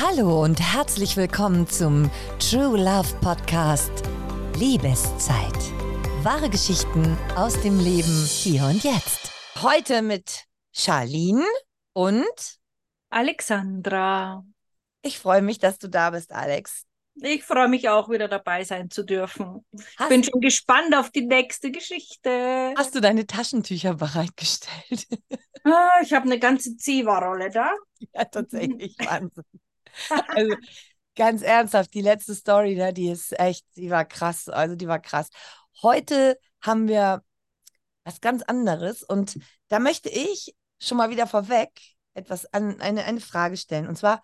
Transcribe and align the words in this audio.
Hallo 0.00 0.42
und 0.42 0.60
herzlich 0.60 1.18
willkommen 1.18 1.66
zum 1.68 2.10
True 2.38 2.78
Love 2.78 3.14
Podcast 3.20 3.90
Liebeszeit. 4.56 5.52
Wahre 6.22 6.48
Geschichten 6.48 7.18
aus 7.36 7.60
dem 7.60 7.78
Leben 7.80 8.24
hier 8.26 8.64
und 8.64 8.82
jetzt. 8.82 9.30
Heute 9.60 10.00
mit 10.00 10.44
Charlene 10.72 11.44
und 11.92 12.24
Alexandra. 13.10 14.42
Ich 15.02 15.18
freue 15.18 15.42
mich, 15.42 15.58
dass 15.58 15.78
du 15.78 15.88
da 15.88 16.08
bist, 16.08 16.32
Alex. 16.32 16.87
Ich 17.20 17.44
freue 17.44 17.68
mich 17.68 17.88
auch 17.88 18.08
wieder 18.08 18.28
dabei 18.28 18.64
sein 18.64 18.90
zu 18.90 19.04
dürfen. 19.04 19.64
Ich 19.72 20.08
bin 20.08 20.22
schon 20.22 20.40
gespannt 20.40 20.94
auf 20.94 21.10
die 21.10 21.26
nächste 21.26 21.70
Geschichte. 21.70 22.74
Hast 22.76 22.94
du 22.94 23.00
deine 23.00 23.26
Taschentücher 23.26 23.94
bereitgestellt? 23.94 25.06
Ah, 25.64 26.00
ich 26.02 26.14
habe 26.14 26.24
eine 26.24 26.38
ganze 26.38 26.76
Ziva-Rolle 26.76 27.50
da. 27.50 27.72
Ja, 28.14 28.24
tatsächlich. 28.24 28.96
Wahnsinn. 29.00 29.42
Also 30.28 30.54
ganz 31.14 31.42
ernsthaft, 31.42 31.92
die 31.92 32.00
letzte 32.00 32.34
Story, 32.34 32.76
ne, 32.76 32.92
die 32.92 33.10
ist 33.10 33.38
echt, 33.38 33.66
die 33.76 33.90
war 33.90 34.04
krass. 34.04 34.48
Also 34.48 34.76
die 34.76 34.86
war 34.88 35.00
krass. 35.00 35.28
Heute 35.82 36.38
haben 36.62 36.88
wir 36.88 37.22
was 38.04 38.20
ganz 38.20 38.42
anderes 38.44 39.02
und 39.02 39.38
da 39.68 39.78
möchte 39.80 40.08
ich 40.08 40.54
schon 40.80 40.96
mal 40.96 41.10
wieder 41.10 41.26
vorweg 41.26 41.70
etwas 42.14 42.46
an 42.52 42.80
eine, 42.80 43.04
eine 43.04 43.20
Frage 43.20 43.56
stellen. 43.56 43.86
Und 43.86 43.96
zwar, 43.96 44.22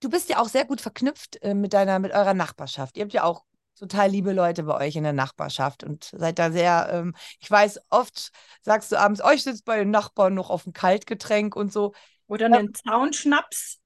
du 0.00 0.10
bist 0.10 0.28
ja 0.28 0.38
auch 0.40 0.48
sehr 0.48 0.64
gut 0.64 0.80
verknüpft 0.80 1.42
äh, 1.42 1.54
mit 1.54 1.72
deiner, 1.72 1.98
mit 1.98 2.12
eurer 2.12 2.34
Nachbarschaft. 2.34 2.96
Ihr 2.96 3.04
habt 3.04 3.12
ja 3.12 3.24
auch 3.24 3.44
total 3.78 4.10
liebe 4.10 4.32
Leute 4.32 4.64
bei 4.64 4.86
euch 4.86 4.96
in 4.96 5.04
der 5.04 5.12
Nachbarschaft 5.12 5.84
und 5.84 6.10
seid 6.12 6.38
da 6.38 6.50
sehr, 6.50 6.88
ähm, 6.92 7.14
ich 7.40 7.50
weiß, 7.50 7.80
oft 7.90 8.30
sagst 8.62 8.90
du 8.92 8.96
abends, 8.96 9.22
euch 9.22 9.40
oh, 9.40 9.50
sitzt 9.50 9.64
bei 9.64 9.78
den 9.78 9.90
Nachbarn 9.90 10.34
noch 10.34 10.50
auf 10.50 10.64
dem 10.64 10.72
Kaltgetränk 10.72 11.54
und 11.54 11.72
so. 11.72 11.92
Oder 12.26 12.46
einen 12.46 12.74
Zaunschnaps. 12.74 13.80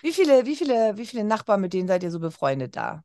Wie 0.00 0.12
viele, 0.12 0.46
wie 0.46 0.56
viele, 0.56 0.96
wie 0.96 1.06
viele 1.06 1.24
Nachbarn, 1.24 1.60
mit 1.60 1.72
denen 1.72 1.88
seid 1.88 2.02
ihr 2.02 2.10
so 2.10 2.20
befreundet 2.20 2.76
da? 2.76 3.02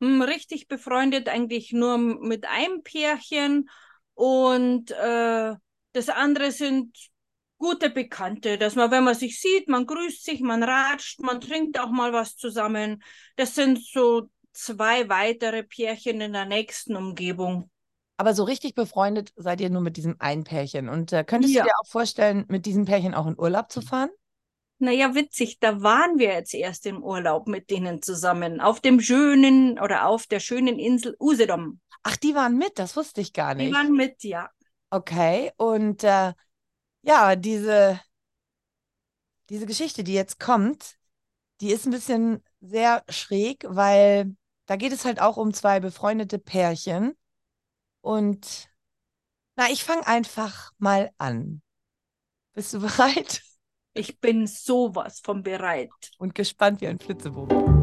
Hm, 0.00 0.22
richtig 0.22 0.68
befreundet 0.68 1.28
eigentlich 1.28 1.72
nur 1.72 1.98
mit 1.98 2.46
einem 2.46 2.82
Pärchen 2.82 3.68
und 4.14 4.90
äh, 4.90 5.54
das 5.92 6.08
andere 6.08 6.52
sind 6.52 6.96
gute 7.62 7.90
Bekannte, 7.90 8.58
dass 8.58 8.74
man, 8.74 8.90
wenn 8.90 9.04
man 9.04 9.14
sich 9.14 9.40
sieht, 9.40 9.68
man 9.68 9.86
grüßt 9.86 10.24
sich, 10.24 10.40
man 10.40 10.64
ratscht, 10.64 11.20
man 11.20 11.40
trinkt 11.40 11.78
auch 11.78 11.90
mal 11.90 12.12
was 12.12 12.36
zusammen. 12.36 13.02
Das 13.36 13.54
sind 13.54 13.78
so 13.78 14.28
zwei 14.52 15.08
weitere 15.08 15.62
Pärchen 15.62 16.20
in 16.20 16.32
der 16.32 16.44
nächsten 16.44 16.96
Umgebung. 16.96 17.70
Aber 18.16 18.34
so 18.34 18.42
richtig 18.42 18.74
befreundet 18.74 19.32
seid 19.36 19.60
ihr 19.60 19.70
nur 19.70 19.80
mit 19.80 19.96
diesem 19.96 20.16
einen 20.18 20.42
Pärchen. 20.42 20.88
Und 20.88 21.12
äh, 21.12 21.22
könntest 21.22 21.54
ja. 21.54 21.62
du 21.62 21.68
dir 21.68 21.74
auch 21.80 21.88
vorstellen, 21.88 22.44
mit 22.48 22.66
diesem 22.66 22.84
Pärchen 22.84 23.14
auch 23.14 23.28
in 23.28 23.38
Urlaub 23.38 23.70
zu 23.70 23.80
fahren? 23.80 24.10
Naja, 24.78 25.14
witzig, 25.14 25.60
da 25.60 25.82
waren 25.82 26.18
wir 26.18 26.32
jetzt 26.32 26.54
erst 26.54 26.86
im 26.86 27.04
Urlaub 27.04 27.46
mit 27.46 27.70
denen 27.70 28.02
zusammen. 28.02 28.60
Auf 28.60 28.80
dem 28.80 29.00
schönen 29.00 29.78
oder 29.78 30.08
auf 30.08 30.26
der 30.26 30.40
schönen 30.40 30.80
Insel 30.80 31.16
Usedom. 31.20 31.78
Ach, 32.02 32.16
die 32.16 32.34
waren 32.34 32.58
mit, 32.58 32.80
das 32.80 32.96
wusste 32.96 33.20
ich 33.20 33.32
gar 33.32 33.54
nicht. 33.54 33.68
Die 33.68 33.72
waren 33.72 33.92
mit, 33.92 34.24
ja. 34.24 34.50
Okay, 34.90 35.52
und 35.56 36.02
äh, 36.02 36.32
ja, 37.02 37.36
diese, 37.36 38.00
diese 39.50 39.66
Geschichte, 39.66 40.04
die 40.04 40.14
jetzt 40.14 40.40
kommt, 40.40 40.96
die 41.60 41.70
ist 41.70 41.86
ein 41.86 41.90
bisschen 41.92 42.42
sehr 42.60 43.04
schräg, 43.08 43.64
weil 43.68 44.34
da 44.66 44.76
geht 44.76 44.92
es 44.92 45.04
halt 45.04 45.20
auch 45.20 45.36
um 45.36 45.52
zwei 45.52 45.80
befreundete 45.80 46.38
Pärchen. 46.38 47.14
Und 48.00 48.68
na, 49.56 49.68
ich 49.70 49.84
fange 49.84 50.06
einfach 50.06 50.72
mal 50.78 51.10
an. 51.18 51.62
Bist 52.54 52.72
du 52.72 52.80
bereit? 52.80 53.42
Ich 53.94 54.20
bin 54.20 54.46
sowas 54.46 55.20
von 55.20 55.42
bereit. 55.42 55.90
Und 56.18 56.34
gespannt 56.34 56.80
wie 56.80 56.86
ein 56.86 56.98
Flitzebogen. 56.98 57.82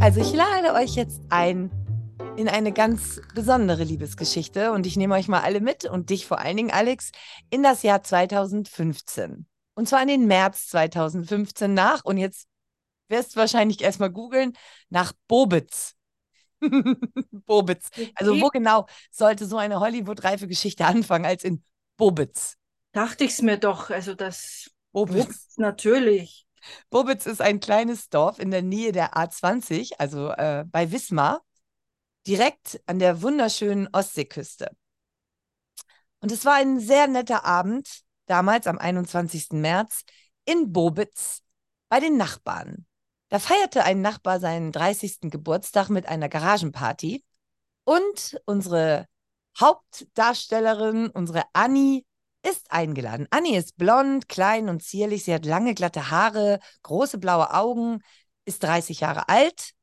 Also 0.00 0.20
ich 0.20 0.32
lade 0.32 0.72
euch 0.72 0.94
jetzt 0.96 1.20
ein 1.28 1.81
in 2.36 2.48
eine 2.48 2.72
ganz 2.72 3.20
besondere 3.34 3.84
Liebesgeschichte 3.84 4.72
und 4.72 4.86
ich 4.86 4.96
nehme 4.96 5.14
euch 5.14 5.28
mal 5.28 5.42
alle 5.42 5.60
mit 5.60 5.84
und 5.84 6.08
dich 6.08 6.26
vor 6.26 6.38
allen 6.38 6.56
Dingen, 6.56 6.70
Alex, 6.70 7.10
in 7.50 7.62
das 7.62 7.82
Jahr 7.82 8.02
2015. 8.02 9.46
Und 9.74 9.88
zwar 9.88 10.02
in 10.02 10.08
den 10.08 10.26
März 10.26 10.68
2015 10.68 11.74
nach, 11.74 12.04
und 12.04 12.16
jetzt 12.16 12.48
wirst 13.08 13.34
du 13.34 13.40
wahrscheinlich 13.40 13.82
erstmal 13.82 14.10
googeln, 14.10 14.54
nach 14.88 15.12
Bobitz. 15.28 15.94
Bobitz. 17.46 17.90
Also 18.14 18.40
wo 18.40 18.48
genau 18.48 18.86
sollte 19.10 19.46
so 19.46 19.58
eine 19.58 19.80
Hollywood-reife 19.80 20.48
Geschichte 20.48 20.86
anfangen 20.86 21.26
als 21.26 21.44
in 21.44 21.62
Bobitz? 21.98 22.56
Dachte 22.92 23.24
ich 23.24 23.32
es 23.32 23.42
mir 23.42 23.58
doch, 23.58 23.90
also 23.90 24.14
das 24.14 24.70
Bobitz. 24.92 25.26
Bobitz 25.26 25.56
natürlich. 25.56 26.46
Bobitz 26.88 27.26
ist 27.26 27.42
ein 27.42 27.60
kleines 27.60 28.08
Dorf 28.08 28.38
in 28.38 28.50
der 28.50 28.62
Nähe 28.62 28.92
der 28.92 29.14
A20, 29.16 29.94
also 29.98 30.30
äh, 30.30 30.64
bei 30.66 30.92
Wismar 30.92 31.42
direkt 32.26 32.80
an 32.86 32.98
der 32.98 33.22
wunderschönen 33.22 33.88
Ostseeküste. 33.92 34.70
Und 36.20 36.30
es 36.30 36.44
war 36.44 36.54
ein 36.54 36.78
sehr 36.78 37.08
netter 37.08 37.44
Abend, 37.44 38.02
damals 38.26 38.66
am 38.66 38.78
21. 38.78 39.60
März, 39.60 40.02
in 40.44 40.72
Bobitz 40.72 41.42
bei 41.88 42.00
den 42.00 42.16
Nachbarn. 42.16 42.86
Da 43.28 43.38
feierte 43.38 43.84
ein 43.84 44.00
Nachbar 44.02 44.40
seinen 44.40 44.72
30. 44.72 45.30
Geburtstag 45.30 45.88
mit 45.88 46.06
einer 46.06 46.28
Garagenparty 46.28 47.24
und 47.84 48.40
unsere 48.44 49.06
Hauptdarstellerin, 49.58 51.08
unsere 51.08 51.44
Annie, 51.52 52.04
ist 52.44 52.72
eingeladen. 52.72 53.28
Annie 53.30 53.56
ist 53.56 53.76
blond, 53.76 54.28
klein 54.28 54.68
und 54.68 54.82
zierlich. 54.82 55.24
Sie 55.24 55.34
hat 55.34 55.46
lange, 55.46 55.74
glatte 55.74 56.10
Haare, 56.10 56.58
große 56.82 57.18
blaue 57.18 57.54
Augen, 57.54 58.02
ist 58.44 58.62
30 58.62 59.00
Jahre 59.00 59.28
alt 59.28 59.74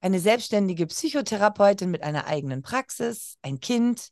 eine 0.00 0.20
selbstständige 0.20 0.86
Psychotherapeutin 0.86 1.90
mit 1.90 2.02
einer 2.02 2.26
eigenen 2.26 2.62
Praxis, 2.62 3.36
ein 3.42 3.60
Kind. 3.60 4.10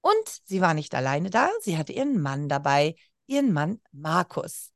Und 0.00 0.40
sie 0.44 0.60
war 0.60 0.74
nicht 0.74 0.94
alleine 0.94 1.30
da, 1.30 1.48
sie 1.60 1.76
hatte 1.78 1.92
ihren 1.92 2.20
Mann 2.20 2.48
dabei, 2.48 2.94
ihren 3.26 3.52
Mann 3.52 3.80
Markus. 3.92 4.72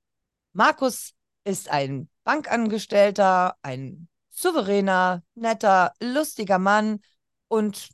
Markus 0.53 1.15
ist 1.45 1.69
ein 1.69 2.09
Bankangestellter, 2.25 3.57
ein 3.63 4.09
souveräner, 4.31 5.23
netter, 5.35 5.93
lustiger 6.01 6.59
Mann 6.59 7.01
und 7.49 7.89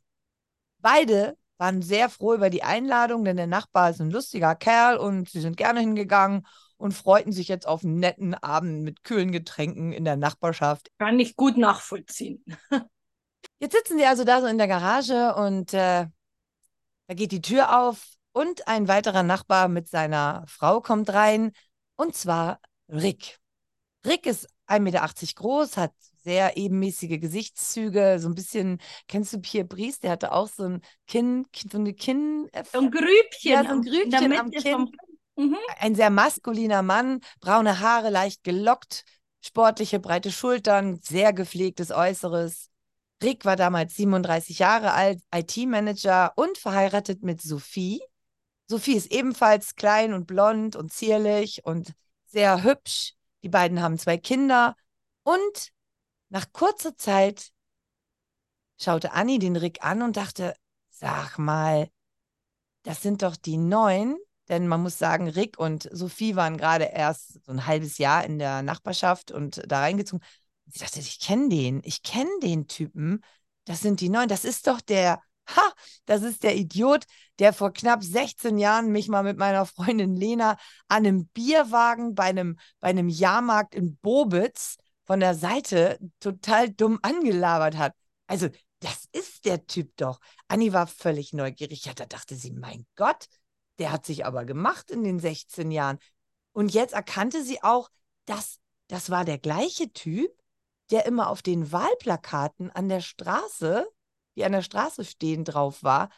beide 0.78 1.36
waren 1.58 1.82
sehr 1.82 2.08
froh 2.08 2.34
über 2.34 2.50
die 2.50 2.62
Einladung, 2.62 3.24
denn 3.24 3.36
der 3.36 3.46
Nachbar 3.46 3.90
ist 3.90 4.00
ein 4.00 4.10
lustiger 4.10 4.54
Kerl 4.54 4.96
und 4.96 5.28
sie 5.28 5.40
sind 5.40 5.56
gerne 5.56 5.80
hingegangen 5.80 6.46
und 6.76 6.92
freuten 6.92 7.32
sich 7.32 7.48
jetzt 7.48 7.66
auf 7.66 7.84
einen 7.84 7.98
netten 7.98 8.34
Abend 8.34 8.82
mit 8.82 9.04
kühlen 9.04 9.32
Getränken 9.32 9.92
in 9.92 10.04
der 10.04 10.16
Nachbarschaft. 10.16 10.90
Kann 10.98 11.18
ich 11.18 11.36
gut 11.36 11.56
nachvollziehen. 11.56 12.44
jetzt 13.58 13.74
sitzen 13.74 13.98
sie 13.98 14.06
also 14.06 14.24
da 14.24 14.40
so 14.40 14.46
in 14.46 14.58
der 14.58 14.68
Garage 14.68 15.34
und 15.34 15.72
äh, 15.74 16.06
da 17.06 17.14
geht 17.14 17.32
die 17.32 17.42
Tür 17.42 17.80
auf 17.80 18.06
und 18.32 18.66
ein 18.66 18.88
weiterer 18.88 19.22
Nachbar 19.22 19.68
mit 19.68 19.88
seiner 19.88 20.44
Frau 20.48 20.80
kommt 20.80 21.12
rein 21.12 21.52
und 21.96 22.16
zwar 22.16 22.60
Rick. 22.88 23.38
Rick 24.06 24.26
ist 24.26 24.48
1,80 24.68 24.80
Meter 24.80 25.08
groß, 25.34 25.76
hat 25.76 25.92
sehr 26.24 26.56
ebenmäßige 26.56 27.20
Gesichtszüge, 27.20 28.18
so 28.18 28.28
ein 28.28 28.34
bisschen, 28.34 28.80
kennst 29.08 29.32
du 29.32 29.38
Pierre 29.38 29.66
Brice, 29.66 30.00
der 30.00 30.10
hatte 30.10 30.32
auch 30.32 30.48
so 30.48 30.64
ein 30.64 30.80
Kinn, 31.06 31.46
so 31.70 31.78
eine 31.78 31.92
Kinn... 31.92 32.48
So 32.72 32.80
ein 32.80 32.90
Grübchen. 32.90 33.52
Ja, 33.52 33.62
so 33.62 33.70
ein 33.70 33.82
Grübchen 33.82 34.32
am 34.32 34.50
Kinn. 34.50 34.90
Mhm. 35.36 35.58
Ein 35.78 35.94
sehr 35.94 36.10
maskuliner 36.10 36.82
Mann, 36.82 37.20
braune 37.40 37.80
Haare, 37.80 38.10
leicht 38.10 38.44
gelockt, 38.44 39.04
sportliche, 39.40 39.98
breite 39.98 40.30
Schultern, 40.30 41.00
sehr 41.02 41.32
gepflegtes 41.32 41.90
Äußeres. 41.90 42.70
Rick 43.22 43.44
war 43.44 43.56
damals 43.56 43.96
37 43.96 44.58
Jahre 44.58 44.92
alt, 44.92 45.20
IT-Manager 45.34 46.32
und 46.36 46.58
verheiratet 46.58 47.22
mit 47.22 47.40
Sophie. 47.40 48.02
Sophie 48.66 48.96
ist 48.96 49.12
ebenfalls 49.12 49.74
klein 49.76 50.14
und 50.14 50.26
blond 50.26 50.76
und 50.76 50.92
zierlich 50.92 51.64
und 51.64 51.94
sehr 52.26 52.62
hübsch. 52.62 53.14
Die 53.42 53.48
beiden 53.48 53.82
haben 53.82 53.98
zwei 53.98 54.16
Kinder 54.16 54.74
und 55.22 55.72
nach 56.28 56.52
kurzer 56.52 56.96
Zeit 56.96 57.50
schaute 58.80 59.12
Annie 59.12 59.38
den 59.38 59.56
Rick 59.56 59.84
an 59.84 60.02
und 60.02 60.16
dachte, 60.16 60.54
sag 60.90 61.38
mal, 61.38 61.88
das 62.82 63.02
sind 63.02 63.22
doch 63.22 63.36
die 63.36 63.56
neuen, 63.56 64.16
denn 64.48 64.68
man 64.68 64.82
muss 64.82 64.98
sagen, 64.98 65.28
Rick 65.28 65.58
und 65.58 65.88
Sophie 65.92 66.36
waren 66.36 66.56
gerade 66.56 66.84
erst 66.84 67.44
so 67.44 67.52
ein 67.52 67.66
halbes 67.66 67.98
Jahr 67.98 68.24
in 68.24 68.38
der 68.38 68.62
Nachbarschaft 68.62 69.30
und 69.30 69.62
da 69.66 69.80
reingezogen. 69.80 70.24
Ich 70.66 70.80
dachte, 70.80 71.00
ich 71.00 71.20
kenne 71.20 71.48
den, 71.48 71.80
ich 71.84 72.02
kenne 72.02 72.30
den 72.42 72.66
Typen. 72.68 73.22
Das 73.64 73.80
sind 73.80 74.00
die 74.00 74.08
neuen. 74.08 74.28
Das 74.28 74.44
ist 74.44 74.66
doch 74.66 74.80
der, 74.80 75.20
ha, 75.48 75.72
das 76.06 76.22
ist 76.22 76.42
der 76.42 76.56
Idiot, 76.56 77.04
der 77.38 77.52
vor 77.52 77.72
knapp 77.72 78.02
16 78.02 78.58
Jahren 78.58 78.90
mich 78.92 79.08
mal 79.08 79.22
mit 79.22 79.38
meiner 79.38 79.66
Freundin 79.66 80.16
Lena 80.16 80.52
an 80.88 81.06
einem 81.06 81.26
Bierwagen 81.28 82.14
bei 82.14 82.24
einem, 82.24 82.58
bei 82.80 82.88
einem 82.88 83.08
Jahrmarkt 83.08 83.74
in 83.74 83.96
Bobitz 83.96 84.76
von 85.04 85.20
der 85.20 85.34
Seite 85.34 85.98
total 86.20 86.70
dumm 86.70 86.98
angelabert 87.02 87.76
hat. 87.76 87.94
Also, 88.26 88.48
das 88.80 89.06
ist 89.12 89.46
der 89.46 89.66
Typ 89.66 89.96
doch. 89.96 90.20
Anni 90.48 90.72
war 90.72 90.86
völlig 90.86 91.32
neugierig. 91.32 91.86
Ja, 91.86 91.94
da 91.94 92.04
dachte 92.04 92.36
sie, 92.36 92.52
mein 92.52 92.86
Gott, 92.96 93.26
der 93.78 93.92
hat 93.92 94.06
sich 94.06 94.26
aber 94.26 94.44
gemacht 94.44 94.90
in 94.90 95.04
den 95.04 95.18
16 95.18 95.70
Jahren. 95.70 95.98
Und 96.52 96.72
jetzt 96.72 96.94
erkannte 96.94 97.42
sie 97.42 97.62
auch, 97.62 97.90
dass 98.26 98.60
das 98.88 99.10
war 99.10 99.24
der 99.24 99.38
gleiche 99.38 99.92
Typ, 99.92 100.30
der 100.90 101.06
immer 101.06 101.30
auf 101.30 101.42
den 101.42 101.72
Wahlplakaten 101.72 102.70
an 102.70 102.88
der 102.88 103.00
Straße, 103.00 103.86
die 104.36 104.44
an 104.44 104.52
der 104.52 104.62
Straße 104.62 105.04
stehen, 105.04 105.44
drauf 105.44 105.82
war. 105.82 106.10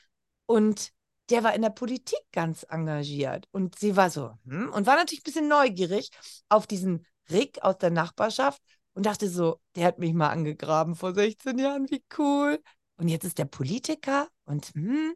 Und 0.46 0.92
der 1.30 1.42
war 1.42 1.54
in 1.54 1.62
der 1.62 1.70
Politik 1.70 2.20
ganz 2.32 2.64
engagiert. 2.68 3.48
Und 3.52 3.78
sie 3.78 3.96
war 3.96 4.10
so, 4.10 4.32
hm, 4.44 4.72
und 4.72 4.86
war 4.86 4.96
natürlich 4.96 5.20
ein 5.20 5.24
bisschen 5.24 5.48
neugierig 5.48 6.10
auf 6.48 6.66
diesen 6.66 7.06
Rick 7.30 7.62
aus 7.62 7.78
der 7.78 7.90
Nachbarschaft 7.90 8.62
und 8.94 9.06
dachte 9.06 9.28
so, 9.28 9.60
der 9.74 9.86
hat 9.86 9.98
mich 9.98 10.14
mal 10.14 10.30
angegraben 10.30 10.94
vor 10.94 11.14
16 11.14 11.58
Jahren, 11.58 11.90
wie 11.90 12.04
cool. 12.18 12.62
Und 12.96 13.08
jetzt 13.08 13.24
ist 13.24 13.38
der 13.38 13.44
Politiker 13.44 14.28
und 14.44 14.66
hm. 14.74 15.14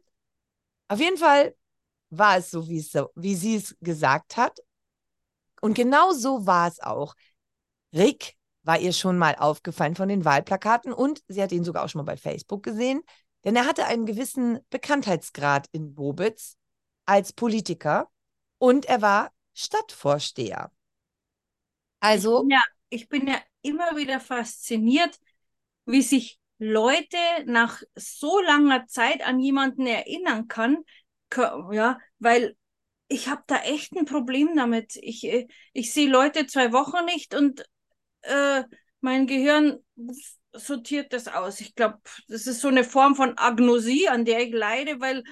Auf 0.87 0.99
jeden 0.99 1.17
Fall 1.17 1.55
war 2.11 2.37
es 2.37 2.51
so, 2.51 2.67
wie, 2.67 2.77
es 2.77 2.93
wie 3.15 3.35
sie 3.35 3.55
es 3.55 3.75
gesagt 3.81 4.37
hat. 4.37 4.59
Und 5.61 5.73
genau 5.73 6.11
so 6.11 6.45
war 6.45 6.67
es 6.67 6.79
auch. 6.79 7.15
Rick 7.93 8.35
war 8.63 8.79
ihr 8.79 8.93
schon 8.93 9.17
mal 9.17 9.35
aufgefallen 9.35 9.95
von 9.95 10.09
den 10.09 10.23
Wahlplakaten 10.25 10.93
und 10.93 11.23
sie 11.27 11.41
hat 11.41 11.51
ihn 11.51 11.63
sogar 11.63 11.83
auch 11.83 11.89
schon 11.89 11.99
mal 11.99 12.11
bei 12.11 12.17
Facebook 12.17 12.63
gesehen, 12.63 13.01
denn 13.43 13.55
er 13.55 13.65
hatte 13.65 13.85
einen 13.85 14.05
gewissen 14.05 14.59
Bekanntheitsgrad 14.69 15.67
in 15.71 15.95
Bobitz 15.95 16.57
als 17.05 17.33
Politiker 17.33 18.09
und 18.59 18.85
er 18.85 19.01
war 19.01 19.31
Stadtvorsteher. 19.53 20.71
Also. 21.99 22.37
Ich 22.37 22.41
bin 22.41 22.49
ja, 22.49 22.63
ich 22.89 23.09
bin 23.09 23.27
ja 23.27 23.41
immer 23.61 23.95
wieder 23.95 24.19
fasziniert, 24.19 25.19
wie 25.85 26.01
sich 26.01 26.39
Leute 26.57 27.17
nach 27.45 27.81
so 27.95 28.39
langer 28.41 28.85
Zeit 28.85 29.25
an 29.25 29.39
jemanden 29.39 29.87
erinnern 29.87 30.47
kann, 30.47 30.83
ja, 31.37 31.99
weil 32.19 32.55
ich 33.07 33.27
habe 33.27 33.43
da 33.47 33.57
echt 33.63 33.93
ein 33.93 34.05
Problem 34.05 34.55
damit. 34.55 34.95
Ich, 34.95 35.23
äh, 35.25 35.47
ich 35.73 35.93
sehe 35.93 36.09
Leute 36.09 36.47
zwei 36.47 36.71
Wochen 36.71 37.05
nicht 37.05 37.35
und 37.35 37.65
äh, 38.21 38.63
mein 39.01 39.27
Gehirn 39.27 39.79
sortiert 40.53 41.13
das 41.13 41.27
aus. 41.27 41.61
Ich 41.61 41.75
glaube, 41.75 41.99
das 42.27 42.47
ist 42.47 42.61
so 42.61 42.67
eine 42.67 42.83
Form 42.83 43.15
von 43.15 43.37
Agnosie, 43.37 44.07
an 44.07 44.25
der 44.25 44.41
ich 44.41 44.53
leide, 44.53 44.99
weil 44.99 45.23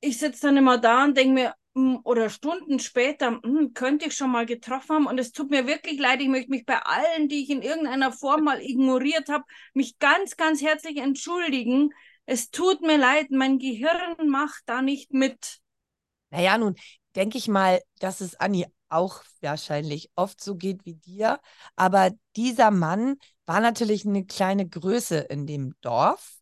ich 0.00 0.18
sitze 0.18 0.42
dann 0.48 0.56
immer 0.56 0.78
da 0.78 1.04
und 1.04 1.16
denke 1.16 1.34
mir, 1.34 1.54
hm, 1.74 2.00
oder 2.04 2.28
Stunden 2.28 2.78
später, 2.80 3.40
hm, 3.42 3.72
könnte 3.72 4.06
ich 4.06 4.14
schon 4.16 4.30
mal 4.30 4.46
getroffen 4.46 4.96
haben. 4.96 5.06
Und 5.06 5.18
es 5.18 5.32
tut 5.32 5.50
mir 5.50 5.66
wirklich 5.66 5.98
leid. 5.98 6.20
Ich 6.20 6.28
möchte 6.28 6.50
mich 6.50 6.66
bei 6.66 6.78
allen, 6.78 7.28
die 7.28 7.42
ich 7.42 7.50
in 7.50 7.62
irgendeiner 7.62 8.12
Form 8.12 8.44
mal 8.44 8.60
ignoriert 8.60 9.28
habe, 9.28 9.44
mich 9.74 9.98
ganz, 9.98 10.36
ganz 10.36 10.60
herzlich 10.60 10.98
entschuldigen. 10.98 11.90
Es 12.26 12.50
tut 12.50 12.80
mir 12.82 12.98
leid, 12.98 13.30
mein 13.30 13.58
Gehirn 13.58 14.28
macht 14.28 14.62
da 14.66 14.82
nicht 14.82 15.12
mit. 15.12 15.58
Naja, 16.30 16.56
nun 16.56 16.76
denke 17.14 17.38
ich 17.38 17.48
mal, 17.48 17.80
dass 17.98 18.20
es 18.20 18.36
Anni 18.36 18.66
auch 18.88 19.22
wahrscheinlich 19.40 20.10
oft 20.14 20.42
so 20.42 20.56
geht 20.56 20.84
wie 20.84 20.94
dir. 20.94 21.40
Aber 21.76 22.10
dieser 22.36 22.70
Mann 22.70 23.16
war 23.46 23.60
natürlich 23.60 24.06
eine 24.06 24.24
kleine 24.24 24.68
Größe 24.68 25.18
in 25.18 25.46
dem 25.46 25.74
Dorf. 25.80 26.36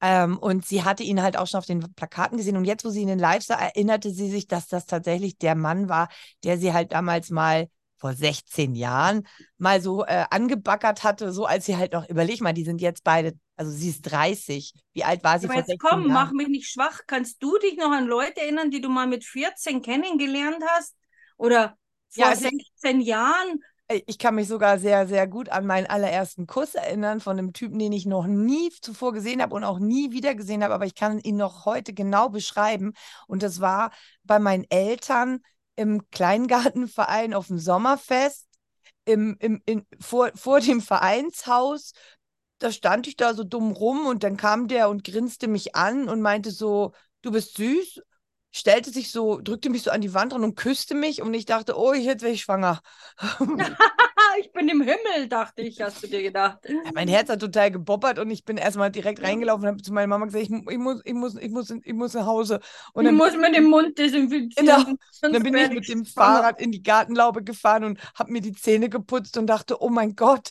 Ähm, 0.00 0.38
und 0.38 0.66
sie 0.66 0.84
hatte 0.84 1.02
ihn 1.02 1.22
halt 1.22 1.36
auch 1.36 1.46
schon 1.46 1.58
auf 1.58 1.66
den 1.66 1.80
Plakaten 1.94 2.36
gesehen. 2.36 2.56
Und 2.56 2.66
jetzt, 2.66 2.84
wo 2.84 2.90
sie 2.90 3.00
ihn 3.02 3.08
in 3.08 3.18
Live 3.18 3.44
sah, 3.44 3.54
erinnerte 3.54 4.10
sie 4.10 4.30
sich, 4.30 4.46
dass 4.46 4.68
das 4.68 4.86
tatsächlich 4.86 5.38
der 5.38 5.54
Mann 5.54 5.88
war, 5.88 6.08
der 6.44 6.58
sie 6.58 6.72
halt 6.72 6.92
damals 6.92 7.30
mal 7.30 7.68
vor 8.04 8.12
16 8.14 8.74
Jahren 8.74 9.26
mal 9.56 9.80
so 9.80 10.04
äh, 10.04 10.26
angebackert 10.30 11.04
hatte, 11.04 11.32
so 11.32 11.46
als 11.46 11.64
sie 11.64 11.76
halt 11.76 11.94
noch, 11.94 12.06
überleg 12.08 12.42
mal, 12.42 12.52
die 12.52 12.64
sind 12.64 12.82
jetzt 12.82 13.02
beide, 13.02 13.32
also 13.56 13.70
sie 13.72 13.88
ist 13.88 14.02
30. 14.02 14.74
Wie 14.92 15.04
alt 15.04 15.24
war 15.24 15.38
sie 15.38 15.46
Aber 15.46 15.54
vor 15.54 15.62
jetzt 15.62 15.68
16 15.68 15.78
komm, 15.78 16.08
Jahren? 16.08 16.12
mach 16.12 16.32
mich 16.32 16.48
nicht 16.48 16.70
schwach. 16.70 17.00
Kannst 17.06 17.42
du 17.42 17.58
dich 17.58 17.76
noch 17.76 17.90
an 17.90 18.06
Leute 18.06 18.40
erinnern, 18.40 18.70
die 18.70 18.80
du 18.80 18.88
mal 18.88 19.06
mit 19.06 19.24
14 19.24 19.82
kennengelernt 19.82 20.62
hast? 20.76 20.94
Oder 21.36 21.76
vor 22.10 22.26
Ja, 22.26 22.28
also 22.28 22.48
16 22.48 23.00
Jahren? 23.00 23.62
Ich 24.06 24.18
kann 24.18 24.34
mich 24.34 24.48
sogar 24.48 24.78
sehr, 24.78 25.06
sehr 25.06 25.26
gut 25.26 25.50
an 25.50 25.66
meinen 25.66 25.86
allerersten 25.86 26.46
Kuss 26.46 26.74
erinnern 26.74 27.20
von 27.20 27.38
einem 27.38 27.52
Typen, 27.52 27.78
den 27.78 27.92
ich 27.92 28.06
noch 28.06 28.26
nie 28.26 28.70
zuvor 28.80 29.12
gesehen 29.12 29.42
habe 29.42 29.54
und 29.54 29.62
auch 29.62 29.78
nie 29.78 30.10
wieder 30.10 30.34
gesehen 30.34 30.64
habe, 30.64 30.72
aber 30.72 30.86
ich 30.86 30.94
kann 30.94 31.18
ihn 31.18 31.36
noch 31.36 31.66
heute 31.66 31.92
genau 31.92 32.30
beschreiben. 32.30 32.94
Und 33.28 33.42
das 33.42 33.60
war 33.60 33.92
bei 34.22 34.38
meinen 34.38 34.64
Eltern 34.70 35.40
im 35.76 36.08
Kleingartenverein 36.10 37.34
auf 37.34 37.48
dem 37.48 37.58
Sommerfest, 37.58 38.46
im, 39.04 39.36
im, 39.40 39.62
in, 39.66 39.86
vor, 40.00 40.30
vor 40.34 40.60
dem 40.60 40.80
Vereinshaus. 40.80 41.92
Da 42.58 42.70
stand 42.72 43.06
ich 43.06 43.16
da 43.16 43.34
so 43.34 43.44
dumm 43.44 43.72
rum 43.72 44.06
und 44.06 44.22
dann 44.22 44.36
kam 44.36 44.68
der 44.68 44.88
und 44.88 45.04
grinste 45.04 45.48
mich 45.48 45.74
an 45.74 46.08
und 46.08 46.22
meinte 46.22 46.50
so, 46.50 46.92
du 47.22 47.32
bist 47.32 47.56
süß 47.56 48.00
stellte 48.56 48.90
sich 48.92 49.10
so, 49.10 49.40
drückte 49.40 49.68
mich 49.68 49.82
so 49.82 49.90
an 49.90 50.00
die 50.00 50.14
Wand 50.14 50.32
ran 50.32 50.44
und 50.44 50.54
küsste 50.54 50.94
mich 50.94 51.20
und 51.20 51.34
ich 51.34 51.44
dachte, 51.44 51.76
oh, 51.76 51.92
jetzt 51.92 52.22
werde 52.22 52.34
ich 52.34 52.42
schwanger. 52.42 52.80
ich 54.38 54.52
bin 54.52 54.68
im 54.68 54.80
Himmel, 54.80 55.28
dachte 55.28 55.62
ich, 55.62 55.80
hast 55.80 56.02
du 56.02 56.06
dir 56.06 56.22
gedacht. 56.22 56.58
Ja, 56.68 56.90
mein 56.94 57.08
Herz 57.08 57.28
hat 57.28 57.40
total 57.40 57.70
gebobbert 57.70 58.18
und 58.18 58.30
ich 58.30 58.44
bin 58.44 58.56
erstmal 58.56 58.90
direkt 58.90 59.22
reingelaufen 59.22 59.64
und 59.64 59.72
habe 59.72 59.82
zu 59.82 59.92
meiner 59.92 60.06
Mama 60.06 60.26
gesagt, 60.26 60.44
ich, 60.44 60.50
ich, 60.50 60.78
muss, 60.78 61.00
ich, 61.04 61.14
muss, 61.14 61.36
ich, 61.36 61.50
muss, 61.50 61.70
ich 61.70 61.92
muss 61.92 62.14
nach 62.14 62.26
Hause. 62.26 62.60
Und 62.92 63.06
ich 63.06 63.12
muss 63.12 63.36
mir 63.36 63.52
den 63.52 63.64
Mund 63.64 63.98
desinfizieren. 63.98 64.66
Genau. 64.66 64.90
Und 65.22 65.32
dann 65.34 65.42
bin 65.42 65.54
ich 65.54 65.70
mit 65.70 65.88
dem. 65.88 66.04
Fahrrad 66.04 66.60
in 66.60 66.70
die 66.70 66.82
Gartenlaube 66.82 67.42
gefahren 67.42 67.84
und 67.84 67.98
habe 68.14 68.32
mir 68.32 68.40
die 68.40 68.52
Zähne 68.52 68.88
geputzt 68.88 69.36
und 69.36 69.46
dachte, 69.46 69.82
oh 69.82 69.88
mein 69.88 70.14
Gott. 70.14 70.50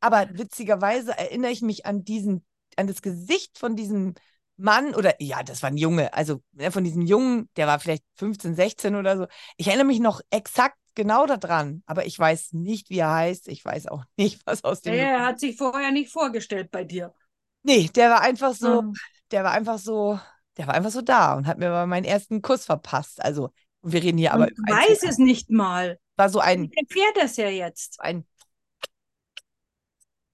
Aber 0.00 0.28
witzigerweise 0.32 1.16
erinnere 1.16 1.50
ich 1.50 1.62
mich 1.62 1.86
an 1.86 2.04
diesen, 2.04 2.44
an 2.76 2.86
das 2.86 3.02
Gesicht 3.02 3.58
von 3.58 3.76
diesem 3.76 4.14
Mann 4.60 4.94
oder 4.94 5.14
ja, 5.20 5.42
das 5.42 5.62
war 5.62 5.70
ein 5.70 5.76
Junge, 5.76 6.12
also 6.12 6.42
ne, 6.52 6.70
von 6.70 6.84
diesem 6.84 7.02
Jungen, 7.02 7.48
der 7.56 7.66
war 7.66 7.80
vielleicht 7.80 8.04
15, 8.16 8.54
16 8.54 8.94
oder 8.94 9.16
so. 9.16 9.26
Ich 9.56 9.66
erinnere 9.68 9.86
mich 9.86 10.00
noch 10.00 10.20
exakt 10.30 10.76
genau 10.94 11.26
daran, 11.26 11.82
aber 11.86 12.06
ich 12.06 12.18
weiß 12.18 12.52
nicht, 12.52 12.90
wie 12.90 12.98
er 12.98 13.12
heißt. 13.12 13.48
Ich 13.48 13.64
weiß 13.64 13.86
auch 13.88 14.04
nicht, 14.16 14.40
was 14.46 14.64
aus 14.64 14.80
dem. 14.80 14.94
Er 14.94 15.26
hat 15.26 15.40
sich 15.40 15.56
vorher 15.56 15.90
nicht 15.90 16.12
vorgestellt 16.12 16.70
bei 16.70 16.84
dir. 16.84 17.14
Nee, 17.62 17.90
der 17.94 18.10
war 18.10 18.20
einfach 18.22 18.54
so, 18.54 18.82
mhm. 18.82 18.94
der 19.30 19.44
war 19.44 19.52
einfach 19.52 19.78
so, 19.78 20.18
der 20.56 20.66
war 20.66 20.74
einfach 20.74 20.90
so 20.90 21.02
da 21.02 21.34
und 21.34 21.46
hat 21.46 21.58
mir 21.58 21.70
mal 21.70 21.86
meinen 21.86 22.04
ersten 22.04 22.42
Kuss 22.42 22.64
verpasst. 22.64 23.22
Also, 23.22 23.50
wir 23.82 24.02
reden 24.02 24.18
hier 24.18 24.30
und 24.30 24.42
aber. 24.42 24.48
Ich 24.50 24.58
weiß 24.58 25.02
es 25.04 25.18
nicht 25.18 25.50
mal. 25.50 25.98
War 26.16 26.28
so 26.28 26.40
ein. 26.40 26.64
Ich 26.64 26.76
erfährt 26.76 27.16
das 27.16 27.36
ja 27.36 27.48
jetzt. 27.48 28.00
Ein 28.00 28.24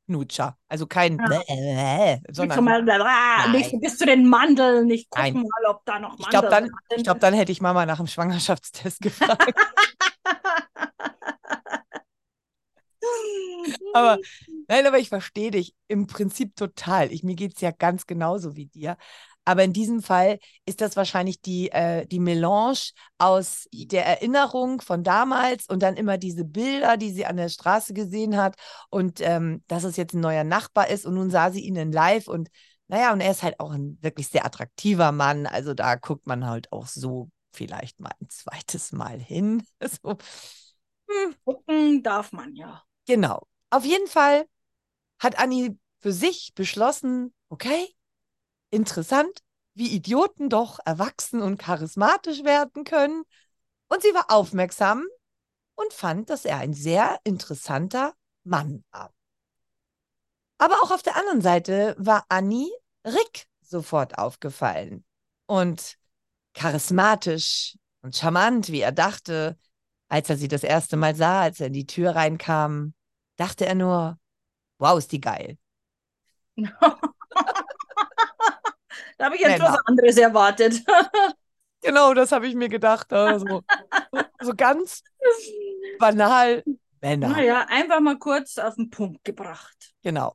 Knutscher. 0.06 0.56
Also 0.68 0.86
kein 0.86 1.18
ja. 1.18 1.26
Bläh, 1.26 2.18
sondern 2.30 2.64
mal, 2.64 2.82
bläh, 2.82 3.58
nicht 3.58 3.80
bis 3.80 3.98
zu 3.98 4.06
den 4.06 4.26
Mandeln. 4.28 4.88
Ich 4.90 5.10
gucke 5.10 5.32
mal, 5.32 5.44
ob 5.68 5.84
da 5.84 5.98
noch 5.98 6.10
Mandeln 6.10 6.20
ich 6.20 6.28
glaub, 6.30 6.48
dann, 6.48 6.64
sind. 6.64 6.98
Ich 6.98 7.04
glaube, 7.04 7.20
dann 7.20 7.34
hätte 7.34 7.52
ich 7.52 7.60
Mama 7.60 7.86
nach 7.86 7.98
dem 7.98 8.06
Schwangerschaftstest 8.06 9.00
gefragt. 9.02 9.54
Aber 13.92 14.18
nein, 14.68 14.86
aber 14.86 14.98
ich 14.98 15.08
verstehe 15.08 15.50
dich 15.50 15.74
im 15.88 16.06
Prinzip 16.06 16.56
total. 16.56 17.12
Ich, 17.12 17.22
mir 17.22 17.34
geht 17.34 17.54
es 17.54 17.60
ja 17.60 17.70
ganz 17.70 18.06
genauso 18.06 18.56
wie 18.56 18.66
dir. 18.66 18.96
Aber 19.48 19.62
in 19.62 19.72
diesem 19.72 20.02
Fall 20.02 20.40
ist 20.64 20.80
das 20.80 20.96
wahrscheinlich 20.96 21.40
die, 21.40 21.70
äh, 21.70 22.04
die 22.06 22.18
Melange 22.18 22.90
aus 23.18 23.68
der 23.72 24.04
Erinnerung 24.04 24.80
von 24.80 25.04
damals 25.04 25.68
und 25.68 25.82
dann 25.84 25.96
immer 25.96 26.18
diese 26.18 26.44
Bilder, 26.44 26.96
die 26.96 27.12
sie 27.12 27.26
an 27.26 27.36
der 27.36 27.48
Straße 27.48 27.94
gesehen 27.94 28.36
hat 28.36 28.56
und 28.90 29.20
ähm, 29.20 29.62
dass 29.68 29.84
es 29.84 29.96
jetzt 29.96 30.14
ein 30.14 30.20
neuer 30.20 30.42
Nachbar 30.42 30.88
ist 30.88 31.06
und 31.06 31.14
nun 31.14 31.30
sah 31.30 31.52
sie 31.52 31.60
ihn 31.60 31.76
in 31.76 31.92
live 31.92 32.26
und 32.26 32.48
naja, 32.88 33.12
und 33.12 33.20
er 33.20 33.30
ist 33.32 33.42
halt 33.42 33.58
auch 33.60 33.70
ein 33.72 33.98
wirklich 34.00 34.28
sehr 34.28 34.44
attraktiver 34.46 35.10
Mann. 35.12 35.46
Also 35.46 35.74
da 35.74 35.96
guckt 35.96 36.26
man 36.26 36.46
halt 36.46 36.70
auch 36.72 36.86
so 36.86 37.30
vielleicht 37.56 38.00
mal 38.00 38.12
ein 38.20 38.28
zweites 38.28 38.92
Mal 38.92 39.18
hin. 39.18 39.66
so. 40.02 40.16
Hm. 41.08 41.34
Gucken 41.44 42.02
darf 42.02 42.32
man 42.32 42.54
ja. 42.54 42.82
Genau. 43.06 43.46
Auf 43.70 43.84
jeden 43.84 44.06
Fall 44.06 44.46
hat 45.18 45.38
Anni 45.38 45.78
für 45.98 46.12
sich 46.12 46.52
beschlossen, 46.54 47.34
okay, 47.48 47.94
interessant, 48.70 49.40
wie 49.74 49.94
Idioten 49.94 50.48
doch 50.48 50.78
erwachsen 50.84 51.42
und 51.42 51.58
charismatisch 51.58 52.44
werden 52.44 52.84
können. 52.84 53.24
Und 53.88 54.02
sie 54.02 54.14
war 54.14 54.30
aufmerksam 54.30 55.04
und 55.74 55.92
fand, 55.92 56.30
dass 56.30 56.44
er 56.44 56.58
ein 56.58 56.74
sehr 56.74 57.18
interessanter 57.24 58.14
Mann 58.44 58.84
war. 58.90 59.12
Aber 60.58 60.76
auch 60.82 60.90
auf 60.90 61.02
der 61.02 61.16
anderen 61.16 61.42
Seite 61.42 61.94
war 61.98 62.24
Annie 62.28 62.70
Rick 63.04 63.46
sofort 63.60 64.18
aufgefallen. 64.18 65.04
Und 65.46 65.98
charismatisch 66.56 67.76
und 68.02 68.16
charmant, 68.16 68.72
wie 68.72 68.80
er 68.80 68.92
dachte, 68.92 69.56
als 70.08 70.30
er 70.30 70.36
sie 70.36 70.48
das 70.48 70.64
erste 70.64 70.96
Mal 70.96 71.14
sah, 71.14 71.42
als 71.42 71.60
er 71.60 71.68
in 71.68 71.72
die 71.72 71.86
Tür 71.86 72.16
reinkam, 72.16 72.94
dachte 73.36 73.66
er 73.66 73.74
nur, 73.74 74.18
wow, 74.78 74.98
ist 74.98 75.12
die 75.12 75.20
geil. 75.20 75.56
Da 79.18 79.26
habe 79.26 79.36
ich 79.36 79.40
jetzt 79.40 79.62
was 79.62 79.78
anderes 79.86 80.16
erwartet. 80.18 80.84
genau, 81.82 82.12
das 82.12 82.32
habe 82.32 82.46
ich 82.46 82.54
mir 82.54 82.68
gedacht. 82.68 83.10
Also, 83.12 83.46
so, 83.46 83.62
so 84.40 84.54
ganz 84.54 85.02
banal 85.98 86.62
Männer. 87.00 87.28
Naja, 87.28 87.66
einfach 87.68 88.00
mal 88.00 88.18
kurz 88.18 88.58
auf 88.58 88.74
den 88.74 88.90
Punkt 88.90 89.24
gebracht. 89.24 89.94
Genau. 90.02 90.34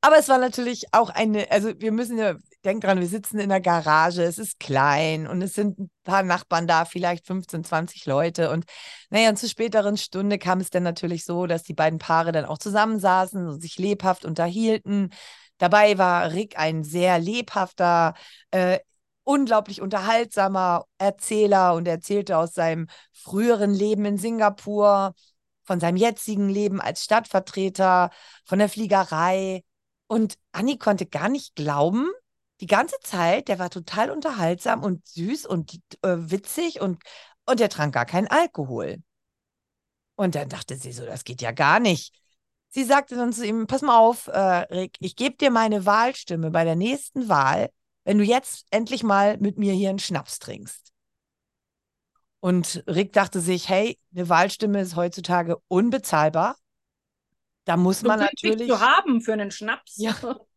Aber 0.00 0.16
es 0.16 0.28
war 0.28 0.38
natürlich 0.38 0.86
auch 0.92 1.10
eine, 1.10 1.50
also 1.50 1.78
wir 1.80 1.92
müssen 1.92 2.18
ja, 2.18 2.34
denk 2.68 2.82
dran, 2.82 3.00
wir 3.00 3.08
sitzen 3.08 3.38
in 3.40 3.48
der 3.48 3.60
Garage, 3.60 4.22
es 4.22 4.38
ist 4.38 4.60
klein 4.60 5.26
und 5.26 5.40
es 5.42 5.54
sind 5.54 5.78
ein 5.78 5.90
paar 6.04 6.22
Nachbarn 6.22 6.66
da, 6.66 6.84
vielleicht 6.84 7.26
15, 7.26 7.64
20 7.64 8.06
Leute. 8.06 8.50
Und 8.50 8.66
naja, 9.10 9.30
und 9.30 9.38
zur 9.38 9.48
späteren 9.48 9.96
Stunde 9.96 10.38
kam 10.38 10.60
es 10.60 10.70
dann 10.70 10.82
natürlich 10.82 11.24
so, 11.24 11.46
dass 11.46 11.62
die 11.62 11.74
beiden 11.74 11.98
Paare 11.98 12.30
dann 12.32 12.44
auch 12.44 12.58
zusammensaßen 12.58 13.48
und 13.48 13.60
sich 13.62 13.78
lebhaft 13.78 14.24
unterhielten. 14.26 15.10
Dabei 15.58 15.98
war 15.98 16.32
Rick 16.32 16.58
ein 16.58 16.84
sehr 16.84 17.18
lebhafter, 17.18 18.14
äh, 18.50 18.80
unglaublich 19.24 19.80
unterhaltsamer 19.80 20.84
Erzähler 20.98 21.74
und 21.74 21.88
erzählte 21.88 22.36
aus 22.36 22.54
seinem 22.54 22.88
früheren 23.12 23.72
Leben 23.72 24.04
in 24.04 24.18
Singapur, 24.18 25.14
von 25.64 25.80
seinem 25.80 25.96
jetzigen 25.96 26.48
Leben 26.48 26.80
als 26.80 27.04
Stadtvertreter, 27.04 28.10
von 28.44 28.58
der 28.58 28.68
Fliegerei. 28.68 29.64
Und 30.06 30.36
Annie 30.52 30.78
konnte 30.78 31.06
gar 31.06 31.28
nicht 31.28 31.56
glauben, 31.56 32.10
die 32.60 32.66
ganze 32.66 32.96
Zeit, 33.02 33.48
der 33.48 33.58
war 33.58 33.70
total 33.70 34.10
unterhaltsam 34.10 34.82
und 34.82 35.06
süß 35.06 35.46
und 35.46 35.80
äh, 36.02 36.16
witzig 36.16 36.80
und, 36.80 37.02
und 37.46 37.60
er 37.60 37.68
trank 37.68 37.94
gar 37.94 38.06
keinen 38.06 38.26
Alkohol. 38.28 39.02
Und 40.16 40.34
dann 40.34 40.48
dachte 40.48 40.76
sie 40.76 40.92
so, 40.92 41.06
das 41.06 41.24
geht 41.24 41.40
ja 41.40 41.52
gar 41.52 41.78
nicht. 41.78 42.12
Sie 42.70 42.84
sagte 42.84 43.14
dann 43.14 43.32
zu 43.32 43.46
ihm, 43.46 43.66
pass 43.66 43.82
mal 43.82 43.96
auf, 43.96 44.26
äh, 44.26 44.40
Rick, 44.40 44.96
ich 44.98 45.16
gebe 45.16 45.36
dir 45.36 45.50
meine 45.50 45.86
Wahlstimme 45.86 46.50
bei 46.50 46.64
der 46.64 46.76
nächsten 46.76 47.28
Wahl, 47.28 47.70
wenn 48.04 48.18
du 48.18 48.24
jetzt 48.24 48.66
endlich 48.70 49.02
mal 49.02 49.38
mit 49.38 49.58
mir 49.58 49.72
hier 49.72 49.90
einen 49.90 49.98
Schnaps 49.98 50.38
trinkst. 50.38 50.92
Und 52.40 52.84
Rick 52.86 53.12
dachte 53.12 53.40
sich, 53.40 53.68
hey, 53.68 53.98
eine 54.14 54.28
Wahlstimme 54.28 54.80
ist 54.80 54.96
heutzutage 54.96 55.56
unbezahlbar. 55.68 56.56
Da 57.64 57.76
muss 57.76 58.02
man 58.02 58.20
natürlich. 58.20 58.68
zu 58.68 58.80
haben 58.80 59.20
für 59.20 59.32
einen 59.32 59.50
Schnaps. 59.50 59.96
Ja. 59.98 60.14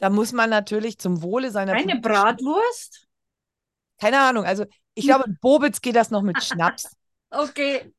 Da 0.00 0.10
muss 0.10 0.32
man 0.32 0.50
natürlich 0.50 0.98
zum 0.98 1.22
Wohle 1.22 1.50
seiner. 1.50 1.74
Eine 1.74 2.00
Bratwurst? 2.00 3.06
Keine 3.98 4.18
Ahnung. 4.18 4.44
Also, 4.44 4.64
ich 4.94 5.04
glaube, 5.04 5.24
in 5.26 5.38
Bobitz 5.40 5.80
geht 5.80 5.94
das 5.94 6.10
noch 6.10 6.22
mit 6.22 6.42
Schnaps. 6.42 6.96
okay. 7.30 7.92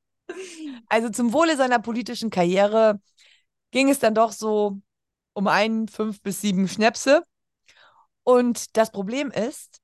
Also, 0.87 1.09
zum 1.09 1.31
Wohle 1.31 1.55
seiner 1.55 1.79
politischen 1.79 2.31
Karriere 2.31 2.99
ging 3.69 3.89
es 3.89 3.99
dann 3.99 4.15
doch 4.15 4.31
so 4.31 4.81
um 5.33 5.47
einen, 5.47 5.87
fünf 5.87 6.21
bis 6.21 6.41
sieben 6.41 6.67
Schnäpse. 6.67 7.23
Und 8.23 8.75
das 8.75 8.91
Problem 8.91 9.29
ist, 9.29 9.79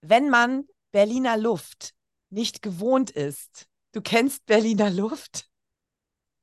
wenn 0.00 0.30
man 0.30 0.64
Berliner 0.92 1.36
Luft 1.36 1.94
nicht 2.30 2.62
gewohnt 2.62 3.10
ist. 3.10 3.66
Du 3.92 4.00
kennst 4.00 4.46
Berliner 4.46 4.90
Luft? 4.90 5.48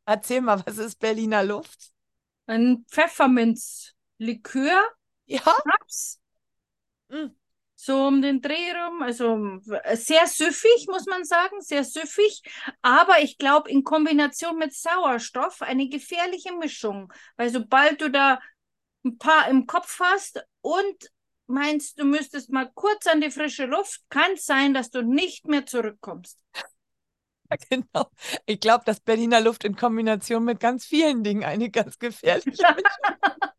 Erzähl 0.06 0.42
mal, 0.42 0.64
was 0.66 0.78
ist 0.78 1.00
Berliner 1.00 1.44
Luft? 1.44 1.92
Ein 2.48 2.86
Pfefferminzlikör. 4.18 4.82
Ja. 5.26 5.40
Schnaps. 5.40 6.20
Mm. 7.10 7.28
So 7.78 8.08
um 8.08 8.22
den 8.22 8.42
Dreh 8.42 8.72
rum. 8.72 9.02
Also 9.02 9.60
sehr 9.96 10.28
süffig, 10.28 10.88
muss 10.88 11.06
man 11.08 11.26
sagen, 11.26 11.62
sehr 11.62 11.84
süffig. 11.84 12.42
Aber 12.82 13.22
ich 13.22 13.38
glaube, 13.38 13.70
in 13.70 13.84
Kombination 13.84 14.58
mit 14.58 14.74
Sauerstoff 14.74 15.62
eine 15.62 15.90
gefährliche 15.90 16.54
Mischung. 16.54 17.12
Weil 17.36 17.50
sobald 17.50 18.02
du 18.02 18.10
da 18.10 18.40
ein 19.04 19.18
paar 19.18 19.50
im 19.50 19.68
Kopf 19.68 20.00
hast 20.00 20.44
und 20.62 21.12
meinst, 21.48 22.00
du 22.00 22.06
müsstest 22.06 22.50
mal 22.50 22.72
kurz 22.74 23.08
an 23.08 23.22
die 23.22 23.30
frische 23.30 23.66
Luft, 23.66 24.02
kann 24.10 24.32
es 24.34 24.46
sein, 24.46 24.74
dass 24.74 24.90
du 24.90 25.04
nicht 25.04 25.48
mehr 25.48 25.66
zurückkommst. 25.66 26.40
Ja, 27.52 27.58
genau. 27.70 28.10
Ich 28.48 28.60
glaube, 28.60 28.86
dass 28.86 29.00
Berliner 29.00 29.40
Luft 29.40 29.66
in 29.66 29.76
Kombination 29.76 30.46
mit 30.46 30.60
ganz 30.60 30.84
vielen 30.84 31.24
Dingen 31.24 31.44
eine 31.44 31.70
ganz 31.70 32.00
gefährliche 32.00 32.64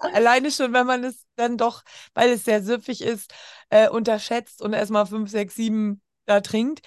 Alleine 0.00 0.50
schon, 0.50 0.72
wenn 0.72 0.86
man 0.86 1.04
es 1.04 1.24
dann 1.36 1.56
doch, 1.56 1.82
weil 2.14 2.30
es 2.30 2.44
sehr 2.44 2.62
süffig 2.62 3.02
ist, 3.02 3.32
äh, 3.70 3.88
unterschätzt 3.88 4.62
und 4.62 4.72
erstmal 4.72 5.06
fünf, 5.06 5.30
sechs, 5.30 5.54
sieben 5.54 6.00
da 6.26 6.40
trinkt. 6.40 6.80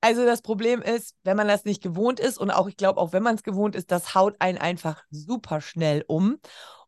Also 0.00 0.24
das 0.24 0.40
Problem 0.42 0.80
ist, 0.80 1.14
wenn 1.24 1.36
man 1.36 1.46
das 1.48 1.64
nicht 1.64 1.82
gewohnt 1.82 2.20
ist 2.20 2.38
und 2.38 2.50
auch, 2.50 2.68
ich 2.68 2.76
glaube, 2.76 3.00
auch 3.00 3.12
wenn 3.12 3.22
man 3.22 3.34
es 3.34 3.42
gewohnt 3.42 3.76
ist, 3.76 3.90
das 3.90 4.14
haut 4.14 4.34
einen 4.38 4.58
einfach 4.58 5.02
super 5.10 5.60
schnell 5.60 6.04
um. 6.06 6.38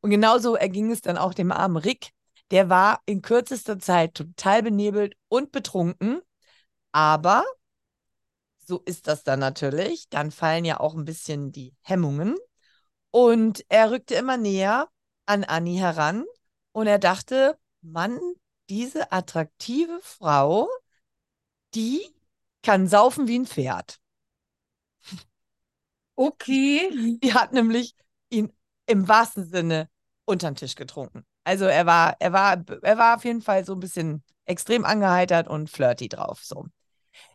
Und 0.00 0.10
genauso 0.10 0.56
erging 0.56 0.90
es 0.90 1.02
dann 1.02 1.18
auch 1.18 1.34
dem 1.34 1.52
armen 1.52 1.76
Rick, 1.76 2.10
der 2.50 2.68
war 2.68 3.00
in 3.06 3.22
kürzester 3.22 3.78
Zeit 3.78 4.14
total 4.14 4.62
benebelt 4.62 5.14
und 5.28 5.52
betrunken. 5.52 6.20
Aber 6.92 7.44
so 8.66 8.80
ist 8.84 9.08
das 9.08 9.24
dann 9.24 9.40
natürlich. 9.40 10.08
Dann 10.08 10.30
fallen 10.30 10.64
ja 10.64 10.80
auch 10.80 10.94
ein 10.94 11.04
bisschen 11.04 11.52
die 11.52 11.74
Hemmungen. 11.82 12.36
Und 13.10 13.64
er 13.68 13.90
rückte 13.90 14.14
immer 14.14 14.36
näher 14.36 14.88
an 15.32 15.44
Annie 15.44 15.78
heran 15.78 16.26
und 16.72 16.86
er 16.86 16.98
dachte, 16.98 17.58
Mann, 17.80 18.20
diese 18.68 19.10
attraktive 19.12 19.98
Frau, 20.02 20.68
die 21.74 22.02
kann 22.62 22.86
saufen 22.86 23.26
wie 23.28 23.38
ein 23.38 23.46
Pferd. 23.46 23.98
Okay. 26.14 27.18
Die 27.22 27.32
hat 27.32 27.54
nämlich 27.54 27.96
ihn 28.28 28.52
im 28.86 29.08
wahrsten 29.08 29.48
Sinne 29.48 29.88
unter 30.26 30.50
den 30.50 30.56
Tisch 30.56 30.74
getrunken. 30.74 31.24
Also 31.42 31.64
er 31.64 31.86
war, 31.86 32.16
er 32.20 32.32
war, 32.34 32.62
er 32.82 32.98
war 32.98 33.16
auf 33.16 33.24
jeden 33.24 33.40
Fall 33.40 33.64
so 33.64 33.72
ein 33.72 33.80
bisschen 33.80 34.22
extrem 34.44 34.84
angeheitert 34.84 35.48
und 35.48 35.70
flirty 35.70 36.10
drauf. 36.10 36.40
So. 36.44 36.66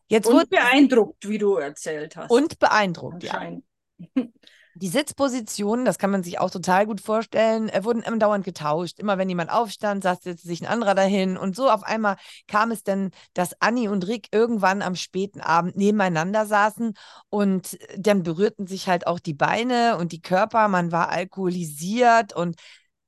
Jetzt 0.07 0.27
und 0.27 0.49
beeindruckt, 0.51 1.27
wie 1.27 1.39
du 1.39 1.55
erzählt 1.55 2.15
hast. 2.15 2.29
Und 2.29 2.59
beeindruckt, 2.59 3.23
ja. 3.23 3.51
Die 4.79 4.89
Sitzpositionen, 4.89 5.85
das 5.85 5.97
kann 5.97 6.11
man 6.11 6.21
sich 6.21 6.39
auch 6.39 6.51
total 6.51 6.85
gut 6.85 7.01
vorstellen, 7.01 7.71
wurden 7.81 8.03
immer 8.03 8.17
dauernd 8.17 8.45
getauscht. 8.45 8.99
Immer 8.99 9.17
wenn 9.17 9.27
jemand 9.27 9.49
aufstand, 9.49 10.03
saß 10.03 10.19
jetzt 10.25 10.43
sich 10.43 10.61
ein 10.61 10.67
anderer 10.67 10.93
dahin. 10.93 11.35
Und 11.35 11.55
so 11.55 11.69
auf 11.69 11.83
einmal 11.83 12.17
kam 12.47 12.69
es 12.69 12.83
dann, 12.83 13.09
dass 13.33 13.59
Anni 13.59 13.87
und 13.87 14.05
Rick 14.07 14.27
irgendwann 14.31 14.83
am 14.83 14.95
späten 14.95 15.41
Abend 15.41 15.77
nebeneinander 15.77 16.45
saßen 16.45 16.93
und 17.29 17.77
dann 17.97 18.21
berührten 18.21 18.67
sich 18.67 18.87
halt 18.87 19.07
auch 19.07 19.19
die 19.19 19.33
Beine 19.33 19.97
und 19.97 20.11
die 20.11 20.21
Körper. 20.21 20.67
Man 20.67 20.91
war 20.91 21.09
alkoholisiert 21.09 22.35
und 22.35 22.55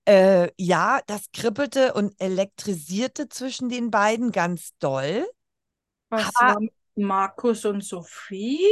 äh, 0.05 0.49
ja, 0.57 1.01
das 1.05 1.25
kribbelte 1.33 1.93
und 1.93 2.19
elektrisierte 2.19 3.29
zwischen 3.29 3.69
den 3.69 3.91
beiden 3.91 4.31
ganz 4.31 4.71
doll. 4.79 5.29
Was 6.09 6.33
ha 6.35 6.55
war 6.55 6.61
Markus 6.95 7.65
und 7.65 7.83
Sophie? 7.83 8.65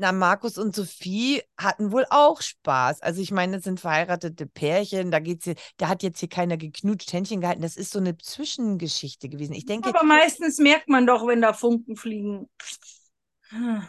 Na, 0.00 0.12
Markus 0.12 0.58
und 0.58 0.76
Sophie 0.76 1.42
hatten 1.58 1.90
wohl 1.90 2.06
auch 2.10 2.40
Spaß. 2.40 3.02
Also 3.02 3.20
ich 3.20 3.32
meine, 3.32 3.56
das 3.56 3.64
sind 3.64 3.80
verheiratete 3.80 4.46
Pärchen, 4.46 5.10
da 5.10 5.18
geht's 5.18 5.44
hier, 5.44 5.56
da 5.76 5.88
hat 5.88 6.04
jetzt 6.04 6.20
hier 6.20 6.28
keiner 6.28 6.56
geknutscht, 6.56 7.12
Händchen 7.12 7.40
gehalten. 7.40 7.62
Das 7.62 7.76
ist 7.76 7.90
so 7.90 7.98
eine 7.98 8.16
Zwischengeschichte 8.16 9.28
gewesen. 9.28 9.54
Ich 9.54 9.66
denke. 9.66 9.88
Aber 9.88 10.04
meistens 10.04 10.58
merkt 10.58 10.88
man 10.88 11.04
doch, 11.06 11.26
wenn 11.26 11.40
da 11.40 11.52
Funken 11.52 11.96
fliegen. 11.96 12.48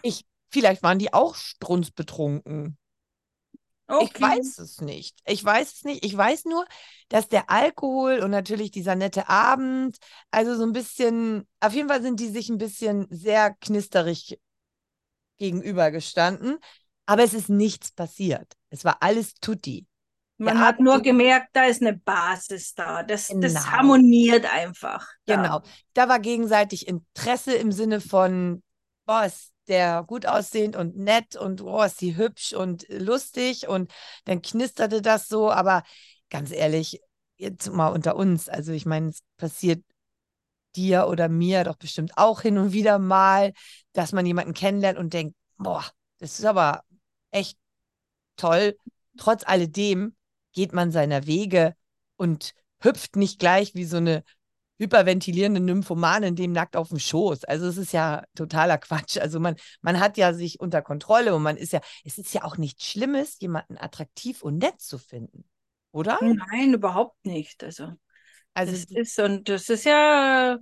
Ich, 0.02 0.26
vielleicht 0.50 0.82
waren 0.82 0.98
die 0.98 1.14
auch 1.14 1.36
strunzbetrunken. 1.36 2.78
Okay. 3.88 4.10
Ich 4.14 4.22
weiß 4.22 4.60
es 4.60 4.82
nicht. 4.82 5.20
Ich 5.26 5.44
weiß 5.44 5.74
es 5.74 5.84
nicht. 5.84 6.06
Ich 6.06 6.16
weiß 6.16 6.46
nur, 6.46 6.66
dass 7.10 7.28
der 7.28 7.50
Alkohol 7.50 8.20
und 8.20 8.32
natürlich 8.32 8.72
dieser 8.72 8.96
nette 8.96 9.30
Abend, 9.30 9.98
also 10.32 10.56
so 10.56 10.64
ein 10.64 10.74
bisschen, 10.74 11.48
auf 11.60 11.74
jeden 11.74 11.90
Fall 11.90 12.02
sind 12.02 12.20
die 12.20 12.30
sich 12.30 12.50
ein 12.50 12.60
bisschen 12.60 13.08
sehr 13.10 13.56
knisterig 13.62 14.40
gegenübergestanden. 15.40 16.58
Aber 17.06 17.24
es 17.24 17.34
ist 17.34 17.50
nichts 17.50 17.92
passiert. 17.92 18.54
Es 18.70 18.86
war 18.86 18.98
alles 19.02 19.34
tutti. 19.42 19.88
Man 20.38 20.56
der 20.56 20.66
hat 20.66 20.76
Abend 20.76 20.86
nur 20.86 21.02
gemerkt, 21.02 21.50
da 21.54 21.66
ist 21.66 21.82
eine 21.82 21.98
Basis 21.98 22.74
da. 22.74 23.04
Das, 23.04 23.28
genau. 23.28 23.42
das 23.42 23.72
harmoniert 23.72 24.46
einfach. 24.54 25.06
Da. 25.26 25.36
Genau. 25.36 25.62
Da 25.94 26.08
war 26.08 26.20
gegenseitig 26.20 26.88
Interesse 26.88 27.56
im 27.56 27.72
Sinne 27.72 28.00
von, 28.00 28.64
boah, 29.06 29.26
ist 29.26 29.52
der 29.68 30.04
gut 30.04 30.26
aussehend 30.26 30.76
und 30.76 30.98
nett 30.98 31.36
und 31.36 31.62
oh, 31.62 31.84
ist 31.84 32.00
sie 32.00 32.16
hübsch 32.16 32.54
und 32.54 32.86
lustig 32.90 33.68
und 33.68 33.92
dann 34.26 34.42
knisterte 34.42 35.02
das 35.02 35.28
so, 35.28 35.52
aber 35.52 35.84
ganz 36.30 36.52
ehrlich, 36.52 37.02
jetzt 37.38 37.72
mal 37.72 37.88
unter 37.88 38.16
uns, 38.16 38.50
also 38.50 38.72
ich 38.72 38.86
meine, 38.86 39.10
es 39.10 39.20
passiert 39.38 39.84
dir 40.76 41.08
oder 41.08 41.30
mir 41.30 41.64
doch 41.64 41.78
bestimmt 41.78 42.18
auch 42.18 42.42
hin 42.42 42.58
und 42.58 42.74
wieder 42.74 43.00
mal, 43.00 43.54
dass 43.94 44.12
man 44.12 44.26
jemanden 44.26 44.54
kennenlernt 44.54 44.98
und 45.00 45.14
denkt, 45.14 45.36
boah, 45.58 45.86
das 46.20 46.40
ist 46.40 46.46
aber 46.46 46.84
echt 47.32 47.58
toll. 48.36 48.76
Trotz 49.18 49.44
alledem 49.46 50.16
geht 50.54 50.74
man 50.74 50.92
seiner 50.92 51.26
Wege 51.26 51.76
und 52.16 52.54
hüpft 52.82 53.16
nicht 53.16 53.40
gleich 53.40 53.76
wie 53.76 53.86
so 53.86 53.98
eine 53.98 54.24
hyperventilierende 54.80 55.60
Nymphomanin 55.60 56.36
dem 56.36 56.54
nackt 56.54 56.78
auf 56.78 56.90
dem 56.90 57.00
Schoß. 57.00 57.44
Also 57.44 57.68
es 57.68 57.78
ist 57.78 57.92
ja 57.92 58.24
totaler 58.36 58.78
Quatsch. 58.78 59.18
Also 59.18 59.40
man, 59.40 59.56
man 59.82 60.00
hat 60.00 60.18
ja 60.18 60.34
sich 60.34 60.60
unter 60.60 60.82
Kontrolle 60.82 61.36
und 61.36 61.44
man 61.44 61.58
ist 61.58 61.74
ja, 61.74 61.82
es 62.06 62.18
ist 62.18 62.34
ja 62.34 62.46
auch 62.46 62.58
nichts 62.58 62.86
Schlimmes, 62.86 63.40
jemanden 63.40 63.78
attraktiv 63.78 64.42
und 64.42 64.58
nett 64.58 64.80
zu 64.80 64.98
finden, 64.98 65.44
oder? 65.92 66.18
Nein, 66.22 66.74
überhaupt 66.74 67.26
nicht. 67.26 67.64
Also, 67.64 67.92
also 68.54 68.72
das 68.72 68.86
ist 68.86 69.20
und 69.20 69.50
das 69.50 69.70
ist 69.70 69.86
ja 69.86 70.60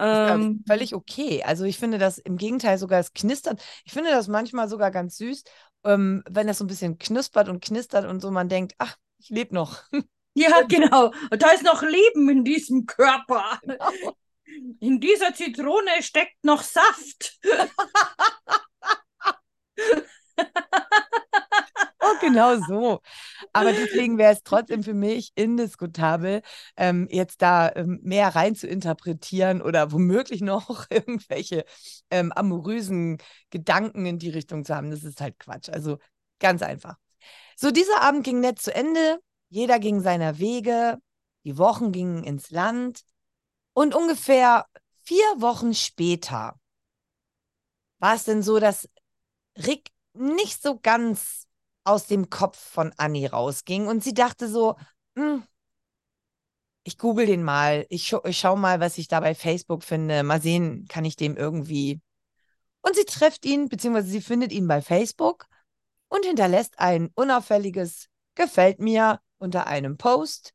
ähm, 0.00 0.64
völlig 0.66 0.94
okay. 0.94 1.42
Also 1.42 1.64
ich 1.64 1.78
finde 1.78 1.98
das 1.98 2.18
im 2.18 2.36
Gegenteil 2.36 2.78
sogar 2.78 3.00
das 3.00 3.12
Knistern. 3.12 3.58
Ich 3.84 3.92
finde 3.92 4.10
das 4.10 4.28
manchmal 4.28 4.68
sogar 4.68 4.90
ganz 4.90 5.16
süß, 5.18 5.44
ähm, 5.84 6.22
wenn 6.28 6.46
das 6.46 6.58
so 6.58 6.64
ein 6.64 6.68
bisschen 6.68 6.98
knuspert 6.98 7.48
und 7.48 7.62
knistert 7.62 8.06
und 8.06 8.20
so 8.20 8.30
man 8.30 8.48
denkt, 8.48 8.74
ach, 8.78 8.96
ich 9.18 9.28
lebe 9.28 9.54
noch. 9.54 9.82
Ja, 10.34 10.62
genau. 10.68 11.12
Und 11.30 11.42
da 11.42 11.50
ist 11.50 11.64
noch 11.64 11.82
Leben 11.82 12.28
in 12.30 12.44
diesem 12.44 12.86
Körper. 12.86 13.60
Genau. 13.62 14.16
In 14.80 15.00
dieser 15.00 15.34
Zitrone 15.34 16.02
steckt 16.02 16.44
noch 16.44 16.62
Saft. 16.62 17.38
Genau 22.20 22.56
so. 22.56 23.00
Aber 23.52 23.72
deswegen 23.72 24.18
wäre 24.18 24.32
es 24.32 24.42
trotzdem 24.42 24.82
für 24.82 24.94
mich 24.94 25.32
indiskutabel, 25.34 26.42
ähm, 26.76 27.08
jetzt 27.10 27.42
da 27.42 27.72
ähm, 27.74 28.00
mehr 28.02 28.34
rein 28.34 28.54
zu 28.54 28.66
interpretieren 28.66 29.62
oder 29.62 29.92
womöglich 29.92 30.40
noch 30.40 30.86
irgendwelche 30.90 31.64
ähm, 32.10 32.32
amorösen 32.32 33.18
Gedanken 33.50 34.06
in 34.06 34.18
die 34.18 34.30
Richtung 34.30 34.64
zu 34.64 34.74
haben. 34.74 34.90
Das 34.90 35.04
ist 35.04 35.20
halt 35.20 35.38
Quatsch. 35.38 35.68
Also 35.70 35.98
ganz 36.38 36.62
einfach. 36.62 36.96
So, 37.56 37.70
dieser 37.70 38.00
Abend 38.02 38.24
ging 38.24 38.40
nett 38.40 38.58
zu 38.58 38.74
Ende. 38.74 39.20
Jeder 39.48 39.78
ging 39.78 40.00
seiner 40.00 40.38
Wege. 40.38 40.98
Die 41.44 41.58
Wochen 41.58 41.92
gingen 41.92 42.24
ins 42.24 42.50
Land. 42.50 43.02
Und 43.72 43.94
ungefähr 43.94 44.66
vier 45.04 45.24
Wochen 45.36 45.74
später 45.74 46.58
war 47.98 48.14
es 48.14 48.24
denn 48.24 48.42
so, 48.42 48.58
dass 48.58 48.88
Rick 49.56 49.90
nicht 50.14 50.62
so 50.62 50.78
ganz 50.80 51.46
aus 51.84 52.06
dem 52.06 52.30
Kopf 52.30 52.58
von 52.58 52.92
Annie 52.96 53.30
rausging 53.30 53.86
und 53.86 54.04
sie 54.04 54.14
dachte 54.14 54.48
so, 54.48 54.76
hm, 55.16 55.44
ich 56.84 56.98
google 56.98 57.26
den 57.26 57.42
mal, 57.42 57.86
ich, 57.88 58.06
scha 58.08 58.20
ich 58.24 58.38
schau 58.38 58.56
mal, 58.56 58.80
was 58.80 58.98
ich 58.98 59.08
da 59.08 59.20
bei 59.20 59.34
Facebook 59.34 59.84
finde, 59.84 60.22
mal 60.22 60.40
sehen, 60.40 60.86
kann 60.88 61.04
ich 61.04 61.16
dem 61.16 61.36
irgendwie. 61.36 62.00
Und 62.82 62.96
sie 62.96 63.04
trifft 63.04 63.44
ihn, 63.44 63.68
beziehungsweise 63.68 64.08
sie 64.08 64.22
findet 64.22 64.52
ihn 64.52 64.66
bei 64.66 64.80
Facebook 64.80 65.46
und 66.08 66.24
hinterlässt 66.24 66.78
ein 66.78 67.10
unauffälliges 67.14 68.08
Gefällt 68.34 68.78
mir 68.78 69.20
unter 69.38 69.66
einem 69.66 69.98
Post. 69.98 70.54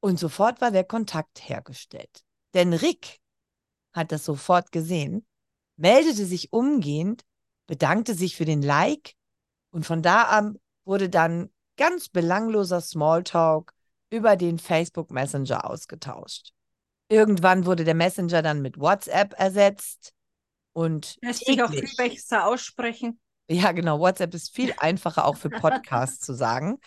Und 0.00 0.18
sofort 0.18 0.60
war 0.60 0.70
der 0.70 0.84
Kontakt 0.84 1.48
hergestellt. 1.48 2.24
Denn 2.52 2.72
Rick 2.72 3.20
hat 3.92 4.12
das 4.12 4.24
sofort 4.24 4.70
gesehen, 4.70 5.26
meldete 5.76 6.26
sich 6.26 6.52
umgehend, 6.52 7.24
bedankte 7.66 8.14
sich 8.14 8.36
für 8.36 8.44
den 8.44 8.62
Like 8.62 9.14
und 9.74 9.84
von 9.84 10.02
da 10.02 10.22
an 10.22 10.56
wurde 10.84 11.10
dann 11.10 11.50
ganz 11.76 12.08
belangloser 12.08 12.80
Smalltalk 12.80 13.72
über 14.08 14.36
den 14.36 14.60
Facebook 14.60 15.10
Messenger 15.10 15.68
ausgetauscht. 15.68 16.52
Irgendwann 17.08 17.66
wurde 17.66 17.82
der 17.82 17.94
Messenger 17.94 18.40
dann 18.40 18.62
mit 18.62 18.78
WhatsApp 18.78 19.34
ersetzt 19.36 20.14
und 20.74 21.18
lässt 21.22 21.44
sich 21.44 21.60
auch 21.60 21.70
viel 21.70 21.90
besser 21.96 22.46
aussprechen. 22.46 23.18
Ja, 23.50 23.72
genau. 23.72 24.00
WhatsApp 24.00 24.32
ist 24.32 24.54
viel 24.54 24.72
einfacher 24.78 25.26
auch 25.26 25.36
für 25.36 25.50
Podcasts 25.50 26.24
zu 26.24 26.32
sagen. 26.32 26.78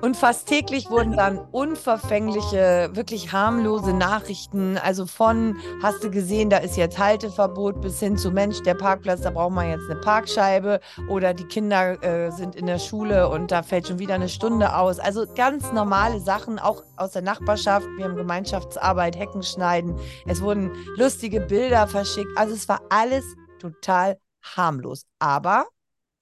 Und 0.00 0.16
fast 0.16 0.48
täglich 0.48 0.88
wurden 0.88 1.12
dann 1.16 1.38
unverfängliche, 1.38 2.88
wirklich 2.94 3.32
harmlose 3.32 3.92
Nachrichten, 3.92 4.78
also 4.78 5.04
von, 5.04 5.58
hast 5.82 6.02
du 6.02 6.10
gesehen, 6.10 6.48
da 6.48 6.56
ist 6.56 6.78
jetzt 6.78 6.98
Halteverbot, 6.98 7.82
bis 7.82 8.00
hin 8.00 8.16
zu 8.16 8.30
Mensch, 8.30 8.62
der 8.62 8.74
Parkplatz, 8.74 9.20
da 9.20 9.30
braucht 9.30 9.52
man 9.52 9.68
jetzt 9.68 9.90
eine 9.90 10.00
Parkscheibe 10.00 10.80
oder 11.10 11.34
die 11.34 11.44
Kinder 11.44 12.02
äh, 12.02 12.30
sind 12.32 12.56
in 12.56 12.64
der 12.64 12.78
Schule 12.78 13.28
und 13.28 13.50
da 13.50 13.62
fällt 13.62 13.88
schon 13.88 13.98
wieder 13.98 14.14
eine 14.14 14.30
Stunde 14.30 14.74
aus. 14.74 14.98
Also 14.98 15.26
ganz 15.34 15.70
normale 15.72 16.18
Sachen, 16.20 16.58
auch 16.58 16.82
aus 16.96 17.12
der 17.12 17.22
Nachbarschaft. 17.22 17.86
Wir 17.98 18.06
haben 18.06 18.16
Gemeinschaftsarbeit, 18.16 19.18
Hecken 19.18 19.42
schneiden. 19.42 19.96
Es 20.26 20.40
wurden 20.40 20.70
lustige 20.96 21.40
Bilder 21.40 21.86
verschickt. 21.86 22.30
Also 22.36 22.54
es 22.54 22.68
war 22.70 22.80
alles 22.88 23.24
total 23.60 24.18
harmlos, 24.42 25.06
aber 25.18 25.66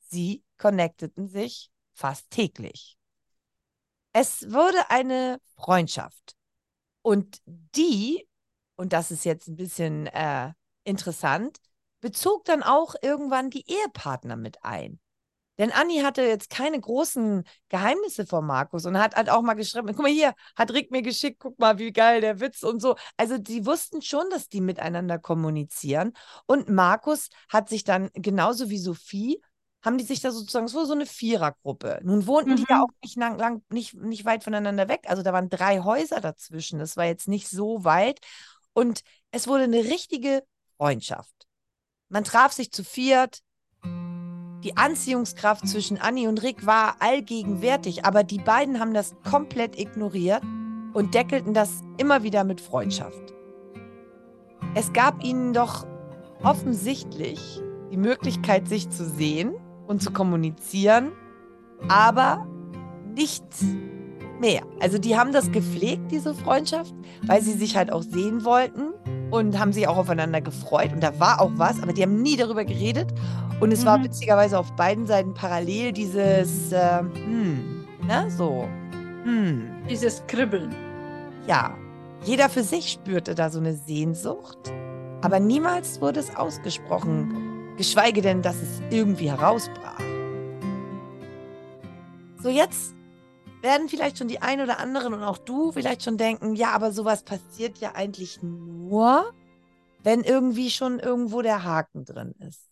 sie 0.09 0.45
connecteten 0.59 1.29
sich 1.29 1.71
fast 1.93 2.31
täglich. 2.31 2.97
Es 4.13 4.51
wurde 4.51 4.91
eine 4.91 5.41
Freundschaft 5.57 6.35
und 7.03 7.41
die, 7.47 8.29
und 8.77 8.93
das 8.93 9.11
ist 9.11 9.25
jetzt 9.25 9.49
ein 9.49 9.57
bisschen 9.57 10.07
äh, 10.09 10.53
interessant, 10.85 11.59
bezog 12.01 12.45
dann 12.45 12.63
auch 12.63 12.95
irgendwann 13.03 13.51
die 13.51 13.65
Ehepartner 13.71 14.37
mit 14.37 14.65
ein. 14.65 15.01
Denn 15.61 15.73
Anni 15.73 15.99
hatte 15.99 16.23
jetzt 16.23 16.49
keine 16.49 16.81
großen 16.81 17.45
Geheimnisse 17.69 18.25
vor 18.25 18.41
Markus 18.41 18.87
und 18.87 18.99
hat 18.99 19.15
halt 19.15 19.29
auch 19.29 19.43
mal 19.43 19.53
geschrieben, 19.53 19.89
guck 19.89 19.99
mal 19.99 20.11
hier, 20.11 20.33
hat 20.57 20.73
Rick 20.73 20.91
mir 20.91 21.03
geschickt, 21.03 21.39
guck 21.39 21.59
mal, 21.59 21.79
wie 21.79 21.93
geil 21.93 22.23
der 22.23 22.41
Witz 22.41 22.63
und 22.63 22.81
so. 22.81 22.97
Also 23.19 23.37
die 23.37 23.67
wussten 23.67 24.01
schon, 24.01 24.25
dass 24.31 24.49
die 24.49 24.63
miteinander 24.63 25.19
kommunizieren. 25.19 26.15
Und 26.47 26.71
Markus 26.71 27.29
hat 27.51 27.69
sich 27.69 27.85
dann 27.85 28.09
genauso 28.15 28.71
wie 28.71 28.79
Sophie 28.79 29.43
haben 29.83 29.99
die 29.99 30.05
sich 30.05 30.21
da 30.21 30.31
sozusagen, 30.31 30.67
es 30.67 30.75
war 30.75 30.87
so 30.87 30.93
eine 30.93 31.07
Vierergruppe. 31.07 32.01
Nun 32.03 32.27
wohnten 32.27 32.53
mhm. 32.53 32.57
die 32.57 32.67
ja 32.69 32.77
mhm. 32.79 32.83
auch 32.85 32.91
nicht, 33.03 33.17
lang, 33.17 33.39
lang, 33.39 33.63
nicht, 33.71 33.95
nicht 33.95 34.25
weit 34.25 34.45
voneinander 34.45 34.89
weg. 34.89 35.05
Also 35.09 35.23
da 35.23 35.33
waren 35.33 35.49
drei 35.49 35.81
Häuser 35.81 36.21
dazwischen. 36.21 36.79
Das 36.79 36.97
war 36.97 37.05
jetzt 37.05 37.29
nicht 37.29 37.49
so 37.49 37.85
weit. 37.85 38.21
Und 38.73 39.03
es 39.31 39.47
wurde 39.47 39.65
eine 39.65 39.85
richtige 39.85 40.43
Freundschaft. 40.77 41.47
Man 42.09 42.25
traf 42.25 42.53
sich 42.53 42.73
zu 42.73 42.83
viert, 42.83 43.41
die 44.63 44.77
Anziehungskraft 44.77 45.67
zwischen 45.67 45.99
Annie 45.99 46.29
und 46.29 46.43
Rick 46.43 46.67
war 46.67 46.97
allgegenwärtig, 47.01 48.05
aber 48.05 48.25
die 48.25 48.39
beiden 48.39 48.79
haben 48.79 48.93
das 48.93 49.15
komplett 49.29 49.79
ignoriert 49.79 50.43
und 50.93 51.15
deckelten 51.15 51.55
das 51.55 51.81
immer 51.97 52.23
wieder 52.23 52.45
mit 52.45 52.61
Freundschaft. 52.61 53.35
Es 54.75 54.93
gab 54.93 55.25
ihnen 55.25 55.53
doch 55.53 55.87
offensichtlich 56.43 57.61
die 57.91 57.97
Möglichkeit, 57.97 58.69
sich 58.69 58.91
zu 58.91 59.05
sehen 59.05 59.55
und 59.87 60.03
zu 60.03 60.13
kommunizieren, 60.13 61.13
aber 61.89 62.47
nicht 63.17 63.45
mehr. 64.41 64.63
Also 64.81 64.99
die 64.99 65.17
haben 65.17 65.33
das 65.33 65.51
gepflegt, 65.51 66.13
diese 66.13 66.35
Freundschaft, 66.35 66.95
weil 67.27 67.43
sie 67.43 67.53
sich 67.53 67.77
halt 67.77 67.91
auch 67.91 68.03
sehen 68.03 68.45
wollten 68.45 68.93
und 69.31 69.59
haben 69.59 69.73
sich 69.73 69.89
auch 69.89 69.97
aufeinander 69.97 70.41
gefreut 70.41 70.93
und 70.93 71.03
da 71.03 71.19
war 71.19 71.41
auch 71.41 71.53
was, 71.55 71.83
aber 71.83 71.93
die 71.93 72.03
haben 72.03 72.21
nie 72.23 72.37
darüber 72.37 72.65
geredet 72.65 73.13
und 73.61 73.73
es 73.73 73.83
mhm. 73.83 73.87
war 73.87 74.05
witzigerweise 74.05 74.59
auf 74.59 74.73
beiden 74.73 75.07
Seiten 75.07 75.35
parallel 75.35 75.93
dieses, 75.93 76.73
äh, 76.73 76.99
hm, 77.01 77.87
ne, 78.07 78.31
so, 78.31 78.69
hm. 79.25 79.85
Dieses 79.89 80.27
Kribbeln. 80.27 80.75
Ja, 81.47 81.77
jeder 82.25 82.49
für 82.49 82.63
sich 82.63 82.93
spürte 82.93 83.35
da 83.35 83.51
so 83.51 83.59
eine 83.59 83.75
Sehnsucht, 83.75 84.73
aber 85.21 85.41
niemals 85.41 86.01
wurde 86.01 86.21
es 86.21 86.35
ausgesprochen, 86.35 87.75
geschweige 87.77 88.23
denn, 88.23 88.41
dass 88.43 88.57
es 88.57 88.81
irgendwie 88.91 89.31
herausbrach. 89.31 90.01
So, 92.43 92.49
jetzt 92.49 92.95
werden 93.61 93.91
vielleicht 93.91 94.17
schon 94.17 94.29
die 94.29 94.41
ein 94.41 94.63
oder 94.63 94.79
anderen 94.79 95.13
und 95.13 95.23
auch 95.23 95.37
du 95.37 95.73
vielleicht 95.73 96.03
schon 96.03 96.17
denken, 96.17 96.55
ja, 96.55 96.71
aber 96.71 96.93
sowas 96.93 97.23
passiert 97.23 97.77
ja 97.79 97.93
eigentlich 97.95 98.43
nur, 98.43 99.35
wenn 100.03 100.23
irgendwie 100.23 100.71
schon 100.71 100.99
irgendwo 100.99 101.43
der 101.43 101.63
Haken 101.63 102.07
drin 102.07 102.35
ist. 102.39 102.70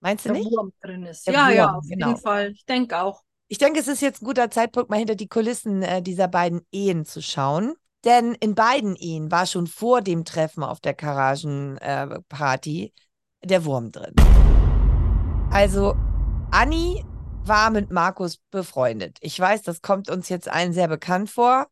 Meinst 0.00 0.24
du 0.24 0.32
der 0.32 0.38
nicht? 0.38 0.50
Wurm 0.50 0.72
drin 0.80 1.04
ist. 1.04 1.26
Der 1.26 1.34
ja, 1.34 1.46
Wurm, 1.46 1.56
ja, 1.56 1.72
auf 1.74 1.84
genau. 1.86 2.08
jeden 2.08 2.20
Fall. 2.20 2.50
Ich 2.52 2.64
denke 2.64 3.00
auch. 3.00 3.22
Ich 3.48 3.58
denke, 3.58 3.80
es 3.80 3.88
ist 3.88 4.00
jetzt 4.00 4.22
ein 4.22 4.26
guter 4.26 4.50
Zeitpunkt, 4.50 4.90
mal 4.90 4.98
hinter 4.98 5.16
die 5.16 5.28
Kulissen 5.28 5.82
äh, 5.82 6.02
dieser 6.02 6.28
beiden 6.28 6.62
Ehen 6.70 7.04
zu 7.04 7.20
schauen. 7.20 7.74
Denn 8.04 8.34
in 8.34 8.54
beiden 8.54 8.96
Ehen 8.96 9.30
war 9.30 9.44
schon 9.46 9.66
vor 9.66 10.00
dem 10.00 10.24
Treffen 10.24 10.62
auf 10.62 10.80
der 10.80 10.94
Garagenparty 10.94 12.84
äh, 12.84 13.46
der 13.46 13.64
Wurm 13.64 13.92
drin. 13.92 14.14
Also, 15.50 15.94
Anni 16.50 17.04
war 17.44 17.70
mit 17.70 17.90
Markus 17.90 18.38
befreundet. 18.50 19.18
Ich 19.20 19.38
weiß, 19.38 19.62
das 19.62 19.82
kommt 19.82 20.08
uns 20.08 20.28
jetzt 20.28 20.48
allen 20.48 20.72
sehr 20.72 20.88
bekannt 20.88 21.28
vor, 21.28 21.66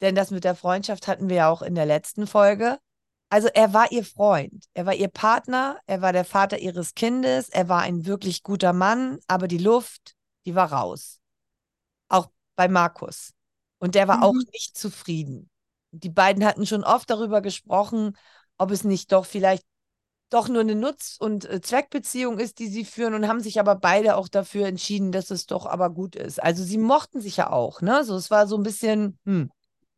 denn 0.00 0.14
das 0.14 0.30
mit 0.30 0.44
der 0.44 0.54
Freundschaft 0.54 1.06
hatten 1.06 1.28
wir 1.28 1.36
ja 1.36 1.50
auch 1.50 1.62
in 1.62 1.74
der 1.74 1.86
letzten 1.86 2.26
Folge. 2.26 2.78
Also 3.30 3.48
er 3.48 3.74
war 3.74 3.92
ihr 3.92 4.04
Freund, 4.04 4.64
er 4.72 4.86
war 4.86 4.94
ihr 4.94 5.08
Partner, 5.08 5.78
er 5.86 6.00
war 6.00 6.12
der 6.12 6.24
Vater 6.24 6.58
ihres 6.58 6.94
Kindes, 6.94 7.50
er 7.50 7.68
war 7.68 7.82
ein 7.82 8.06
wirklich 8.06 8.42
guter 8.42 8.72
Mann, 8.72 9.18
aber 9.26 9.48
die 9.48 9.58
Luft, 9.58 10.14
die 10.46 10.54
war 10.54 10.72
raus. 10.72 11.20
Auch 12.08 12.30
bei 12.56 12.68
Markus. 12.68 13.34
Und 13.78 13.94
der 13.94 14.08
war 14.08 14.18
mhm. 14.18 14.22
auch 14.22 14.34
nicht 14.52 14.76
zufrieden. 14.76 15.50
Die 15.90 16.08
beiden 16.08 16.44
hatten 16.44 16.66
schon 16.66 16.84
oft 16.84 17.10
darüber 17.10 17.42
gesprochen, 17.42 18.16
ob 18.56 18.70
es 18.70 18.84
nicht 18.84 19.12
doch 19.12 19.26
vielleicht 19.26 19.64
doch 20.30 20.48
nur 20.48 20.60
eine 20.60 20.74
Nutz- 20.74 21.16
und 21.18 21.44
äh, 21.46 21.60
Zweckbeziehung 21.60 22.38
ist, 22.38 22.58
die 22.58 22.68
sie 22.68 22.84
führen 22.84 23.14
und 23.14 23.28
haben 23.28 23.40
sich 23.40 23.60
aber 23.60 23.76
beide 23.76 24.16
auch 24.16 24.28
dafür 24.28 24.66
entschieden, 24.66 25.12
dass 25.12 25.30
es 25.30 25.46
doch 25.46 25.64
aber 25.66 25.90
gut 25.90 26.16
ist. 26.16 26.42
Also 26.42 26.64
sie 26.64 26.78
mochten 26.78 27.20
sich 27.20 27.38
ja 27.38 27.50
auch, 27.50 27.80
ne? 27.80 28.04
So, 28.04 28.14
es 28.16 28.30
war 28.30 28.46
so 28.46 28.56
ein 28.56 28.62
bisschen, 28.62 29.18
hm, 29.24 29.50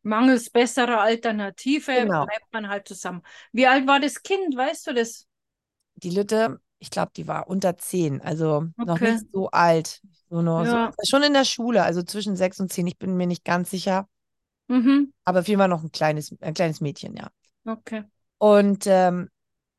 mangels 0.03 0.51
besserer 0.51 1.01
Alternative 1.01 1.93
genau. 1.93 2.25
bleibt 2.25 2.53
man 2.53 2.69
halt 2.69 2.89
zusammen. 2.89 3.23
Wie 3.53 3.67
alt 3.67 3.87
war 3.87 4.01
das 4.01 4.23
Kind, 4.23 4.57
weißt 4.57 4.87
du 4.87 4.95
das? 4.95 5.27
Die 5.97 6.11
Lütte, 6.11 6.61
ich 6.79 6.91
glaube, 6.91 7.13
die 7.17 7.29
war 7.29 7.49
unter 7.49 7.77
zehn, 7.77 8.21
also 8.23 8.67
okay. 8.79 8.87
noch 8.87 9.01
nicht 9.01 9.25
so 9.33 9.51
alt. 9.51 10.01
So 10.31 10.43
noch, 10.43 10.65
ja. 10.65 10.93
so, 10.97 11.11
schon 11.11 11.23
in 11.23 11.35
der 11.35 11.45
Schule, 11.45 11.83
also 11.83 12.03
zwischen 12.03 12.37
sechs 12.37 12.61
und 12.61 12.73
zehn, 12.73 12.87
ich 12.87 12.99
bin 12.99 13.17
mir 13.17 13.27
nicht 13.27 13.45
ganz 13.45 13.71
sicher. 13.71 14.09
Mhm. 14.69 15.13
Aber 15.25 15.43
vielmehr 15.43 15.69
noch 15.69 15.83
ein 15.83 15.91
kleines, 15.91 16.35
ein 16.41 16.55
kleines 16.55 16.81
Mädchen, 16.81 17.17
ja. 17.17 17.31
Okay. 17.67 18.05
Und 18.39 18.87
ähm, 18.87 19.29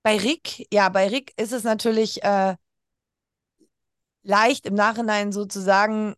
bei 0.03 0.17
Rick, 0.17 0.67
ja, 0.71 0.89
bei 0.89 1.07
Rick 1.07 1.33
ist 1.37 1.53
es 1.53 1.63
natürlich 1.63 2.23
äh, 2.23 2.55
leicht 4.23 4.65
im 4.65 4.75
Nachhinein 4.75 5.31
sozusagen, 5.31 6.15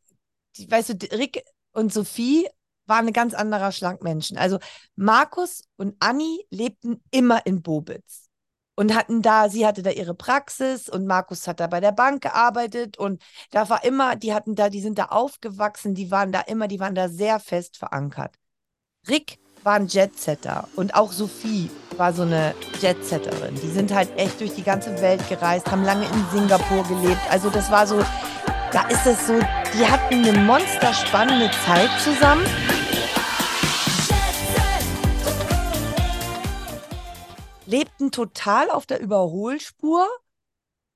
weißt 0.58 0.90
du, 0.90 1.18
Rick 1.18 1.44
und 1.72 1.94
Sophie 1.94 2.48
war 2.86 2.98
ein 2.98 3.14
ganz 3.14 3.34
anderer 3.34 3.72
Schlag 3.72 4.04
Menschen. 4.04 4.38
Also 4.38 4.60
Markus 4.96 5.64
und 5.78 5.96
Anni 6.00 6.46
lebten 6.50 7.02
immer 7.12 7.46
in 7.46 7.62
Bobitz 7.62 8.30
und 8.76 8.96
hatten 8.96 9.22
da, 9.22 9.50
sie 9.50 9.66
hatte 9.66 9.84
da 9.84 9.92
ihre 9.92 10.16
Praxis 10.16 10.90
und 10.90 11.06
Markus 11.06 11.48
hat 11.48 11.60
da 11.60 11.68
bei 11.68 11.80
der 11.80 11.92
Bank 11.92 12.22
gearbeitet 12.24 12.98
und 12.98 13.22
da 13.52 13.70
war 13.70 13.84
immer, 13.84 14.16
die 14.16 14.34
hatten 14.34 14.56
da, 14.56 14.70
die 14.70 14.82
sind 14.82 14.98
da 14.98 15.06
aufgewachsen, 15.06 15.94
die 15.94 16.12
waren 16.12 16.32
da 16.32 16.42
immer, 16.42 16.68
die 16.68 16.80
waren 16.80 16.96
da 16.96 17.10
sehr 17.10 17.40
fest 17.40 17.78
verankert. 17.78 18.36
Rick 19.08 19.40
war 19.64 19.76
ein 19.76 19.88
Jetsetter 19.88 20.68
und 20.76 20.96
auch 20.96 21.12
Sophie 21.12 21.70
war 21.98 22.14
so 22.14 22.24
eine 22.24 22.54
Jetsetterin. 22.82 23.56
Die 23.56 23.70
sind 23.70 23.94
halt 23.94 24.10
echt 24.18 24.42
durch 24.42 24.56
die 24.56 24.64
ganze 24.64 25.00
Welt 25.02 25.28
gereist, 25.30 25.70
haben 25.72 25.84
lange 25.84 26.06
in 26.06 26.26
Singapur 26.32 26.84
gelebt. 26.84 27.22
Also 27.30 27.50
das 27.50 27.72
war 27.72 27.88
so, 27.88 28.04
da 28.74 28.88
ist 28.88 29.06
es 29.06 29.28
so, 29.28 29.40
die 29.74 29.86
hatten 29.86 30.26
eine 30.26 30.38
monsterspannende 30.40 31.52
Zeit 31.66 31.90
zusammen. 32.02 32.46
lebten 37.66 38.12
total 38.12 38.70
auf 38.70 38.86
der 38.86 39.00
Überholspur 39.00 40.08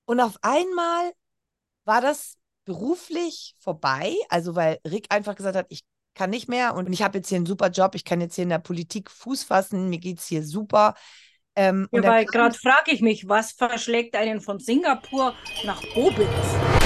und 0.06 0.20
auf 0.20 0.38
einmal 0.44 1.12
war 1.86 2.02
das 2.02 2.36
beruflich 2.66 3.56
vorbei, 3.58 4.14
also 4.30 4.56
weil 4.56 4.78
Rick 4.86 5.08
einfach 5.10 5.36
gesagt 5.36 5.56
hat, 5.56 5.66
ich 5.70 5.82
kann 6.14 6.30
nicht 6.30 6.48
mehr 6.50 6.76
und 6.76 6.92
ich 6.92 7.02
habe 7.02 7.18
jetzt 7.18 7.30
hier 7.30 7.38
einen 7.38 7.46
super 7.48 7.70
Job, 7.70 7.96
ich 7.96 8.06
kann 8.06 8.22
jetzt 8.22 8.36
hier 8.36 8.44
in 8.44 8.50
der 8.50 8.60
Politik 8.60 9.10
Fuß 9.10 9.46
fassen, 9.46 9.90
mir 9.90 9.98
geht 9.98 10.20
es 10.20 10.28
hier 10.28 10.44
super. 10.44 10.94
Ähm, 11.56 11.88
ja, 11.92 12.04
weil 12.04 12.26
gerade 12.26 12.56
frage 12.56 12.92
ich 12.92 13.02
mich, 13.02 13.28
was 13.28 13.54
verschlägt 13.54 14.16
einen 14.16 14.42
von 14.42 14.60
Singapur 14.60 15.34
nach 15.64 15.82
Bobitz? 15.96 16.77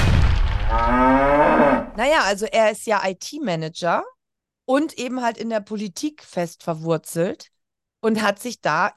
Naja, 0.72 2.24
also 2.24 2.46
er 2.46 2.72
ist 2.72 2.86
ja 2.86 3.02
IT-Manager 3.06 4.04
und 4.66 4.98
eben 4.98 5.22
halt 5.22 5.38
in 5.38 5.50
der 5.50 5.60
Politik 5.60 6.24
fest 6.24 6.64
verwurzelt 6.64 7.50
und 8.00 8.22
hat 8.22 8.40
sich 8.40 8.62
da, 8.62 8.94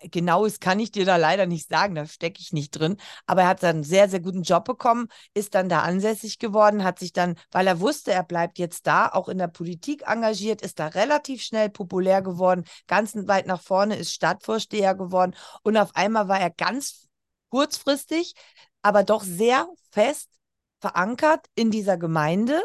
genaues 0.00 0.60
kann 0.60 0.78
ich 0.78 0.92
dir 0.92 1.04
da 1.04 1.16
leider 1.16 1.46
nicht 1.46 1.68
sagen, 1.68 1.96
da 1.96 2.06
stecke 2.06 2.40
ich 2.40 2.52
nicht 2.52 2.70
drin. 2.70 2.96
Aber 3.26 3.42
er 3.42 3.48
hat 3.48 3.62
dann 3.62 3.76
einen 3.76 3.84
sehr, 3.84 4.08
sehr 4.08 4.20
guten 4.20 4.42
Job 4.42 4.64
bekommen, 4.64 5.08
ist 5.34 5.54
dann 5.56 5.68
da 5.68 5.80
ansässig 5.80 6.38
geworden, 6.38 6.84
hat 6.84 7.00
sich 7.00 7.12
dann, 7.12 7.36
weil 7.50 7.66
er 7.66 7.80
wusste, 7.80 8.12
er 8.12 8.22
bleibt 8.22 8.58
jetzt 8.58 8.86
da, 8.86 9.08
auch 9.08 9.28
in 9.28 9.38
der 9.38 9.48
Politik 9.48 10.04
engagiert, 10.06 10.62
ist 10.62 10.78
da 10.78 10.86
relativ 10.86 11.42
schnell 11.42 11.68
populär 11.68 12.22
geworden, 12.22 12.64
ganz 12.86 13.14
weit 13.14 13.46
nach 13.46 13.60
vorne, 13.60 13.96
ist 13.96 14.12
Stadtvorsteher 14.12 14.94
geworden 14.94 15.34
und 15.62 15.76
auf 15.76 15.94
einmal 15.96 16.28
war 16.28 16.38
er 16.38 16.50
ganz 16.50 17.08
kurzfristig, 17.50 18.34
aber 18.82 19.02
doch 19.02 19.24
sehr 19.24 19.66
fest 19.90 20.35
verankert 20.80 21.46
in 21.54 21.70
dieser 21.70 21.96
Gemeinde. 21.96 22.62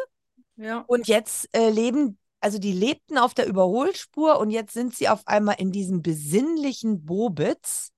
Ja. 0.56 0.84
Und 0.88 1.08
jetzt 1.08 1.50
äh, 1.56 1.70
leben 1.70 2.18
also 2.42 2.58
die 2.58 2.74
lebten 2.74 3.20
auf 3.20 3.36
der 3.36 3.46
Überholspur 3.46 4.40
und 4.40 4.50
jetzt 4.50 4.74
sind 4.74 4.96
sie 4.96 5.08
auf 5.08 5.28
einmal 5.28 5.56
in 5.60 5.72
diesem 5.72 6.02
besinnlichen 6.02 7.06
Bobitz 7.06 7.92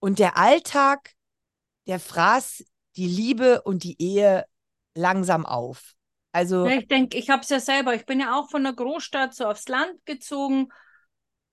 und 0.00 0.18
der 0.18 0.38
Alltag, 0.38 1.12
der 1.86 2.00
fraß 2.00 2.64
die 2.96 3.06
Liebe 3.06 3.62
und 3.62 3.84
die 3.84 4.00
Ehe 4.00 4.46
langsam 4.94 5.44
auf. 5.44 5.92
Also 6.32 6.66
ich 6.66 6.88
denke, 6.88 7.18
ich 7.18 7.28
habe 7.28 7.42
es 7.42 7.50
ja 7.50 7.60
selber. 7.60 7.94
Ich 7.94 8.06
bin 8.06 8.20
ja 8.20 8.38
auch 8.38 8.48
von 8.50 8.64
der 8.64 8.72
Großstadt 8.72 9.34
so 9.34 9.44
aufs 9.44 9.68
Land 9.68 10.04
gezogen 10.06 10.68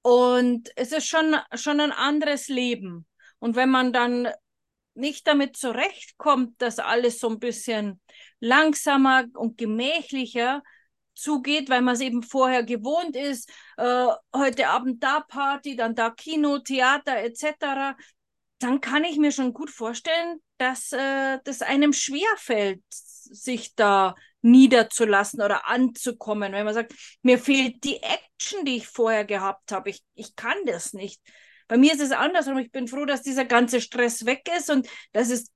und 0.01 0.69
es 0.77 0.93
ist 0.93 1.05
schon 1.05 1.36
schon 1.53 1.82
ein 1.82 1.91
anderes 1.91 2.47
Leben. 2.47 3.05
Und 3.39 3.58
wenn 3.58 3.69
man 3.69 3.91
dann 3.91 4.29
nicht 5.00 5.28
damit 5.28 5.58
zurechtkommt, 5.58 6.62
dass 6.62 6.80
alles 6.80 7.20
so 7.20 7.30
ein 7.30 7.40
bisschen 7.40 8.00
langsamer 8.40 9.26
und 9.34 9.58
gemächlicher, 9.58 10.62
zugeht, 11.20 11.70
weil 11.70 11.82
man 11.82 11.96
es 11.96 12.02
eben 12.02 12.24
vorher 12.24 12.64
gewohnt 12.64 13.16
ist, 13.16 13.50
äh, 13.78 14.08
heute 14.34 14.70
Abend 14.70 15.04
da 15.04 15.20
Party, 15.20 15.76
dann 15.76 15.96
da 15.96 16.10
Kino, 16.10 16.60
Theater 16.60 17.18
etc., 17.18 17.96
dann 18.60 18.82
kann 18.82 19.04
ich 19.06 19.18
mir 19.18 19.32
schon 19.32 19.54
gut 19.54 19.70
vorstellen, 19.70 20.42
dass 20.58 20.92
äh, 20.92 21.40
das 21.46 21.62
einem 21.62 21.94
schwerfällt, 21.94 22.84
sich 22.90 23.76
da 23.76 24.16
niederzulassen 24.42 25.42
oder 25.42 25.68
anzukommen, 25.68 26.52
wenn 26.54 26.66
man 26.66 26.74
sagt, 26.74 26.94
mir 27.22 27.40
fehlt 27.40 27.84
die 27.84 28.02
Action, 28.02 28.66
die 28.66 28.78
ich 28.78 28.88
vorher 28.88 29.26
gehabt 29.26 29.72
habe. 29.72 29.90
Ich, 29.90 30.02
ich 30.16 30.36
kann 30.36 30.58
das 30.66 30.94
nicht. 30.94 31.22
Bei 31.69 31.77
mir 31.77 31.93
ist 31.93 32.01
es 32.01 32.12
andersrum. 32.12 32.58
Ich 32.58 32.71
bin 32.71 32.89
froh, 32.89 33.05
dass 33.05 33.21
dieser 33.21 33.45
ganze 33.45 33.79
Stress 33.79 34.25
weg 34.25 34.49
ist 34.58 34.69
und 34.69 34.89
dass 35.13 35.29
es 35.29 35.51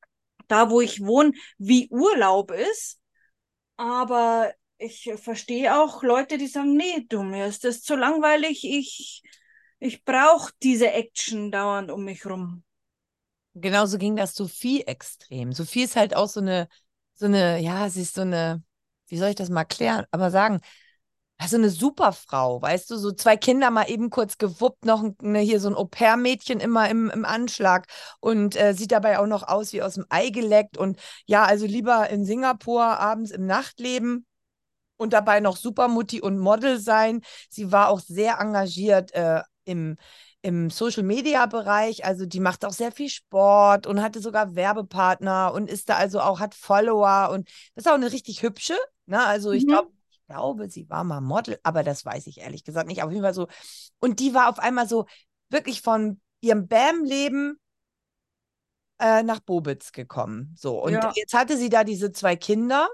da, 0.48 0.70
wo 0.70 0.80
ich 0.80 1.02
wohne, 1.04 1.34
wie 1.58 1.90
Urlaub 1.90 2.52
ist. 2.52 3.00
Aber 3.76 4.54
ich 4.78 5.12
verstehe 5.18 5.76
auch 5.76 6.04
Leute, 6.04 6.38
die 6.38 6.48
sagen, 6.48 6.78
nee, 6.78 7.06
du, 7.10 7.24
mir 7.24 7.48
ist 7.48 7.64
das 7.64 7.82
zu 7.82 7.96
langweilig, 7.96 8.64
ich, 8.64 9.24
ich 9.80 10.06
brauche 10.06 10.52
diese 10.62 10.92
Action 10.92 11.52
dauernd 11.52 11.90
um 11.90 12.06
mich 12.06 12.26
rum. 12.26 12.64
Genauso 13.56 13.98
ging 13.98 14.16
das 14.16 14.36
Sophie 14.36 14.82
extrem. 14.82 15.52
Sophie 15.52 15.84
ist 15.84 15.96
halt 15.96 16.16
auch 16.16 16.28
so 16.28 16.40
eine, 16.40 16.68
so 17.16 17.26
eine, 17.26 17.60
ja, 17.60 17.90
sie 17.90 18.02
ist 18.02 18.16
so 18.16 18.22
eine, 18.22 18.64
wie 19.08 19.18
soll 19.18 19.30
ich 19.30 19.36
das 19.36 19.50
mal 19.50 19.66
klären, 19.66 20.06
aber 20.12 20.32
sagen, 20.32 20.60
so 21.48 21.58
eine 21.58 21.70
Superfrau, 21.70 22.62
weißt 22.62 22.90
du, 22.90 22.98
so 22.98 23.12
zwei 23.12 23.38
Kinder 23.38 23.72
mal 23.72 23.90
eben 23.90 24.10
kurz 24.10 24.38
gewuppt, 24.38 24.86
noch 24.86 25.04
eine, 25.22 25.40
hier 25.40 25.60
so 25.60 25.70
ein 25.70 25.76
Au-pair-Mädchen 25.76 26.60
immer 26.60 26.90
im, 26.90 27.10
im 27.10 27.26
Anschlag 27.26 27.88
und 28.20 28.56
äh, 28.56 28.74
sieht 28.74 28.92
dabei 28.92 29.20
auch 29.20 29.28
noch 29.28 29.48
aus 29.48 29.74
wie 29.74 29.82
aus 29.82 29.96
dem 29.96 30.06
Ei 30.10 30.30
geleckt 30.30 30.78
und 30.78 31.00
ja, 31.26 31.44
also 31.44 31.66
lieber 31.66 32.10
in 32.10 32.26
Singapur 32.26 32.84
abends 32.84 33.32
im 33.32 33.46
Nachtleben 33.46 34.26
und 34.98 35.14
dabei 35.14 35.40
noch 35.40 35.58
Supermutti 35.58 36.22
und 36.22 36.40
Model 36.40 36.80
sein. 36.80 37.22
Sie 37.50 37.72
war 37.72 37.90
auch 37.90 38.00
sehr 38.00 38.40
engagiert 38.40 39.14
äh, 39.14 39.42
im, 39.66 39.98
im 40.42 40.70
Social 40.70 41.04
Media 41.04 41.46
Bereich. 41.46 42.06
Also 42.06 42.26
die 42.26 42.40
macht 42.40 42.66
auch 42.66 42.74
sehr 42.74 42.92
viel 42.92 43.10
Sport 43.10 43.88
und 43.88 44.02
hatte 44.02 44.20
sogar 44.22 44.56
Werbepartner 44.56 45.54
und 45.54 45.70
ist 45.70 45.90
da 45.90 45.96
also 45.96 46.20
auch, 46.20 46.40
hat 46.40 46.56
Follower 46.56 47.30
und 47.32 47.50
ist 47.76 47.88
auch 47.88 47.94
eine 47.94 48.12
richtig 48.12 48.44
hübsche. 48.44 48.76
Ne? 49.06 49.24
Also 49.24 49.52
ich 49.52 49.64
mhm. 49.64 49.70
glaube, 49.70 49.92
glaube, 50.34 50.70
sie 50.70 50.90
war 50.90 51.04
mal 51.04 51.22
Model, 51.22 51.60
aber 51.64 51.84
das 51.84 52.06
weiß 52.06 52.28
ich 52.28 52.40
ehrlich 52.40 52.64
gesagt 52.64 52.88
nicht. 52.88 53.04
Auf 53.04 53.12
jeden 53.12 53.24
Fall 53.24 53.34
so. 53.34 53.48
Und 54.00 54.20
die 54.20 54.34
war 54.34 54.50
auf 54.50 54.60
einmal 54.60 54.88
so 54.88 55.06
wirklich 55.50 55.82
von 55.82 56.20
ihrem 56.42 56.68
Bam-Leben 56.68 57.60
äh, 59.00 59.24
nach 59.24 59.40
Bobitz 59.40 59.92
gekommen. 59.92 60.56
So. 60.58 60.82
Und 60.82 60.94
ja. 60.94 61.12
jetzt 61.16 61.34
hatte 61.34 61.58
sie 61.58 61.70
da 61.70 61.84
diese 61.84 62.12
zwei 62.12 62.36
Kinder 62.36 62.90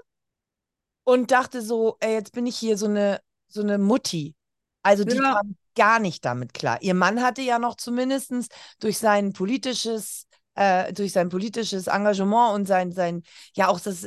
und 1.04 1.30
dachte 1.30 1.62
so, 1.62 1.96
ey, 2.00 2.12
jetzt 2.12 2.32
bin 2.32 2.46
ich 2.46 2.56
hier 2.56 2.76
so 2.76 2.86
eine, 2.86 3.20
so 3.48 3.62
eine 3.62 3.78
Mutti. 3.78 4.34
Also 4.82 5.04
die 5.04 5.16
ja. 5.16 5.34
kam 5.34 5.56
gar 5.74 5.98
nicht 5.98 6.24
damit 6.24 6.52
klar. 6.52 6.78
Ihr 6.82 6.94
Mann 6.94 7.22
hatte 7.22 7.42
ja 7.42 7.58
noch 7.58 7.76
zumindest 7.76 8.32
durch 8.80 8.98
sein 8.98 9.32
politisches, 9.32 10.26
äh, 10.54 10.92
durch 10.92 11.12
sein 11.12 11.30
politisches 11.30 11.86
Engagement 11.86 12.54
und 12.54 12.66
sein, 12.66 12.92
sein, 12.92 13.22
ja 13.54 13.68
auch 13.68 13.80
das, 13.80 14.06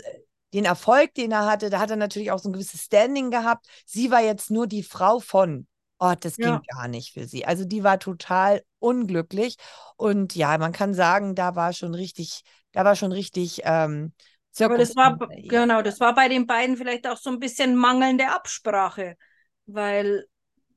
den 0.53 0.65
Erfolg, 0.65 1.13
den 1.15 1.31
er 1.31 1.45
hatte, 1.45 1.69
da 1.69 1.79
hat 1.79 1.89
er 1.89 1.95
natürlich 1.95 2.31
auch 2.31 2.39
so 2.39 2.49
ein 2.49 2.53
gewisses 2.53 2.83
Standing 2.83 3.31
gehabt. 3.31 3.67
Sie 3.85 4.11
war 4.11 4.21
jetzt 4.21 4.51
nur 4.51 4.67
die 4.67 4.83
Frau 4.83 5.19
von. 5.19 5.67
Oh, 5.99 6.13
das 6.19 6.37
ja. 6.37 6.57
ging 6.57 6.61
gar 6.75 6.87
nicht 6.87 7.13
für 7.13 7.25
sie. 7.25 7.45
Also 7.45 7.65
die 7.65 7.83
war 7.83 7.99
total 7.99 8.61
unglücklich. 8.79 9.55
Und 9.95 10.35
ja, 10.35 10.57
man 10.57 10.73
kann 10.73 10.93
sagen, 10.93 11.33
da 11.35 11.55
war 11.55 11.71
schon 11.73 11.95
richtig, 11.95 12.41
da 12.71 12.83
war 12.83 12.95
schon 12.95 13.11
richtig 13.11 13.61
ähm, 13.63 14.13
aber 14.59 14.77
das 14.77 14.95
war, 14.95 15.17
genau, 15.17 15.81
das 15.81 15.99
war 15.99 16.13
bei 16.13 16.29
den 16.29 16.45
beiden 16.45 16.77
vielleicht 16.77 17.07
auch 17.07 17.17
so 17.17 17.31
ein 17.31 17.39
bisschen 17.39 17.75
mangelnde 17.75 18.29
Absprache, 18.29 19.17
weil 19.65 20.25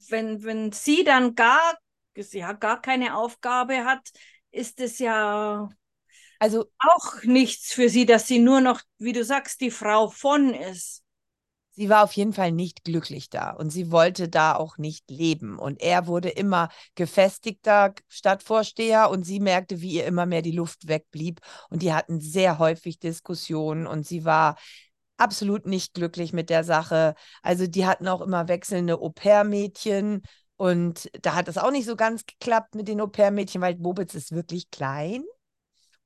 wenn, 0.09 0.43
wenn 0.45 0.73
sie 0.73 1.05
dann 1.05 1.35
gar, 1.35 1.61
ja, 2.15 2.53
gar 2.53 2.81
keine 2.81 3.17
Aufgabe 3.17 3.85
hat, 3.85 4.09
ist 4.51 4.81
es 4.81 4.99
ja 4.99 5.69
also 6.39 6.67
auch 6.79 7.23
nichts 7.23 7.73
für 7.73 7.89
sie, 7.89 8.07
dass 8.07 8.27
sie 8.27 8.39
nur 8.39 8.61
noch, 8.61 8.81
wie 8.99 9.13
du 9.13 9.25
sagst, 9.25 9.61
die 9.61 9.71
Frau 9.71 10.09
von 10.09 10.55
ist 10.55 11.03
sie 11.77 11.89
war 11.91 12.03
auf 12.03 12.13
jeden 12.13 12.33
Fall 12.33 12.53
nicht 12.53 12.85
glücklich 12.85 13.31
da 13.31 13.51
und 13.51 13.71
sie 13.71 13.91
wollte 13.91 14.29
da 14.29 14.57
auch 14.57 14.79
nicht 14.79 15.11
leben. 15.11 15.59
Und 15.59 15.81
er 15.83 16.07
wurde 16.07 16.31
immer 16.31 16.71
gefestigter 16.95 17.95
Stadtvorsteher 18.09 19.11
und 19.11 19.25
sie 19.25 19.41
merkte, 19.41 19.81
wie 19.81 19.93
ihr 19.93 20.07
immer 20.07 20.27
mehr 20.27 20.43
die 20.43 20.53
Luft 20.53 20.89
wegblieb. 20.89 21.41
Und 21.71 21.83
die 21.83 21.93
hatten 21.93 22.21
sehr 22.21 22.59
häufig 22.59 22.99
Diskussionen 22.99 23.87
und 23.87 24.07
sie 24.07 24.25
war 24.25 24.57
absolut 25.19 25.67
nicht 25.67 25.95
glücklich 25.95 26.33
mit 26.33 26.51
der 26.51 26.65
Sache. 26.65 27.15
Also 27.43 27.67
die 27.67 27.87
hatten 27.87 28.09
auch 28.09 28.23
immer 28.23 28.49
wechselnde 28.49 28.95
Au-pair-Mädchen. 28.95 30.23
Und 30.57 31.11
da 31.21 31.35
hat 31.35 31.49
es 31.49 31.59
auch 31.59 31.71
nicht 31.71 31.87
so 31.87 31.97
ganz 31.97 32.25
geklappt 32.25 32.75
mit 32.75 32.89
den 32.89 33.01
Au-pair-Mädchen, 33.03 33.61
weil 33.61 33.75
Bobitz 33.77 34.15
ist 34.15 34.33
wirklich 34.33 34.71
klein 34.71 35.25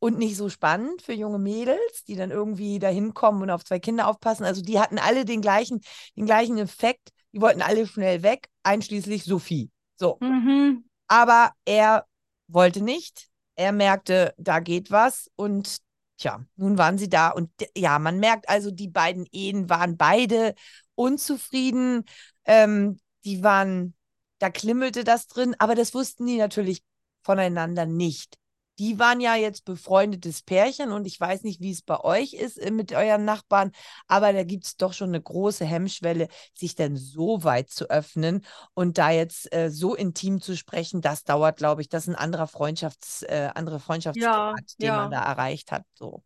und 0.01 0.19
nicht 0.19 0.37
so 0.37 0.49
spannend 0.49 1.03
für 1.03 1.13
junge 1.13 1.39
Mädels, 1.39 2.05
die 2.09 2.17
dann 2.17 2.31
irgendwie 2.33 2.79
da 2.81 2.89
hinkommen 2.89 3.43
und 3.43 3.51
auf 3.51 3.65
zwei 3.65 3.79
Kinder 3.79 4.09
aufpassen. 4.09 4.45
Also 4.45 4.63
die 4.63 4.81
hatten 4.81 4.99
alle 4.99 5.25
den 5.25 5.43
gleichen, 5.43 5.81
den 6.17 6.27
gleichen 6.27 6.59
Effekt. 6.59 7.11
Die 7.33 7.41
wollten 7.41 7.63
alle 7.63 7.87
schnell 7.87 8.23
weg, 8.25 8.49
einschließlich 8.65 9.25
Sophie. 9.25 9.71
So. 9.97 10.17
Mhm. 10.21 10.85
Aber 11.07 11.53
er 11.65 12.07
wollte 12.49 12.83
nicht. 12.83 13.29
Er 13.55 13.73
merkte, 13.73 14.35
da 14.39 14.59
geht 14.61 14.91
was 14.91 15.31
und 15.37 15.79
tja, 16.17 16.45
nun 16.57 16.79
waren 16.79 16.97
sie 16.99 17.09
da 17.09 17.29
und 17.29 17.51
ja, 17.77 17.99
man 17.99 18.19
merkt 18.19 18.49
also, 18.49 18.71
die 18.71 18.89
beiden 18.89 19.27
Ehen 19.33 19.69
waren 19.69 19.97
beide 19.99 20.55
unzufrieden. 20.95 22.05
Ähm, 22.47 22.99
die 23.25 23.43
waren, 23.43 23.95
da 24.39 24.49
klimmelte 24.49 25.05
das 25.05 25.27
drin, 25.27 25.55
aber 25.59 25.75
das 25.75 25.93
wussten 25.93 26.27
die 26.27 26.39
natürlich 26.39 26.83
voneinander 27.23 27.85
nicht. 27.85 28.39
Die 28.81 28.99
waren 28.99 29.21
ja 29.21 29.37
jetzt 29.37 29.67
befreundetes 29.67 30.41
Pärchen 30.41 30.91
und 30.91 31.07
ich 31.07 31.21
weiß 31.21 31.43
nicht, 31.43 31.61
wie 31.61 31.71
es 31.71 31.83
bei 31.83 32.01
euch 32.01 32.33
ist 32.33 32.57
äh, 32.57 32.71
mit 32.71 32.93
euren 32.93 33.27
Nachbarn, 33.27 33.73
aber 34.09 34.33
da 34.33 34.43
gibt 34.43 34.65
es 34.65 34.77
doch 34.79 34.95
schon 34.95 35.11
eine 35.11 35.21
große 35.21 35.67
Hemmschwelle, 35.67 36.29
sich 36.55 36.75
dann 36.77 36.97
so 36.97 37.45
weit 37.45 37.69
zu 37.69 37.91
öffnen 37.91 38.43
und 38.73 38.97
da 38.97 39.11
jetzt 39.11 39.53
äh, 39.53 39.71
so 39.71 39.95
intim 39.95 40.41
zu 40.41 40.57
sprechen, 40.57 41.03
das 41.03 41.25
dauert, 41.25 41.59
glaube 41.59 41.83
ich, 41.83 41.91
das 41.91 42.05
ist 42.05 42.09
ein 42.09 42.15
anderer 42.17 42.47
Freundschafts, 42.47 43.23
äh, 43.25 43.51
andere 43.55 43.81
Freundschaftsgrad, 43.81 44.33
Ja, 44.33 44.55
den 44.81 44.87
ja. 44.87 44.97
man 44.97 45.11
da 45.11 45.23
erreicht 45.25 45.73
hat. 45.73 45.85
So. 45.93 46.23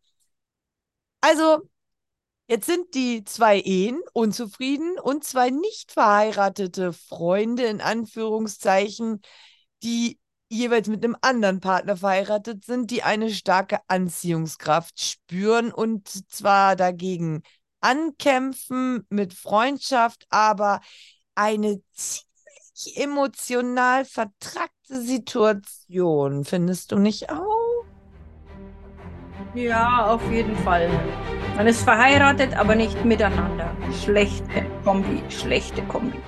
Also, 1.20 1.68
jetzt 2.46 2.66
sind 2.66 2.94
die 2.94 3.24
zwei 3.24 3.58
Ehen 3.60 4.00
unzufrieden 4.12 4.98
und 5.00 5.24
zwei 5.24 5.50
nicht 5.50 5.92
verheiratete 5.92 6.92
Freunde 6.92 7.64
in 7.64 7.80
Anführungszeichen, 7.80 9.22
die 9.82 10.20
jeweils 10.48 10.88
mit 10.88 11.04
einem 11.04 11.16
anderen 11.20 11.60
Partner 11.60 11.96
verheiratet 11.96 12.64
sind, 12.64 12.90
die 12.90 13.02
eine 13.02 13.30
starke 13.30 13.78
Anziehungskraft 13.88 15.00
spüren 15.00 15.72
und 15.72 16.08
zwar 16.30 16.76
dagegen 16.76 17.42
ankämpfen 17.80 19.06
mit 19.10 19.34
Freundschaft, 19.34 20.26
aber 20.30 20.80
eine 21.34 21.82
ziemlich 21.92 22.96
emotional 22.96 24.04
vertrackte 24.04 25.00
Situation, 25.00 26.44
findest 26.44 26.92
du 26.92 26.98
nicht 26.98 27.30
auch? 27.30 27.84
Ja, 29.54 30.06
auf 30.06 30.22
jeden 30.32 30.56
Fall. 30.58 30.88
Man 31.56 31.66
ist 31.66 31.82
verheiratet, 31.82 32.56
aber 32.56 32.74
nicht 32.74 33.04
miteinander. 33.04 33.76
Schlechte 34.02 34.66
Kombi, 34.82 35.22
schlechte 35.28 35.82
Kombi. 35.82 36.18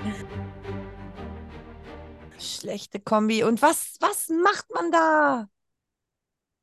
Schlechte 2.38 3.00
Kombi. 3.00 3.44
Und 3.44 3.62
was, 3.62 3.96
was 4.00 4.28
macht 4.28 4.70
man 4.72 4.90
da? 4.90 5.48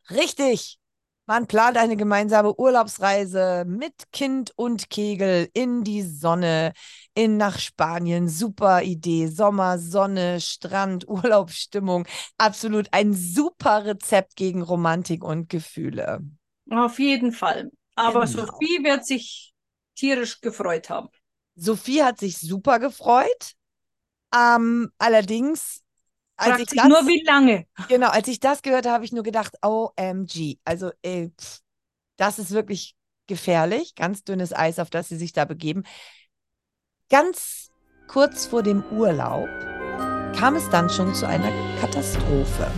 Richtig. 0.10 0.80
Man 1.26 1.48
plant 1.48 1.78
eine 1.78 1.96
gemeinsame 1.96 2.54
Urlaubsreise 2.60 3.64
mit 3.66 4.12
Kind 4.12 4.52
und 4.58 4.90
Kegel 4.90 5.50
in 5.54 5.86
die 5.86 6.02
Sonne, 6.02 6.74
in 7.14 7.38
nach 7.38 7.60
Spanien. 7.60 8.28
Super 8.28 8.84
Idee. 8.84 9.28
Sommer, 9.28 9.80
Sonne, 9.80 10.42
Strand, 10.42 11.08
Urlaubsstimmung. 11.08 12.06
Absolut 12.38 12.90
ein 12.92 13.14
super 13.14 13.86
Rezept 13.86 14.36
gegen 14.36 14.62
Romantik 14.62 15.24
und 15.24 15.48
Gefühle. 15.48 16.20
Auf 16.70 17.00
jeden 17.00 17.32
Fall. 17.32 17.72
Aber 17.96 18.26
Genau. 18.26 18.46
Sophie 18.46 18.84
wird 18.84 19.06
sich 19.06 19.54
tierisch 19.96 20.42
gefreut 20.42 20.90
haben. 20.90 21.10
Sophie 21.56 22.04
hat 22.04 22.20
sich 22.20 22.38
super 22.38 22.80
gefreut. 22.80 23.54
Ähm, 24.36 24.91
allerdings, 24.98 25.82
als 26.38 26.60
ich 26.60 26.67
das, 26.67 26.88
nur, 26.88 27.06
wie 27.08 27.24
lange. 27.24 27.65
genau, 27.88 28.10
als 28.10 28.28
ich 28.28 28.39
das 28.39 28.62
gehört 28.62 28.86
habe, 28.86 28.96
habe 28.96 29.06
ich 29.06 29.12
nur 29.12 29.24
gedacht, 29.24 29.56
OMG. 29.62 30.58
Also, 30.65 30.91
pff, 31.04 31.60
das 32.17 32.39
ist 32.39 32.52
wirklich 32.52 32.96
gefährlich. 33.28 33.96
Ganz 33.96 34.24
dünnes 34.24 34.54
Eis, 34.54 34.80
auf 34.80 34.89
das 34.89 35.10
sie 35.10 35.17
sich 35.17 35.34
da 35.34 35.46
begeben. 35.46 35.84
Ganz 37.10 37.69
kurz 38.08 38.46
vor 38.46 38.63
dem 38.63 38.84
Urlaub 38.91 39.48
kam 40.36 40.56
es 40.56 40.69
dann 40.69 40.89
schon 40.89 41.13
zu 41.13 41.28
einer 41.28 41.52
Katastrophe. 41.80 42.72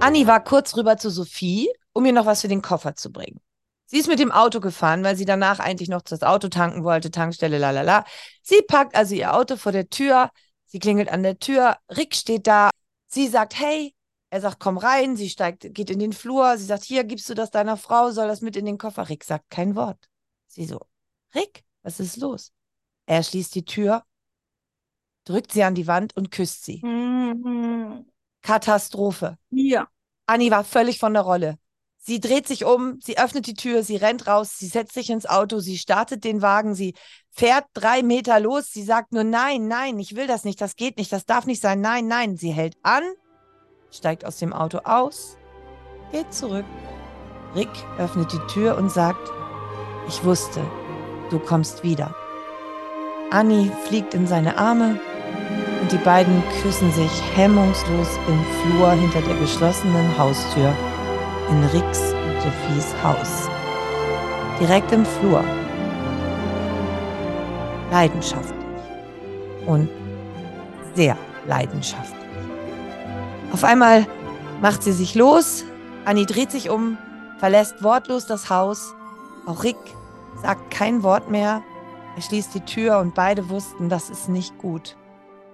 Anni 0.00 0.26
war 0.26 0.42
kurz 0.42 0.76
rüber 0.76 0.96
zu 0.96 1.10
Sophie, 1.10 1.68
um 1.92 2.04
ihr 2.04 2.12
noch 2.12 2.26
was 2.26 2.42
für 2.42 2.48
den 2.48 2.62
Koffer 2.62 2.94
zu 2.96 3.10
bringen. 3.10 3.40
Sie 3.86 3.98
ist 3.98 4.08
mit 4.08 4.18
dem 4.18 4.32
Auto 4.32 4.60
gefahren, 4.60 5.04
weil 5.04 5.16
sie 5.16 5.24
danach 5.24 5.60
eigentlich 5.60 5.88
noch 5.88 6.02
das 6.02 6.22
Auto 6.22 6.48
tanken 6.48 6.82
wollte, 6.82 7.10
Tankstelle, 7.10 7.58
lalala. 7.58 8.04
Sie 8.42 8.62
packt 8.62 8.96
also 8.96 9.14
ihr 9.14 9.32
Auto 9.34 9.56
vor 9.56 9.72
der 9.72 9.88
Tür, 9.88 10.30
sie 10.64 10.80
klingelt 10.80 11.08
an 11.08 11.22
der 11.22 11.38
Tür, 11.38 11.76
Rick 11.96 12.16
steht 12.16 12.46
da, 12.48 12.70
sie 13.06 13.28
sagt, 13.28 13.58
hey, 13.58 13.94
er 14.30 14.40
sagt, 14.40 14.58
komm 14.58 14.76
rein, 14.76 15.16
sie 15.16 15.30
steigt, 15.30 15.72
geht 15.72 15.90
in 15.90 16.00
den 16.00 16.12
Flur, 16.12 16.58
sie 16.58 16.64
sagt, 16.64 16.82
hier, 16.82 17.04
gibst 17.04 17.28
du 17.30 17.34
das 17.34 17.52
deiner 17.52 17.76
Frau, 17.76 18.10
soll 18.10 18.26
das 18.26 18.40
mit 18.40 18.56
in 18.56 18.66
den 18.66 18.76
Koffer? 18.76 19.08
Rick 19.08 19.22
sagt 19.22 19.50
kein 19.50 19.76
Wort. 19.76 20.08
Sie 20.48 20.66
so, 20.66 20.80
Rick, 21.34 21.62
was 21.82 22.00
ist 22.00 22.16
los? 22.16 22.52
Er 23.06 23.22
schließt 23.22 23.54
die 23.54 23.64
Tür, 23.64 24.02
drückt 25.24 25.52
sie 25.52 25.62
an 25.62 25.76
die 25.76 25.86
Wand 25.86 26.16
und 26.16 26.32
küsst 26.32 26.64
sie. 26.64 26.80
Mhm. 26.84 28.04
Katastrophe. 28.42 29.38
Ja. 29.50 29.86
Anni 30.26 30.50
war 30.50 30.64
völlig 30.64 30.98
von 30.98 31.12
der 31.12 31.22
Rolle. 31.22 31.58
Sie 32.08 32.20
dreht 32.20 32.46
sich 32.46 32.64
um, 32.64 33.00
sie 33.02 33.18
öffnet 33.18 33.48
die 33.48 33.54
Tür, 33.54 33.82
sie 33.82 33.96
rennt 33.96 34.28
raus, 34.28 34.52
sie 34.56 34.68
setzt 34.68 34.94
sich 34.94 35.10
ins 35.10 35.26
Auto, 35.26 35.58
sie 35.58 35.76
startet 35.76 36.22
den 36.22 36.40
Wagen, 36.40 36.76
sie 36.76 36.94
fährt 37.32 37.64
drei 37.74 38.04
Meter 38.04 38.38
los, 38.38 38.70
sie 38.70 38.84
sagt 38.84 39.10
nur 39.10 39.24
nein, 39.24 39.66
nein, 39.66 39.98
ich 39.98 40.14
will 40.14 40.28
das 40.28 40.44
nicht, 40.44 40.60
das 40.60 40.76
geht 40.76 40.98
nicht, 40.98 41.12
das 41.12 41.26
darf 41.26 41.46
nicht 41.46 41.60
sein, 41.60 41.80
nein, 41.80 42.06
nein. 42.06 42.36
Sie 42.36 42.52
hält 42.52 42.76
an, 42.84 43.02
steigt 43.90 44.24
aus 44.24 44.36
dem 44.36 44.52
Auto 44.52 44.78
aus, 44.84 45.36
geht 46.12 46.32
zurück. 46.32 46.64
Rick 47.56 47.70
öffnet 47.98 48.32
die 48.32 48.52
Tür 48.52 48.76
und 48.76 48.92
sagt, 48.92 49.28
ich 50.06 50.22
wusste, 50.22 50.64
du 51.30 51.40
kommst 51.40 51.82
wieder. 51.82 52.14
Anni 53.32 53.68
fliegt 53.88 54.14
in 54.14 54.28
seine 54.28 54.56
Arme 54.58 55.00
und 55.82 55.90
die 55.90 56.04
beiden 56.04 56.40
küssen 56.62 56.92
sich 56.92 57.10
hemmungslos 57.34 58.10
im 58.28 58.44
Flur 58.62 58.92
hinter 58.92 59.22
der 59.22 59.40
geschlossenen 59.40 60.16
Haustür 60.16 60.72
in 61.48 61.64
Ricks 61.64 62.12
und 62.12 62.40
Sophies 62.42 62.94
Haus. 63.02 63.48
Direkt 64.60 64.90
im 64.92 65.04
Flur. 65.04 65.44
Leidenschaftlich. 67.90 68.66
Und 69.66 69.88
sehr 70.94 71.16
leidenschaftlich. 71.46 72.16
Auf 73.52 73.64
einmal 73.64 74.06
macht 74.60 74.82
sie 74.82 74.92
sich 74.92 75.14
los. 75.14 75.64
Anni 76.04 76.26
dreht 76.26 76.50
sich 76.50 76.70
um, 76.70 76.98
verlässt 77.38 77.82
wortlos 77.82 78.26
das 78.26 78.50
Haus. 78.50 78.94
Auch 79.46 79.62
Rick 79.62 79.76
sagt 80.42 80.70
kein 80.70 81.02
Wort 81.02 81.30
mehr. 81.30 81.62
Er 82.16 82.22
schließt 82.22 82.54
die 82.54 82.60
Tür 82.60 82.98
und 82.98 83.14
beide 83.14 83.48
wussten, 83.50 83.88
das 83.88 84.10
ist 84.10 84.28
nicht 84.28 84.56
gut. 84.58 84.96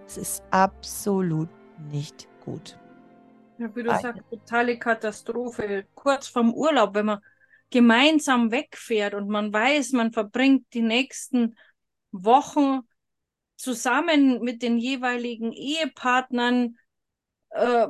Es 0.07 0.17
ist 0.17 0.43
absolut 0.51 1.49
nicht 1.91 2.29
gut. 2.45 2.79
Ja, 3.63 3.75
wie 3.77 3.85
du 3.85 3.91
Ah, 3.91 4.01
sagst, 4.01 4.23
totale 4.29 4.77
Katastrophe. 4.77 5.87
Kurz 5.95 6.27
vorm 6.27 6.53
Urlaub, 6.53 6.95
wenn 6.95 7.07
man 7.07 7.21
gemeinsam 7.71 8.51
wegfährt 8.51 9.15
und 9.15 9.29
man 9.29 9.53
weiß, 9.53 9.93
man 9.93 10.13
verbringt 10.13 10.67
die 10.75 10.83
nächsten 10.83 11.57
Wochen 12.11 12.81
zusammen 13.57 14.41
mit 14.43 14.63
den 14.63 14.79
jeweiligen 14.79 15.53
Ehepartnern. 15.53 16.77
Äh, 17.51 17.87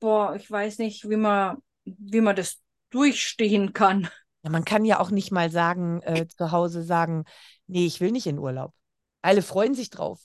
boah, 0.00 0.34
ich 0.34 0.50
weiß 0.50 0.78
nicht, 0.78 1.08
wie 1.08 1.16
man, 1.16 1.58
wie 1.84 2.20
man 2.20 2.34
das 2.34 2.60
durchstehen 2.90 3.72
kann. 3.72 4.08
Ja, 4.42 4.50
man 4.50 4.64
kann 4.64 4.84
ja 4.84 4.98
auch 4.98 5.12
nicht 5.12 5.30
mal 5.30 5.48
sagen, 5.48 6.02
äh, 6.02 6.26
zu 6.26 6.50
Hause 6.50 6.82
sagen, 6.82 7.24
nee, 7.68 7.86
ich 7.86 8.00
will 8.00 8.10
nicht 8.10 8.26
in 8.26 8.40
Urlaub. 8.40 8.74
Alle 9.22 9.42
freuen 9.42 9.74
sich 9.74 9.90
drauf. 9.90 10.20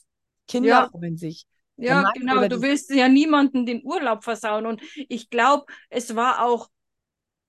Kinder 0.48 0.84
Ja. 0.84 0.90
freuen 0.90 1.16
sich. 1.16 1.46
Ja, 1.80 2.12
genau. 2.14 2.48
Du 2.48 2.62
willst 2.62 2.90
ja 2.90 3.08
niemanden 3.08 3.66
den 3.66 3.84
Urlaub 3.84 4.24
versauen. 4.24 4.66
Und 4.66 4.82
ich 4.96 5.30
glaube, 5.30 5.66
es 5.90 6.16
war 6.16 6.46
auch 6.46 6.70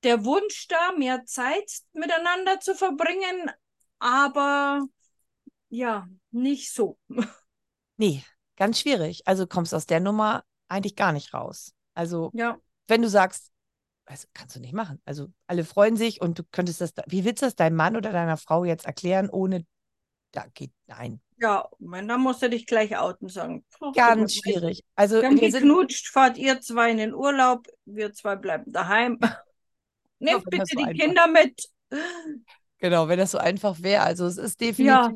der 0.02 0.24
Wunsch 0.24 0.68
da, 0.68 0.92
mehr 0.96 1.24
Zeit 1.24 1.70
miteinander 1.92 2.60
zu 2.60 2.74
verbringen, 2.74 3.50
aber 3.98 4.86
ja, 5.68 6.08
nicht 6.30 6.72
so. 6.72 6.98
Nee, 7.96 8.24
ganz 8.56 8.80
schwierig. 8.80 9.20
Also 9.26 9.46
kommst 9.46 9.74
aus 9.74 9.84
der 9.84 10.00
Nummer 10.00 10.42
eigentlich 10.68 10.96
gar 10.96 11.12
nicht 11.12 11.34
raus. 11.34 11.74
Also, 11.92 12.30
Ja, 12.32 12.58
wenn 12.88 13.02
du 13.02 13.10
sagst, 13.10 13.52
also 14.06 14.26
kannst 14.32 14.56
du 14.56 14.60
nicht 14.60 14.72
machen. 14.72 15.02
Also 15.04 15.28
alle 15.46 15.64
freuen 15.64 15.96
sich 15.96 16.22
und 16.22 16.38
du 16.38 16.44
könntest 16.50 16.80
das, 16.80 16.92
wie 17.08 17.26
willst 17.26 17.42
du 17.42 17.46
das 17.46 17.56
deinem 17.56 17.76
Mann 17.76 17.96
oder 17.96 18.10
deiner 18.10 18.38
Frau 18.38 18.64
jetzt 18.64 18.86
erklären, 18.86 19.28
ohne, 19.28 19.66
da 20.32 20.46
geht, 20.54 20.72
nein, 20.86 21.20
ja, 21.40 21.68
wenn, 21.78 22.06
dann 22.06 22.20
musst 22.20 22.42
du 22.42 22.50
dich 22.50 22.66
gleich 22.66 22.96
outen 22.98 23.24
und 23.26 23.32
sagen. 23.32 23.64
"Puh, 23.70 23.92
ganz 23.92 24.34
schwierig. 24.34 24.82
Also 24.94 25.22
haben 25.22 25.40
wir 25.40 25.50
geknutscht, 25.50 26.08
fahrt 26.08 26.36
ihr 26.36 26.60
zwei 26.60 26.90
in 26.90 26.98
den 26.98 27.14
Urlaub, 27.14 27.66
wir 27.86 28.12
zwei 28.12 28.36
bleiben 28.36 28.70
daheim. 28.72 29.18
Nehmt 30.18 30.44
bitte 30.44 30.64
so 30.66 30.76
die 30.78 30.84
einfach- 30.84 31.02
Kinder 31.04 31.26
mit. 31.28 31.64
genau, 32.78 33.08
wenn 33.08 33.18
das 33.18 33.30
so 33.30 33.38
einfach 33.38 33.80
wäre. 33.82 34.02
Also 34.02 34.26
es 34.26 34.36
ist 34.36 34.60
definitiv 34.60 34.86
Ja, 34.86 35.10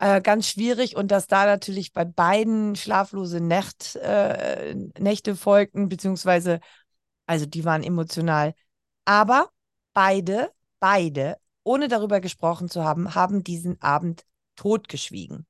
äh, 0.00 0.20
ganz 0.20 0.48
schwierig 0.48 0.96
und 0.96 1.10
dass 1.10 1.26
da 1.26 1.46
natürlich 1.46 1.92
bei 1.92 2.04
beiden 2.04 2.76
schlaflose 2.76 3.40
Nacht, 3.40 3.96
äh, 3.96 4.74
Nächte 4.98 5.34
folgten, 5.34 5.88
beziehungsweise, 5.88 6.60
also 7.26 7.46
die 7.46 7.64
waren 7.64 7.82
emotional. 7.82 8.54
Aber 9.06 9.48
beide, 9.94 10.50
beide, 10.78 11.38
ohne 11.64 11.88
darüber 11.88 12.20
gesprochen 12.20 12.68
zu 12.68 12.84
haben, 12.84 13.14
haben 13.14 13.42
diesen 13.44 13.80
Abend 13.80 14.24
totgeschwiegen. 14.62 15.44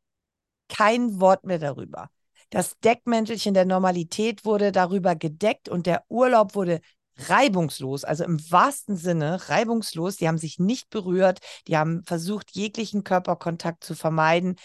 Kein 0.69 1.21
Wort 1.21 1.45
mehr 1.45 1.59
darüber. 1.59 2.09
Das 2.49 2.79
Deckmäntelchen 2.81 3.53
der 3.53 3.67
Normalität 3.67 4.45
wurde 4.45 4.73
darüber 4.73 5.15
gedeckt 5.15 5.69
und 5.69 5.87
der 5.87 6.05
Urlaub 6.09 6.55
wurde 6.55 6.81
reibungslos, 7.17 8.05
also 8.05 8.25
im 8.25 8.39
wahrsten 8.51 8.97
Sinne 8.97 9.51
reibungslos. 9.51 10.17
Die 10.17 10.29
haben 10.29 10.39
sich 10.39 10.59
nicht 10.59 10.89
berührt, 10.89 11.41
die 11.69 11.77
haben 11.77 12.03
versucht, 12.05 12.53
jeglichen 12.53 13.05
Körperkontakt 13.05 13.85
zu 13.85 13.95
vermeiden, 13.95 14.57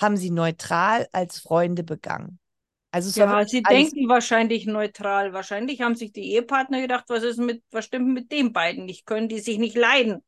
haben 0.00 0.16
sie 0.16 0.30
neutral 0.30 1.08
als 1.10 1.40
Freunde 1.40 1.82
begangen. 1.82 2.38
Also 2.92 3.18
ja, 3.18 3.44
sie 3.44 3.62
denken 3.62 4.08
wahrscheinlich 4.08 4.66
neutral. 4.66 5.32
Wahrscheinlich 5.32 5.80
haben 5.80 5.94
sich 5.94 6.12
die 6.12 6.32
Ehepartner 6.32 6.80
gedacht, 6.80 7.04
was 7.08 7.22
ist 7.22 7.38
mit, 7.38 7.62
was 7.70 7.84
stimmt 7.84 8.08
mit 8.08 8.32
den 8.32 8.52
beiden 8.52 8.84
nicht? 8.84 9.06
Können 9.06 9.28
die 9.28 9.40
sich 9.40 9.58
nicht 9.58 9.76
leiden? 9.76 10.24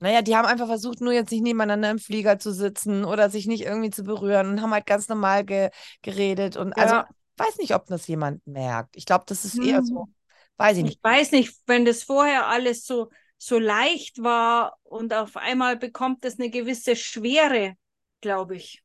Naja, 0.00 0.22
die 0.22 0.36
haben 0.36 0.46
einfach 0.46 0.66
versucht, 0.66 1.00
nur 1.00 1.12
jetzt 1.12 1.32
nicht 1.32 1.42
nebeneinander 1.42 1.90
im 1.90 1.98
Flieger 1.98 2.38
zu 2.38 2.52
sitzen 2.52 3.04
oder 3.04 3.30
sich 3.30 3.46
nicht 3.46 3.64
irgendwie 3.64 3.90
zu 3.90 4.04
berühren 4.04 4.48
und 4.48 4.62
haben 4.62 4.72
halt 4.72 4.86
ganz 4.86 5.08
normal 5.08 5.44
ge 5.44 5.70
geredet. 6.02 6.56
Und 6.56 6.72
also, 6.74 6.94
ja. 6.94 7.00
also, 7.00 7.14
weiß 7.36 7.58
nicht, 7.58 7.74
ob 7.74 7.86
das 7.86 8.06
jemand 8.06 8.46
merkt. 8.46 8.96
Ich 8.96 9.06
glaube, 9.06 9.24
das 9.26 9.44
ist 9.44 9.58
hm. 9.58 9.68
eher 9.68 9.82
so, 9.82 10.08
weiß 10.56 10.76
ich 10.76 10.84
nicht. 10.84 10.96
Ich 10.98 11.02
weiß 11.02 11.32
nicht, 11.32 11.56
wenn 11.66 11.84
das 11.84 12.04
vorher 12.04 12.46
alles 12.46 12.84
so, 12.84 13.10
so 13.38 13.58
leicht 13.58 14.22
war 14.22 14.78
und 14.84 15.12
auf 15.14 15.36
einmal 15.36 15.76
bekommt 15.76 16.24
es 16.24 16.38
eine 16.38 16.50
gewisse 16.50 16.94
Schwere, 16.94 17.74
glaube 18.20 18.56
ich. 18.56 18.82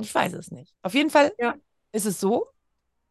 Ich 0.00 0.14
weiß 0.14 0.32
es 0.34 0.50
nicht. 0.50 0.74
Auf 0.82 0.94
jeden 0.94 1.10
Fall 1.10 1.32
ja. 1.38 1.54
ist 1.92 2.06
es 2.06 2.20
so, 2.20 2.46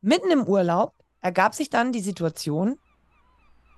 mitten 0.01 0.31
im 0.31 0.47
Urlaub 0.47 0.93
ergab 1.21 1.53
sich 1.53 1.69
dann 1.69 1.91
die 1.91 2.01
Situation, 2.01 2.79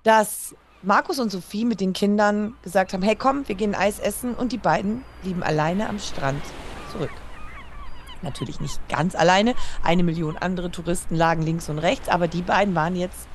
dass 0.04 0.54
Markus 0.82 1.18
und 1.18 1.30
Sophie 1.30 1.66
mit 1.66 1.80
den 1.80 1.92
Kindern 1.92 2.54
gesagt 2.62 2.94
haben, 2.94 3.02
hey 3.02 3.14
komm, 3.14 3.46
wir 3.46 3.54
gehen 3.54 3.74
Eis 3.74 3.98
essen 3.98 4.34
und 4.34 4.50
die 4.52 4.58
beiden 4.58 5.04
blieben 5.20 5.42
alleine 5.42 5.90
am 5.90 5.98
Strand 5.98 6.42
zurück. 6.90 7.10
Natürlich 8.22 8.60
nicht 8.60 8.80
ganz 8.88 9.14
alleine, 9.14 9.54
eine 9.82 10.02
Million 10.02 10.38
andere 10.38 10.70
Touristen 10.70 11.16
lagen 11.16 11.42
links 11.42 11.68
und 11.68 11.78
rechts, 11.78 12.08
aber 12.08 12.28
die 12.28 12.40
beiden 12.40 12.74
waren 12.74 12.96
jetzt 12.96 13.28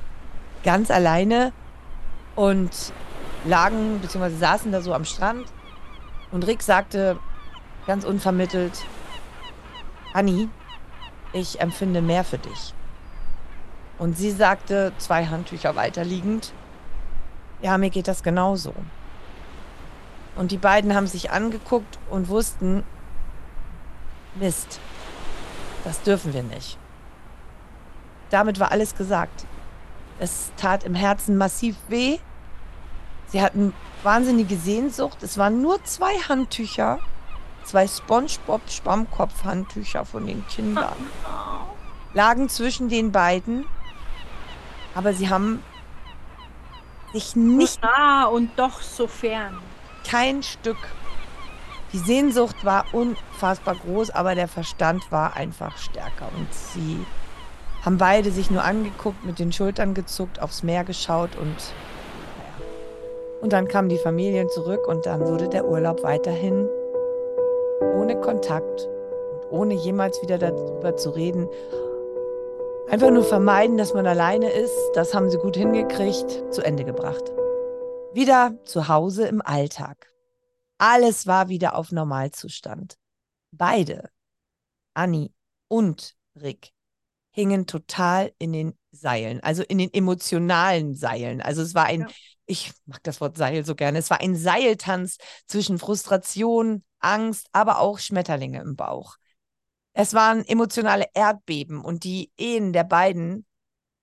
ganz 0.64 0.90
alleine 0.90 1.52
und 2.34 2.70
lagen 3.44 4.00
bzw. 4.00 4.34
saßen 4.36 4.72
da 4.72 4.80
so 4.80 4.92
am 4.92 5.04
Strand 5.04 5.46
und 6.32 6.44
Rick 6.48 6.62
sagte 6.62 7.16
ganz 7.86 8.04
unvermittelt, 8.04 8.84
Anni, 10.12 10.48
ich 11.32 11.60
empfinde 11.60 12.02
mehr 12.02 12.24
für 12.24 12.38
dich. 12.38 12.74
Und 13.98 14.16
sie 14.16 14.32
sagte, 14.32 14.92
zwei 14.98 15.26
Handtücher 15.26 15.76
weiterliegend, 15.76 16.52
ja, 17.62 17.78
mir 17.78 17.90
geht 17.90 18.08
das 18.08 18.22
genauso. 18.22 18.74
Und 20.36 20.50
die 20.50 20.58
beiden 20.58 20.94
haben 20.94 21.06
sich 21.06 21.30
angeguckt 21.30 21.98
und 22.10 22.28
wussten, 22.28 22.84
Mist, 24.34 24.80
das 25.84 26.02
dürfen 26.02 26.34
wir 26.34 26.42
nicht. 26.42 26.78
Damit 28.30 28.60
war 28.60 28.70
alles 28.70 28.94
gesagt. 28.94 29.46
Es 30.18 30.52
tat 30.56 30.84
im 30.84 30.94
Herzen 30.94 31.36
massiv 31.36 31.76
weh. 31.88 32.18
Sie 33.28 33.40
hatten 33.40 33.72
wahnsinnige 34.02 34.56
Sehnsucht. 34.56 35.22
Es 35.22 35.38
waren 35.38 35.62
nur 35.62 35.82
zwei 35.84 36.12
Handtücher, 36.28 36.98
zwei 37.64 37.86
SpongeBob 37.86 38.62
Schwammkopf-Handtücher 38.68 40.04
von 40.04 40.26
den 40.26 40.46
Kindern. 40.48 40.96
Lagen 42.14 42.48
zwischen 42.48 42.88
den 42.88 43.12
beiden. 43.12 43.66
Aber 44.94 45.12
sie 45.12 45.28
haben 45.28 45.62
sich 47.16 47.36
nicht. 47.36 47.82
Nah 47.82 48.26
und 48.26 48.50
doch 48.56 48.80
so 48.80 49.06
fern. 49.06 49.58
Kein 50.08 50.42
Stück. 50.42 50.76
Die 51.92 51.98
Sehnsucht 51.98 52.64
war 52.64 52.84
unfassbar 52.92 53.76
groß, 53.76 54.10
aber 54.10 54.34
der 54.34 54.48
Verstand 54.48 55.10
war 55.10 55.34
einfach 55.34 55.78
stärker. 55.78 56.28
Und 56.36 56.52
sie 56.52 57.04
haben 57.84 57.96
beide 57.96 58.30
sich 58.30 58.50
nur 58.50 58.64
angeguckt, 58.64 59.24
mit 59.24 59.38
den 59.38 59.52
Schultern 59.52 59.94
gezuckt, 59.94 60.42
aufs 60.42 60.62
Meer 60.62 60.84
geschaut 60.84 61.36
und 61.36 61.56
naja. 62.36 62.66
Und 63.40 63.52
dann 63.52 63.68
kamen 63.68 63.88
die 63.88 63.98
Familien 63.98 64.48
zurück 64.50 64.86
und 64.86 65.06
dann 65.06 65.20
wurde 65.20 65.48
der 65.48 65.66
Urlaub 65.66 66.02
weiterhin 66.02 66.68
ohne 67.94 68.20
Kontakt 68.20 68.88
und 69.32 69.50
ohne 69.50 69.74
jemals 69.74 70.20
wieder 70.22 70.38
darüber 70.38 70.96
zu 70.96 71.10
reden 71.10 71.48
Einfach 72.88 73.10
nur 73.10 73.24
vermeiden, 73.24 73.76
dass 73.76 73.94
man 73.94 74.06
alleine 74.06 74.48
ist, 74.48 74.72
das 74.94 75.12
haben 75.12 75.28
sie 75.28 75.38
gut 75.38 75.56
hingekriegt, 75.56 76.54
zu 76.54 76.62
Ende 76.62 76.84
gebracht. 76.84 77.32
Wieder 78.14 78.56
zu 78.64 78.86
Hause 78.86 79.26
im 79.26 79.42
Alltag. 79.42 80.12
Alles 80.78 81.26
war 81.26 81.48
wieder 81.48 81.74
auf 81.74 81.90
Normalzustand. 81.90 82.96
Beide, 83.50 84.08
Anni 84.94 85.34
und 85.66 86.14
Rick, 86.40 86.70
hingen 87.32 87.66
total 87.66 88.32
in 88.38 88.52
den 88.52 88.78
Seilen, 88.92 89.40
also 89.40 89.64
in 89.64 89.78
den 89.78 89.92
emotionalen 89.92 90.94
Seilen. 90.94 91.42
Also 91.42 91.62
es 91.62 91.74
war 91.74 91.86
ein, 91.86 92.02
ja. 92.02 92.08
ich 92.46 92.72
mag 92.84 93.02
das 93.02 93.20
Wort 93.20 93.36
Seil 93.36 93.64
so 93.64 93.74
gerne, 93.74 93.98
es 93.98 94.10
war 94.10 94.20
ein 94.20 94.36
Seiltanz 94.36 95.18
zwischen 95.48 95.80
Frustration, 95.80 96.84
Angst, 97.00 97.48
aber 97.50 97.80
auch 97.80 97.98
Schmetterlinge 97.98 98.60
im 98.60 98.76
Bauch. 98.76 99.16
Es 99.98 100.12
waren 100.12 100.44
emotionale 100.44 101.06
Erdbeben 101.14 101.82
und 101.82 102.04
die 102.04 102.30
Ehen 102.36 102.74
der 102.74 102.84
beiden 102.84 103.46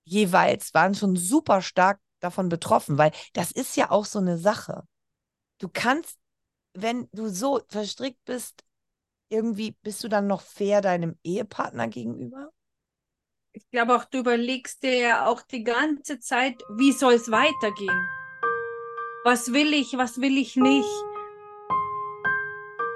jeweils 0.06 0.74
waren 0.74 0.96
schon 0.96 1.16
super 1.16 1.62
stark 1.62 2.00
davon 2.20 2.50
betroffen, 2.50 2.98
weil 2.98 3.12
das 3.34 3.52
ist 3.52 3.78
ja 3.78 3.92
auch 3.92 4.06
so 4.06 4.18
eine 4.18 4.40
Sache. 4.40 4.88
Du 5.60 5.70
kannst, 5.72 6.18
wenn 6.74 7.08
du 7.12 7.30
so 7.30 7.62
verstrickt 7.70 8.26
bist, 8.26 8.64
irgendwie 9.30 9.76
bist 9.84 10.04
du 10.04 10.08
dann 10.08 10.26
noch 10.26 10.42
fair 10.42 10.82
deinem 10.82 11.20
Ehepartner 11.22 11.88
gegenüber? 11.90 12.52
Ich 13.52 13.70
glaube 13.70 13.96
auch, 13.96 14.06
du 14.06 14.18
überlegst 14.18 14.82
dir 14.82 14.98
ja 14.98 15.28
auch 15.28 15.44
die 15.44 15.64
ganze 15.64 16.20
Zeit, 16.20 16.60
wie 16.76 16.92
soll 16.92 17.14
es 17.14 17.30
weitergehen? 17.30 18.10
Was 19.26 19.54
will 19.54 19.76
ich, 19.76 19.96
was 19.96 20.20
will 20.20 20.40
ich 20.40 20.56
nicht? 20.56 21.13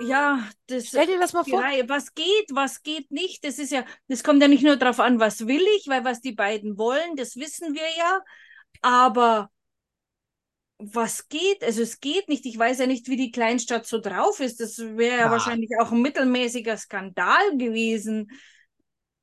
Ja, 0.02 0.48
das. 0.68 0.88
Stell 0.88 1.08
dir 1.08 1.20
das 1.20 1.34
mal 1.34 1.44
vor. 1.44 1.62
Reihe, 1.62 1.88
was 1.90 2.14
geht, 2.14 2.50
was 2.52 2.84
geht 2.84 3.12
nicht. 3.12 3.44
Das 3.44 3.60
ist 3.60 3.72
ja, 3.72 3.86
das 4.08 4.24
kommt 4.24 4.42
ja 4.42 4.48
nicht 4.48 4.64
nur 4.64 4.76
darauf 4.76 5.00
an, 5.00 5.20
was 5.20 5.48
will 5.48 5.66
ich, 5.78 5.88
weil 5.88 6.04
was 6.04 6.22
die 6.22 6.34
beiden 6.34 6.78
wollen, 6.78 7.16
das 7.16 7.36
wissen 7.36 7.74
wir 7.74 7.88
ja. 7.98 8.22
Aber 8.82 9.50
was 10.80 11.28
geht? 11.28 11.64
Also 11.64 11.82
es 11.82 12.00
geht 12.00 12.30
nicht. 12.30 12.46
Ich 12.46 12.58
weiß 12.58 12.80
ja 12.80 12.88
nicht, 12.88 13.08
wie 13.08 13.18
die 13.18 13.32
Kleinstadt 13.32 13.86
so 13.88 14.00
drauf 14.00 14.40
ist. 14.40 14.60
Das 14.60 14.78
wäre 14.78 15.18
ja 15.18 15.32
wahrscheinlich 15.32 15.72
auch 15.80 15.92
ein 15.92 16.02
mittelmäßiger 16.02 16.78
Skandal 16.78 17.58
gewesen. 17.58 18.30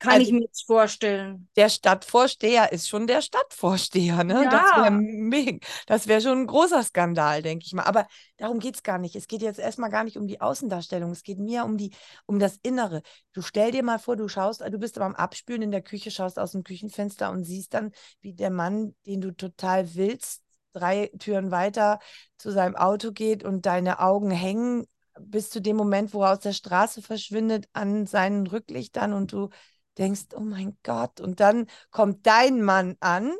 Kann 0.04 0.20
also, 0.20 0.26
ich 0.26 0.32
mir 0.32 0.42
jetzt 0.42 0.66
vorstellen. 0.66 1.48
Der 1.56 1.70
Stadtvorsteher 1.70 2.72
ist 2.72 2.88
schon 2.88 3.06
der 3.06 3.22
Stadtvorsteher, 3.22 4.22
ne? 4.22 4.44
Ja. 4.44 4.50
Das 4.50 5.30
wäre 5.32 5.58
das 5.86 6.06
wär 6.08 6.20
schon 6.20 6.42
ein 6.42 6.46
großer 6.46 6.82
Skandal, 6.82 7.40
denke 7.40 7.64
ich 7.64 7.72
mal. 7.72 7.84
Aber 7.84 8.06
darum 8.36 8.58
geht 8.58 8.74
es 8.74 8.82
gar 8.82 8.98
nicht. 8.98 9.16
Es 9.16 9.28
geht 9.28 9.40
jetzt 9.40 9.58
erstmal 9.58 9.88
gar 9.88 10.04
nicht 10.04 10.18
um 10.18 10.26
die 10.26 10.42
Außendarstellung. 10.42 11.10
Es 11.10 11.22
geht 11.22 11.38
mir 11.38 11.64
um, 11.64 11.78
die, 11.78 11.90
um 12.26 12.38
das 12.38 12.58
Innere. 12.62 13.00
Du 13.32 13.40
stell 13.40 13.70
dir 13.70 13.82
mal 13.82 13.98
vor, 13.98 14.16
du 14.16 14.28
schaust, 14.28 14.60
du 14.60 14.78
bist 14.78 14.98
beim 14.98 15.14
Abspülen 15.14 15.62
in 15.62 15.70
der 15.70 15.82
Küche, 15.82 16.10
schaust 16.10 16.38
aus 16.38 16.52
dem 16.52 16.64
Küchenfenster 16.64 17.30
und 17.30 17.44
siehst 17.44 17.72
dann, 17.72 17.92
wie 18.20 18.34
der 18.34 18.50
Mann, 18.50 18.94
den 19.06 19.22
du 19.22 19.34
total 19.34 19.94
willst, 19.94 20.42
drei 20.74 21.10
Türen 21.18 21.50
weiter 21.50 21.98
zu 22.36 22.50
seinem 22.50 22.76
Auto 22.76 23.12
geht 23.12 23.42
und 23.42 23.64
deine 23.64 24.00
Augen 24.00 24.30
hängen 24.30 24.86
bis 25.20 25.50
zu 25.50 25.60
dem 25.60 25.76
Moment, 25.76 26.12
wo 26.12 26.22
er 26.22 26.32
aus 26.32 26.40
der 26.40 26.52
Straße 26.52 27.02
verschwindet, 27.02 27.68
an 27.72 28.06
seinen 28.06 28.46
Rücklichtern 28.46 29.12
und 29.12 29.32
du 29.32 29.50
denkst, 29.98 30.26
oh 30.36 30.40
mein 30.40 30.76
Gott. 30.82 31.20
Und 31.20 31.40
dann 31.40 31.66
kommt 31.90 32.26
dein 32.26 32.62
Mann 32.62 32.96
an 33.00 33.32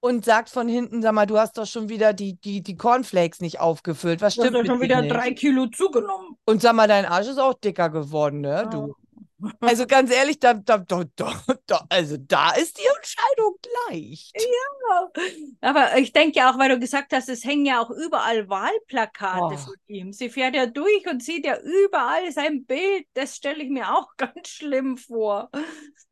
und 0.00 0.24
sagt 0.24 0.48
von 0.48 0.68
hinten, 0.68 1.02
sag 1.02 1.12
mal, 1.12 1.26
du 1.26 1.38
hast 1.38 1.58
doch 1.58 1.66
schon 1.66 1.88
wieder 1.88 2.12
die, 2.12 2.34
die, 2.34 2.62
die 2.62 2.76
Cornflakes 2.76 3.40
nicht 3.40 3.60
aufgefüllt. 3.60 4.20
Was 4.20 4.34
stimmt? 4.34 4.50
Du 4.50 4.58
hast 4.58 4.66
doch 4.66 4.74
schon 4.74 4.80
wieder 4.80 5.02
nicht? 5.02 5.12
drei 5.12 5.32
Kilo 5.32 5.66
zugenommen. 5.66 6.36
Und 6.44 6.62
sag 6.62 6.74
mal, 6.74 6.88
dein 6.88 7.04
Arsch 7.04 7.26
ist 7.26 7.38
auch 7.38 7.54
dicker 7.54 7.90
geworden, 7.90 8.40
ne? 8.40 8.48
Ja. 8.48 8.64
Du. 8.66 8.94
Also 9.60 9.86
ganz 9.86 10.10
ehrlich, 10.10 10.40
da, 10.40 10.54
da, 10.54 10.78
da, 10.78 11.04
da, 11.14 11.86
also 11.88 12.16
da 12.16 12.50
ist 12.52 12.78
die 12.78 12.86
Entscheidung 12.96 13.56
leicht. 13.88 14.36
Ja, 14.36 15.22
aber 15.60 15.98
ich 15.98 16.12
denke 16.12 16.38
ja 16.38 16.50
auch, 16.50 16.58
weil 16.58 16.70
du 16.70 16.78
gesagt 16.80 17.12
hast, 17.12 17.28
es 17.28 17.44
hängen 17.44 17.64
ja 17.64 17.80
auch 17.80 17.90
überall 17.90 18.48
Wahlplakate 18.48 19.54
oh. 19.54 19.56
von 19.56 19.74
ihm. 19.86 20.12
Sie 20.12 20.28
fährt 20.28 20.56
ja 20.56 20.66
durch 20.66 21.06
und 21.08 21.22
sieht 21.22 21.46
ja 21.46 21.56
überall 21.60 22.32
sein 22.32 22.64
Bild. 22.64 23.06
Das 23.14 23.36
stelle 23.36 23.62
ich 23.62 23.70
mir 23.70 23.94
auch 23.96 24.08
ganz 24.16 24.48
schlimm 24.48 24.96
vor. 24.96 25.50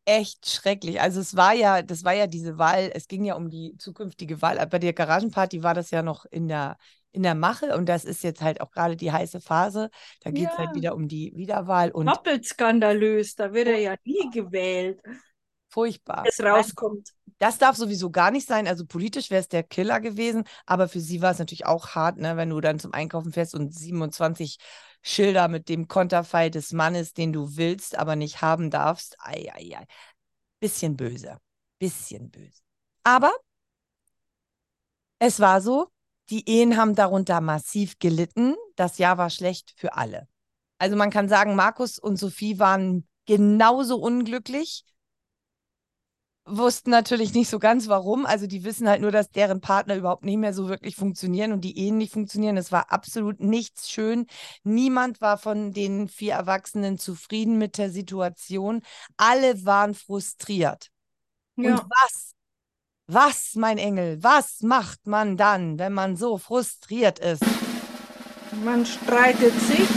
Echt 0.05 0.49
schrecklich. 0.49 1.01
Also 1.01 1.21
es 1.21 1.35
war 1.35 1.53
ja, 1.53 1.83
das 1.83 2.05
war 2.05 2.13
ja 2.13 2.29
diese 2.29 2.59
Wahl, 2.59 2.93
es 2.95 3.09
ging 3.09 3.25
ja 3.25 3.35
um 3.35 3.51
die 3.51 3.77
zukünftige 3.77 4.41
Wahl. 4.41 4.65
Bei 4.69 4.79
der 4.79 4.93
Garagenparty 4.93 5.65
war 5.65 5.75
das 5.75 5.91
ja 5.91 6.03
noch 6.03 6.27
in 6.27 6.47
der 6.47 6.77
in 7.17 7.23
der 7.23 7.35
Mache 7.35 7.75
und 7.75 7.89
das 7.89 8.05
ist 8.05 8.23
jetzt 8.23 8.43
halt 8.43 8.61
auch 8.61 8.71
gerade 8.71 8.95
die 8.95 9.11
heiße 9.11 9.41
Phase. 9.41 9.91
Da 10.21 10.31
geht 10.31 10.45
es 10.45 10.51
halt 10.51 10.59
ja. 10.59 10.67
halt 10.67 10.77
wieder 10.77 10.95
um 10.95 11.09
die 11.09 11.33
Wiederwahl. 11.35 11.91
Und 11.91 12.07
Doppelt 12.07 12.45
skandalös, 12.45 13.35
da 13.35 13.53
wird 13.53 13.69
er 13.69 13.79
ja 13.79 13.97
nie 14.05 14.31
gewählt. 14.31 15.01
Furchtbar. 15.69 16.25
Es 16.27 16.41
rauskommt. 16.43 17.11
Das 17.39 17.59
darf 17.59 17.77
sowieso 17.77 18.11
gar 18.11 18.31
nicht 18.31 18.47
sein. 18.47 18.69
Also 18.69 18.87
politisch 18.87 19.31
wäre 19.31 19.41
es 19.41 19.49
der 19.49 19.63
Killer 19.63 20.01
gewesen, 20.01 20.45
aber 20.65 20.89
für 20.89 21.01
sie 21.01 21.21
war 21.23 21.33
es 21.33 21.39
natürlich 21.39 21.67
auch 21.67 21.89
hart, 21.89 22.19
ne, 22.19 22.37
wenn 22.37 22.51
du 22.51 22.61
dann 22.61 22.79
zum 22.79 22.93
Einkaufen 22.93 23.33
fährst 23.33 23.55
und 23.55 23.75
27 23.75 24.59
Schilder 25.03 25.49
mit 25.49 25.69
dem 25.69 25.89
Konterfei 25.89 26.51
des 26.51 26.73
Mannes, 26.73 27.15
den 27.15 27.33
du 27.33 27.57
willst, 27.57 27.99
aber 27.99 28.15
nicht 28.15 28.43
haben 28.43 28.71
darfst. 28.71 29.17
Ei, 29.21 29.51
ei, 29.55 29.77
ei. 29.77 29.87
Bisschen 30.61 30.97
böse. 30.97 31.39
Bisschen 31.79 32.31
böse. 32.31 32.63
Aber 33.05 33.33
Es 35.19 35.41
war 35.41 35.61
so, 35.61 35.89
die 36.31 36.49
Ehen 36.49 36.77
haben 36.77 36.95
darunter 36.95 37.41
massiv 37.41 37.99
gelitten. 37.99 38.55
Das 38.75 38.99
Jahr 38.99 39.19
war 39.19 39.31
schlecht 39.31 39.73
für 39.77 39.95
alle. 39.95 40.29
Also 40.79 40.97
man 40.97 41.11
kann 41.11 41.29
sagen, 41.29 41.57
Markus 41.57 41.99
und 41.99 42.17
Sophie 42.17 42.59
waren 42.59 43.07
genauso 43.27 43.97
unglücklich, 43.97 44.85
wussten 46.47 46.91
natürlich 46.91 47.35
nicht 47.35 47.49
so 47.51 47.59
ganz 47.59 47.89
warum. 47.89 48.25
Also 48.25 48.47
die 48.47 48.65
wissen 48.65 48.89
halt 48.89 49.01
nur, 49.01 49.11
dass 49.11 49.31
deren 49.31 49.61
Partner 49.61 49.97
überhaupt 49.97 50.25
nicht 50.25 50.37
mehr 50.37 50.55
so 50.55 50.69
wirklich 50.69 50.95
funktionieren 50.95 51.53
und 51.53 51.63
die 51.63 51.79
Ehen 51.79 51.99
nicht 51.99 52.13
funktionieren. 52.13 52.57
Es 52.57 52.73
war 52.73 52.93
absolut 52.93 53.41
nichts 53.41 53.91
schön. 53.91 54.27
Niemand 54.63 55.21
war 55.21 55.39
von 55.39 55.73
den 55.73 56.09
vier 56.09 56.35
Erwachsenen 56.35 56.99
zufrieden 56.99 57.59
mit 57.59 57.79
der 57.79 57.91
Situation. 57.91 58.83
Alle 59.17 59.65
waren 59.65 59.95
frustriert. 59.95 60.91
Ja. 61.57 61.73
Und 61.73 61.81
was? 61.81 62.36
Was, 63.09 63.55
mein 63.55 63.79
Engel, 63.79 64.21
was 64.21 64.63
macht 64.63 65.07
man 65.07 65.37
dann, 65.37 65.79
wenn 65.79 65.93
man 65.93 66.17
so 66.17 66.39
frustriert 66.39 67.21
ist? 67.21 67.45
Man 68.65 68.85
streitet 68.85 69.53
sich? 69.61 69.89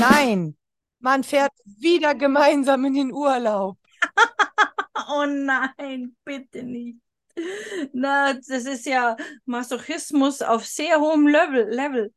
Nein, 0.00 0.56
man 0.98 1.22
fährt 1.22 1.52
wieder 1.64 2.16
gemeinsam 2.16 2.84
in 2.86 2.94
den 2.94 3.12
Urlaub. 3.12 3.78
oh 5.08 5.26
nein, 5.26 6.16
bitte 6.24 6.64
nicht. 6.64 6.98
Na, 7.92 8.34
das 8.34 8.48
ist 8.48 8.86
ja 8.86 9.16
Masochismus 9.44 10.42
auf 10.42 10.66
sehr 10.66 10.98
hohem 10.98 11.28
Level. 11.28 11.68
Level. 11.68 12.12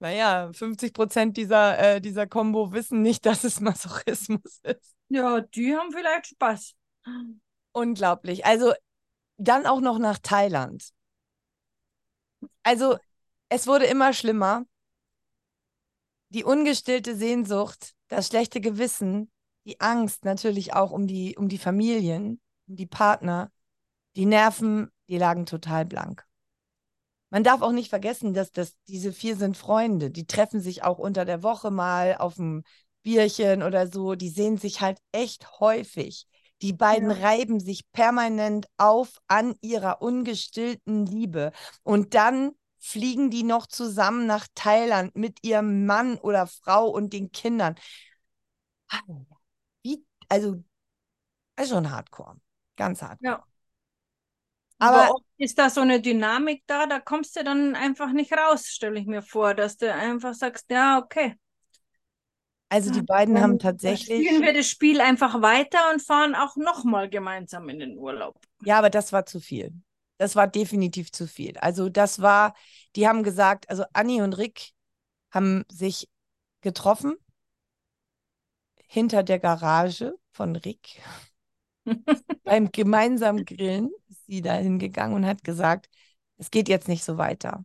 Naja, 0.00 0.50
50 0.52 0.92
Prozent 0.92 1.36
dieser, 1.38 1.78
äh, 1.78 2.00
dieser 2.02 2.26
Combo 2.26 2.72
wissen 2.72 3.00
nicht, 3.00 3.24
dass 3.24 3.42
es 3.44 3.60
Masochismus 3.60 4.60
ist. 4.62 4.96
Ja, 5.08 5.40
die 5.40 5.74
haben 5.74 5.92
vielleicht 5.92 6.26
Spaß. 6.26 6.74
Unglaublich. 7.72 8.44
Also 8.44 8.74
dann 9.36 9.66
auch 9.66 9.80
noch 9.80 9.98
nach 9.98 10.18
Thailand. 10.18 10.90
Also 12.62 12.98
es 13.48 13.66
wurde 13.66 13.86
immer 13.86 14.12
schlimmer. 14.12 14.64
Die 16.30 16.44
ungestillte 16.44 17.16
Sehnsucht, 17.16 17.94
das 18.08 18.28
schlechte 18.28 18.60
Gewissen, 18.60 19.30
die 19.64 19.80
Angst 19.80 20.24
natürlich 20.24 20.74
auch 20.74 20.90
um 20.90 21.06
die, 21.06 21.36
um 21.36 21.48
die 21.48 21.58
Familien, 21.58 22.40
um 22.66 22.76
die 22.76 22.86
Partner, 22.86 23.50
die 24.16 24.26
Nerven, 24.26 24.90
die 25.08 25.18
lagen 25.18 25.46
total 25.46 25.84
blank. 25.84 26.26
Man 27.30 27.44
darf 27.44 27.62
auch 27.62 27.72
nicht 27.72 27.90
vergessen, 27.90 28.34
dass 28.34 28.52
das, 28.52 28.76
diese 28.88 29.12
vier 29.12 29.36
sind 29.36 29.56
Freunde. 29.56 30.10
Die 30.10 30.26
treffen 30.26 30.60
sich 30.60 30.82
auch 30.84 30.98
unter 30.98 31.24
der 31.24 31.42
Woche 31.42 31.70
mal 31.70 32.16
auf 32.16 32.38
ein 32.38 32.64
Bierchen 33.02 33.62
oder 33.62 33.88
so. 33.88 34.14
Die 34.14 34.30
sehen 34.30 34.58
sich 34.58 34.80
halt 34.80 34.98
echt 35.12 35.60
häufig. 35.60 36.26
Die 36.62 36.72
beiden 36.72 37.10
ja. 37.10 37.16
reiben 37.18 37.60
sich 37.60 37.90
permanent 37.92 38.66
auf 38.78 39.20
an 39.28 39.54
ihrer 39.60 40.00
ungestillten 40.00 41.06
Liebe. 41.06 41.52
Und 41.82 42.14
dann 42.14 42.52
fliegen 42.78 43.30
die 43.30 43.42
noch 43.42 43.66
zusammen 43.66 44.26
nach 44.26 44.46
Thailand 44.54 45.16
mit 45.16 45.44
ihrem 45.44 45.86
Mann 45.86 46.18
oder 46.18 46.46
Frau 46.46 46.88
und 46.88 47.12
den 47.12 47.32
Kindern. 47.32 47.74
Wie, 49.82 50.04
also, 50.28 50.62
ist 51.58 51.70
schon 51.70 51.90
hardcore. 51.90 52.36
Ganz 52.76 53.02
hardcore. 53.02 53.32
Ja. 53.32 53.44
Aber, 54.78 55.04
Aber 55.04 55.20
ist 55.38 55.58
da 55.58 55.70
so 55.70 55.80
eine 55.80 56.00
Dynamik 56.00 56.62
da, 56.66 56.86
da 56.86 57.00
kommst 57.00 57.36
du 57.36 57.42
dann 57.42 57.74
einfach 57.74 58.12
nicht 58.12 58.32
raus, 58.32 58.66
stelle 58.66 59.00
ich 59.00 59.06
mir 59.06 59.22
vor, 59.22 59.54
dass 59.54 59.78
du 59.78 59.92
einfach 59.92 60.34
sagst, 60.34 60.70
ja, 60.70 60.98
okay. 60.98 61.38
Also 62.68 62.90
die 62.90 63.02
beiden 63.02 63.40
haben 63.40 63.58
tatsächlich. 63.58 64.26
Spielen 64.26 64.42
wir 64.42 64.52
das 64.52 64.68
Spiel 64.68 65.00
einfach 65.00 65.40
weiter 65.40 65.78
und 65.92 66.02
fahren 66.02 66.34
auch 66.34 66.56
nochmal 66.56 67.08
gemeinsam 67.08 67.68
in 67.68 67.78
den 67.78 67.96
Urlaub. 67.96 68.36
Ja, 68.64 68.78
aber 68.78 68.90
das 68.90 69.12
war 69.12 69.24
zu 69.24 69.40
viel. 69.40 69.72
Das 70.18 70.34
war 70.34 70.48
definitiv 70.48 71.12
zu 71.12 71.28
viel. 71.28 71.56
Also 71.58 71.88
das 71.88 72.20
war, 72.20 72.54
die 72.96 73.06
haben 73.06 73.22
gesagt, 73.22 73.70
also 73.70 73.84
Anni 73.92 74.22
und 74.22 74.32
Rick 74.32 74.72
haben 75.30 75.64
sich 75.70 76.08
getroffen 76.60 77.14
hinter 78.88 79.22
der 79.22 79.38
Garage 79.38 80.14
von 80.32 80.56
Rick. 80.56 81.00
Beim 82.44 82.72
gemeinsamen 82.72 83.44
Grillen 83.44 83.90
ist 84.08 84.26
sie 84.26 84.42
da 84.42 84.54
hingegangen 84.54 85.14
und 85.14 85.26
hat 85.26 85.44
gesagt, 85.44 85.88
es 86.38 86.50
geht 86.50 86.68
jetzt 86.68 86.88
nicht 86.88 87.04
so 87.04 87.16
weiter 87.16 87.64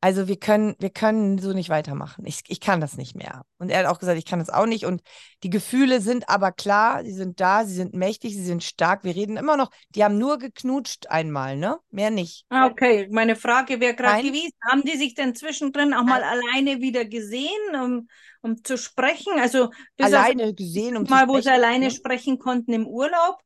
also 0.00 0.28
wir 0.28 0.38
können, 0.38 0.76
wir 0.78 0.90
können 0.90 1.38
so 1.38 1.52
nicht 1.52 1.70
weitermachen. 1.70 2.24
Ich, 2.24 2.42
ich 2.46 2.60
kann 2.60 2.80
das 2.80 2.96
nicht 2.96 3.16
mehr. 3.16 3.44
Und 3.58 3.70
er 3.70 3.80
hat 3.80 3.86
auch 3.86 3.98
gesagt, 3.98 4.16
ich 4.16 4.24
kann 4.24 4.38
das 4.38 4.48
auch 4.48 4.66
nicht. 4.66 4.86
Und 4.86 5.02
die 5.42 5.50
Gefühle 5.50 6.00
sind 6.00 6.28
aber 6.28 6.52
klar, 6.52 7.04
sie 7.04 7.12
sind 7.12 7.40
da, 7.40 7.64
sie 7.64 7.74
sind 7.74 7.94
mächtig, 7.94 8.34
sie 8.34 8.44
sind 8.44 8.62
stark. 8.62 9.02
Wir 9.02 9.16
reden 9.16 9.36
immer 9.36 9.56
noch, 9.56 9.70
die 9.90 10.04
haben 10.04 10.16
nur 10.16 10.38
geknutscht 10.38 11.08
einmal, 11.08 11.56
ne? 11.56 11.78
Mehr 11.90 12.10
nicht. 12.10 12.46
Ah, 12.48 12.66
okay. 12.66 13.08
Meine 13.10 13.34
Frage 13.34 13.80
wäre 13.80 13.94
gerade 13.94 14.22
gewesen, 14.22 14.52
haben 14.70 14.82
die 14.82 14.96
sich 14.96 15.14
denn 15.14 15.34
zwischendrin 15.34 15.92
auch 15.92 16.04
mal 16.04 16.20
Nein. 16.20 16.42
alleine 16.44 16.80
wieder 16.80 17.04
gesehen, 17.04 17.74
um, 17.74 18.08
um 18.40 18.62
zu 18.62 18.78
sprechen? 18.78 19.32
Also 19.40 19.70
alleine 20.00 20.54
gesehen, 20.54 20.96
um 20.96 21.04
mal, 21.04 21.26
wo 21.26 21.40
sie 21.40 21.50
alleine 21.50 21.86
ne? 21.86 21.90
sprechen 21.90 22.38
konnten 22.38 22.72
im 22.72 22.86
Urlaub. 22.86 23.40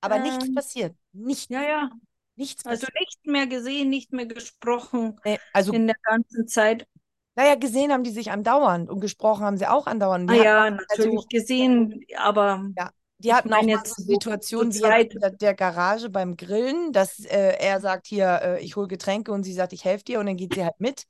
Aber 0.00 0.16
ähm, 0.16 0.22
nichts 0.22 0.54
passiert. 0.54 0.96
Nichts. 1.12 1.48
Ja, 1.50 1.62
ja. 1.62 1.90
Nichts 2.38 2.64
also 2.64 2.86
nicht 2.98 3.26
mehr 3.26 3.48
gesehen, 3.48 3.90
nicht 3.90 4.12
mehr 4.12 4.26
gesprochen 4.26 5.18
nee, 5.24 5.38
also, 5.52 5.72
in 5.72 5.88
der 5.88 5.96
ganzen 6.04 6.46
Zeit. 6.46 6.86
Naja, 7.34 7.56
gesehen 7.56 7.92
haben 7.92 8.04
die 8.04 8.10
sich 8.10 8.30
andauernd 8.30 8.88
und 8.88 9.00
gesprochen 9.00 9.44
haben 9.44 9.56
sie 9.56 9.66
auch 9.66 9.86
andauernd. 9.86 10.30
Die 10.30 10.40
ah, 10.40 10.44
ja, 10.44 10.70
natürlich 10.70 11.16
also, 11.16 11.26
gesehen, 11.28 12.04
aber. 12.16 12.70
Ja, 12.76 12.90
die 13.18 13.34
hatten 13.34 13.52
auch 13.52 13.62
jetzt 13.62 13.96
so 13.96 14.04
Situationen 14.04 14.72
wie 14.72 14.78
in 14.78 15.38
der, 15.38 15.54
Garage 15.54 16.08
beim 16.10 16.36
Grillen, 16.36 16.92
dass 16.92 17.24
äh, 17.24 17.56
er 17.58 17.80
sagt 17.80 18.06
hier, 18.06 18.40
äh, 18.42 18.64
ich 18.64 18.76
hole 18.76 18.86
Getränke 18.86 19.32
und 19.32 19.42
sie 19.42 19.52
sagt, 19.52 19.72
ich 19.72 19.84
helfe 19.84 20.04
dir 20.04 20.20
und 20.20 20.26
dann 20.26 20.36
geht 20.36 20.54
sie 20.54 20.62
halt 20.62 20.78
mit. 20.78 21.02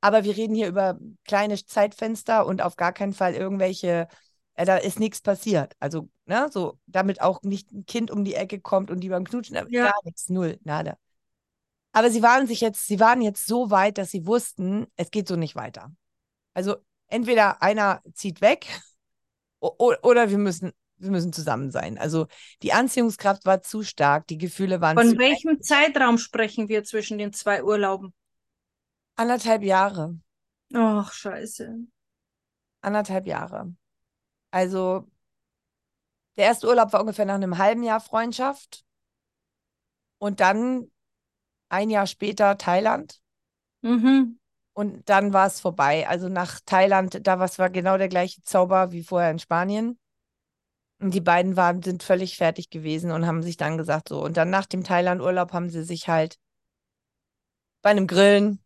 Aber 0.00 0.22
wir 0.22 0.36
reden 0.36 0.54
hier 0.54 0.68
über 0.68 0.98
kleine 1.24 1.56
Zeitfenster 1.56 2.46
und 2.46 2.62
auf 2.62 2.76
gar 2.76 2.92
keinen 2.92 3.12
Fall 3.12 3.34
irgendwelche, 3.34 4.06
äh, 4.56 4.64
da 4.64 4.76
ist 4.76 4.98
nichts 4.98 5.20
passiert. 5.20 5.74
Also 5.78 6.08
Ne? 6.26 6.48
So, 6.50 6.78
damit 6.86 7.20
auch 7.20 7.42
nicht 7.42 7.72
ein 7.72 7.86
Kind 7.86 8.10
um 8.10 8.24
die 8.24 8.34
Ecke 8.34 8.60
kommt 8.60 8.90
und 8.90 9.00
die 9.00 9.08
beim 9.08 9.24
Knutschen, 9.24 9.56
ja. 9.70 9.84
gar 9.84 10.00
nichts, 10.04 10.28
null, 10.28 10.58
nada. 10.64 10.98
Aber 11.92 12.10
sie 12.10 12.22
waren 12.22 12.48
sich 12.48 12.60
jetzt, 12.60 12.86
sie 12.86 12.98
waren 12.98 13.22
jetzt 13.22 13.46
so 13.46 13.70
weit, 13.70 13.96
dass 13.96 14.10
sie 14.10 14.26
wussten, 14.26 14.86
es 14.96 15.10
geht 15.12 15.28
so 15.28 15.36
nicht 15.36 15.54
weiter. 15.54 15.92
Also 16.52 16.76
entweder 17.06 17.62
einer 17.62 18.02
zieht 18.12 18.40
weg 18.40 18.66
oder 19.60 20.30
wir 20.30 20.38
müssen, 20.38 20.72
wir 20.96 21.12
müssen 21.12 21.32
zusammen 21.32 21.70
sein. 21.70 21.96
Also 21.96 22.26
die 22.62 22.72
Anziehungskraft 22.72 23.46
war 23.46 23.62
zu 23.62 23.84
stark, 23.84 24.26
die 24.26 24.38
Gefühle 24.38 24.80
waren 24.80 24.96
Von 24.96 25.10
zu 25.10 25.18
welchem 25.18 25.62
stark. 25.62 25.64
Zeitraum 25.64 26.18
sprechen 26.18 26.68
wir 26.68 26.82
zwischen 26.82 27.18
den 27.18 27.32
zwei 27.32 27.62
Urlauben? 27.62 28.12
Anderthalb 29.14 29.62
Jahre. 29.62 30.18
Ach, 30.74 31.12
scheiße. 31.12 31.86
Anderthalb 32.80 33.26
Jahre. 33.26 33.72
Also 34.50 35.06
der 36.36 36.46
erste 36.46 36.66
Urlaub 36.66 36.92
war 36.92 37.00
ungefähr 37.00 37.24
nach 37.24 37.34
einem 37.34 37.58
halben 37.58 37.82
Jahr 37.82 38.00
Freundschaft. 38.00 38.84
Und 40.18 40.40
dann 40.40 40.90
ein 41.68 41.90
Jahr 41.90 42.06
später 42.06 42.56
Thailand. 42.58 43.20
Mhm. 43.82 44.38
Und 44.72 45.08
dann 45.08 45.32
war 45.32 45.46
es 45.46 45.60
vorbei. 45.60 46.06
Also 46.06 46.28
nach 46.28 46.60
Thailand, 46.60 47.26
da 47.26 47.38
war 47.38 47.70
genau 47.70 47.96
der 47.96 48.08
gleiche 48.08 48.42
Zauber 48.42 48.92
wie 48.92 49.02
vorher 49.02 49.30
in 49.30 49.38
Spanien. 49.38 49.98
Und 50.98 51.12
die 51.12 51.20
beiden 51.20 51.56
waren, 51.56 51.82
sind 51.82 52.02
völlig 52.02 52.36
fertig 52.36 52.70
gewesen 52.70 53.10
und 53.10 53.26
haben 53.26 53.42
sich 53.42 53.56
dann 53.56 53.76
gesagt, 53.76 54.08
so. 54.08 54.22
Und 54.22 54.36
dann 54.36 54.50
nach 54.50 54.66
dem 54.66 54.84
Thailand-Urlaub 54.84 55.52
haben 55.52 55.68
sie 55.68 55.82
sich 55.82 56.08
halt 56.08 56.38
bei 57.82 57.90
einem 57.90 58.06
Grillen 58.06 58.62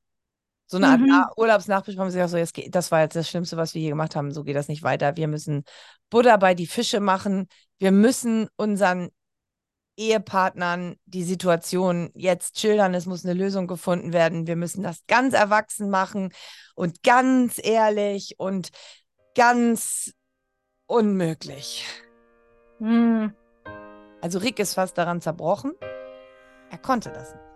so 0.70 0.76
eine 0.76 0.86
Art 0.86 1.00
mhm. 1.00 1.24
Urlaubsnachbesprechung, 1.36 2.10
sie 2.10 2.22
auch 2.22 2.28
so, 2.28 2.36
jetzt 2.36 2.54
geht, 2.54 2.72
das 2.72 2.92
war 2.92 3.00
jetzt 3.00 3.16
das 3.16 3.28
Schlimmste, 3.28 3.56
was 3.56 3.74
wir 3.74 3.80
hier 3.80 3.90
gemacht 3.90 4.14
haben, 4.14 4.30
so 4.30 4.44
geht 4.44 4.54
das 4.54 4.68
nicht 4.68 4.84
weiter. 4.84 5.16
Wir 5.16 5.26
müssen 5.26 5.64
Buddha 6.10 6.36
bei 6.36 6.54
die 6.54 6.68
Fische 6.68 7.00
machen. 7.00 7.48
Wir 7.78 7.90
müssen 7.90 8.46
unseren 8.56 9.08
Ehepartnern 9.96 10.94
die 11.06 11.24
Situation 11.24 12.10
jetzt 12.14 12.60
schildern. 12.60 12.94
Es 12.94 13.06
muss 13.06 13.24
eine 13.24 13.34
Lösung 13.34 13.66
gefunden 13.66 14.12
werden. 14.12 14.46
Wir 14.46 14.54
müssen 14.54 14.84
das 14.84 15.04
ganz 15.08 15.34
erwachsen 15.34 15.90
machen 15.90 16.32
und 16.76 17.02
ganz 17.02 17.60
ehrlich 17.60 18.36
und 18.38 18.70
ganz 19.34 20.12
unmöglich. 20.86 21.84
Mhm. 22.78 23.34
Also 24.20 24.38
Rick 24.38 24.60
ist 24.60 24.74
fast 24.74 24.96
daran 24.96 25.20
zerbrochen. 25.20 25.72
Er 26.70 26.78
konnte 26.78 27.10
das 27.10 27.34
nicht. 27.34 27.49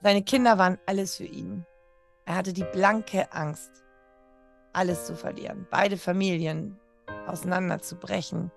Seine 0.00 0.22
Kinder 0.22 0.58
waren 0.58 0.78
alles 0.86 1.16
für 1.16 1.24
ihn. 1.24 1.66
Er 2.24 2.36
hatte 2.36 2.52
die 2.52 2.64
blanke 2.64 3.32
Angst, 3.32 3.70
alles 4.72 5.06
zu 5.06 5.16
verlieren, 5.16 5.66
beide 5.70 5.96
Familien 5.96 6.78
auseinanderzubrechen. 7.26 8.52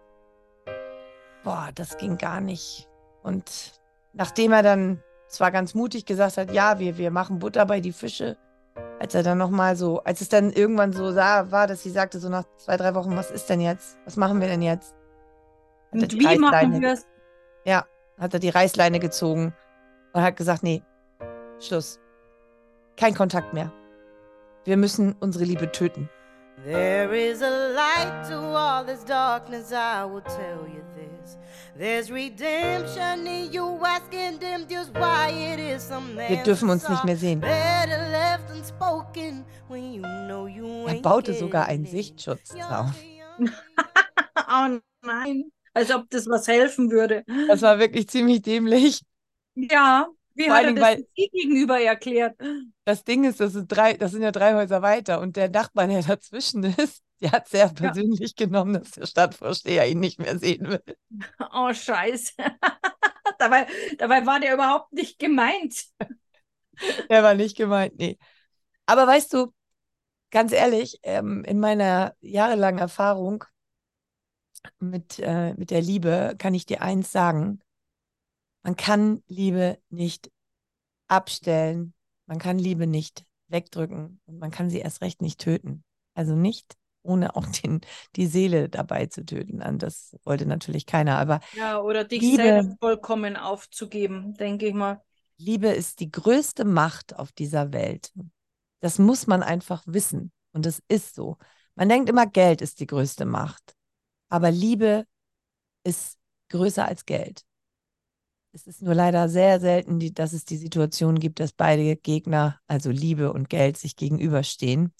Boah, 1.44 1.70
das 1.74 1.98
ging 1.98 2.18
gar 2.18 2.42
nicht. 2.42 2.88
Und 3.24 3.74
nachdem 4.14 4.52
er 4.52 4.62
dann 4.62 5.02
zwar 5.28 5.52
ganz 5.52 5.74
mutig 5.74 6.06
gesagt 6.06 6.38
hat, 6.38 6.52
ja, 6.52 6.80
wir, 6.80 6.98
wir 6.98 7.12
machen 7.12 7.40
Butter 7.40 7.66
bei 7.66 7.80
die 7.80 7.94
Fische, 7.94 8.38
als 9.00 9.16
er 9.16 9.24
dann 9.24 9.38
nochmal 9.38 9.76
so, 9.76 10.04
als 10.04 10.22
es 10.22 10.30
dann 10.30 10.52
irgendwann 10.52 10.94
so 10.94 11.12
sah, 11.12 11.50
war, 11.52 11.66
dass 11.66 11.82
sie 11.82 11.90
sagte, 11.90 12.20
so 12.20 12.30
nach 12.30 12.44
zwei, 12.58 12.78
drei 12.78 12.94
Wochen, 12.94 13.16
was 13.16 13.32
ist 13.32 13.50
denn 13.50 13.62
jetzt? 13.62 13.98
Was 14.06 14.18
machen 14.18 14.42
wir 14.42 14.48
denn 14.48 14.62
jetzt? 14.62 14.94
Hat 15.92 16.04
Und 16.04 16.14
wie 16.14 16.38
machen 16.38 16.82
wir 16.82 16.94
es? 16.94 17.08
Ja, 17.66 17.86
hat 18.20 18.34
er 18.34 18.40
die 18.40 18.50
Reißleine 18.50 19.00
gezogen 19.00 19.56
und 20.14 20.22
hat 20.22 20.36
gesagt, 20.36 20.62
nee, 20.62 20.84
Schluss. 21.64 22.00
Kein 22.98 23.14
Kontakt 23.14 23.54
mehr. 23.54 23.72
Wir 24.66 24.78
müssen 24.78 25.16
unsere 25.20 25.46
Liebe 25.46 25.72
töten. 25.72 26.10
There 26.64 27.12
is 27.16 27.42
a 27.42 27.74
light 27.74 28.30
to 28.30 28.36
all 28.36 28.86
this 28.86 29.04
darkness, 29.04 29.72
I 29.72 30.06
will 30.06 30.22
tell 30.22 30.68
you 30.68 30.84
this. 30.96 31.38
There's 31.76 32.12
redemption 32.12 33.26
in 33.26 33.52
you 33.52 33.80
asking 33.84 34.38
them 34.40 34.68
just 34.70 34.94
why 34.94 35.32
it 35.32 35.60
is 35.60 35.82
some 35.82 36.16
Wir 36.16 36.44
dürfen 36.44 36.70
uns 36.70 36.88
nicht 36.88 37.04
mehr 37.04 37.18
sehen. 37.18 37.42
Er 37.42 37.88
baute 41.02 41.34
sogar 41.34 41.66
einen 41.66 41.86
Sichtschutz 41.86 42.54
auf. 42.54 42.94
oh 44.48 44.80
nein, 45.02 45.52
als 45.74 45.92
ob 45.92 46.08
das 46.12 46.28
was 46.28 46.48
helfen 46.48 46.92
würde. 46.92 47.24
Das 47.48 47.64
war 47.64 47.80
wirklich 47.80 48.08
ziemlich 48.08 48.44
dämlich. 48.44 49.02
Ja, 49.56 50.08
wie 50.34 50.46
Vor 50.46 50.56
hat 50.56 50.64
er 50.66 50.74
das 50.74 50.84
weil, 50.84 51.08
gegenüber 51.16 51.80
erklärt? 51.80 52.40
Das 52.86 53.04
Ding 53.04 53.24
ist, 53.24 53.40
das 53.40 53.54
sind, 53.54 53.68
drei, 53.68 53.94
das 53.94 54.12
sind 54.12 54.22
ja 54.22 54.32
drei 54.32 54.54
Häuser 54.54 54.82
weiter 54.82 55.20
und 55.20 55.36
der 55.36 55.50
Nachbar, 55.50 55.88
der 55.88 56.02
dazwischen 56.02 56.64
ist, 56.64 57.04
der 57.22 57.32
hat 57.32 57.48
sehr 57.48 57.70
persönlich 57.70 58.34
ja. 58.38 58.46
genommen, 58.46 58.74
dass 58.74 58.92
der 58.92 59.06
Stadtvorsteher 59.06 59.88
ihn 59.88 60.00
nicht 60.00 60.20
mehr 60.20 60.38
sehen 60.38 60.68
will. 60.68 60.84
Oh, 61.54 61.74
scheiße. 61.74 62.34
dabei, 63.38 63.68
dabei 63.98 64.26
war 64.26 64.40
der 64.40 64.54
überhaupt 64.54 64.94
nicht 64.94 65.20
gemeint. 65.20 65.86
der 67.10 67.24
war 67.24 67.34
nicht 67.34 67.58
gemeint, 67.58 67.98
nee. 67.98 68.18
Aber 68.86 69.06
weißt 69.08 69.34
du, 69.34 69.54
ganz 70.32 70.52
ehrlich, 70.52 71.00
ähm, 71.04 71.44
in 71.44 71.60
meiner 71.60 72.16
jahrelangen 72.22 72.80
Erfahrung 72.80 73.44
mit, 74.80 75.20
äh, 75.20 75.54
mit 75.54 75.72
der 75.72 75.82
Liebe 75.82 76.36
kann 76.38 76.54
ich 76.54 76.66
dir 76.66 76.82
eins 76.82 77.12
sagen. 77.12 77.60
Man 78.64 78.76
kann 78.76 79.24
Liebe 79.28 79.80
nicht 79.90 80.32
abstellen, 81.08 81.94
man 82.26 82.40
kann 82.40 82.60
Liebe 82.60 82.88
nicht 82.88 83.26
wegdrücken 83.48 84.22
und 84.26 84.40
man 84.40 84.52
kann 84.52 84.70
sie 84.70 84.80
erst 84.80 85.02
recht 85.02 85.22
nicht 85.22 85.40
töten. 85.40 85.84
Also 86.14 86.36
nicht 86.36 86.76
ohne 87.04 87.36
auch 87.36 87.46
den, 87.64 87.82
die 88.16 88.28
Seele 88.28 88.70
dabei 88.70 89.08
zu 89.08 89.26
töten. 89.26 89.62
An 89.62 89.80
das 89.80 90.16
wollte 90.24 90.46
natürlich 90.46 90.86
keiner. 90.86 91.18
Aber 91.18 91.40
ja, 91.54 91.80
oder 91.82 92.04
dich 92.04 92.22
Liebe, 92.22 92.44
selbst 92.44 92.80
vollkommen 92.80 93.36
aufzugeben, 93.36 94.34
denke 94.36 94.68
ich 94.68 94.74
mal. 94.74 95.02
Liebe 95.38 95.70
ist 95.70 96.00
die 96.00 96.12
größte 96.12 96.66
Macht 96.66 97.18
auf 97.18 97.32
dieser 97.32 97.74
Welt. 97.74 98.12
Das 98.80 99.00
muss 99.00 99.28
man 99.28 99.44
einfach 99.44 99.84
wissen. 99.88 100.32
Und 100.54 100.66
es 100.66 100.84
ist 100.88 101.16
so. 101.16 101.38
Man 101.76 101.90
denkt 101.90 102.10
immer, 102.10 102.28
Geld 102.28 102.62
ist 102.62 102.80
die 102.80 102.88
größte 102.88 103.26
Macht. 103.26 103.76
Aber 104.30 104.52
Liebe 104.52 105.06
ist 105.84 106.18
größer 106.50 106.86
als 106.86 107.06
Geld. 107.06 107.44
Es 108.54 108.68
ist 108.68 108.82
nur 108.82 108.94
leider 108.96 109.30
sehr 109.30 109.60
selten, 109.60 110.00
die, 110.00 110.14
dass 110.14 110.34
es 110.34 110.44
die 110.46 110.58
Situation 110.58 111.20
gibt, 111.20 111.40
dass 111.40 111.54
beide 111.54 111.96
Gegner, 111.96 112.60
also 112.68 112.92
Liebe 112.92 113.32
und 113.32 113.50
Geld, 113.50 113.78
sich 113.78 113.96
gegenüberstehen. 113.96 114.94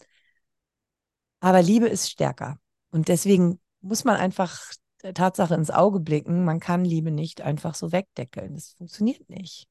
Aber 1.40 1.62
Liebe 1.62 1.88
ist 1.88 2.10
stärker. 2.10 2.58
Und 2.92 3.08
deswegen 3.08 3.60
muss 3.82 4.04
man 4.04 4.16
einfach 4.18 4.60
der 5.04 5.14
Tatsache 5.14 5.56
ins 5.56 5.72
Auge 5.72 6.00
blicken, 6.00 6.46
man 6.46 6.60
kann 6.60 6.86
Liebe 6.86 7.12
nicht 7.12 7.42
einfach 7.42 7.74
so 7.76 7.92
wegdeckeln. 7.92 8.54
Das 8.54 8.74
funktioniert 8.74 9.28
nicht. 9.30 9.68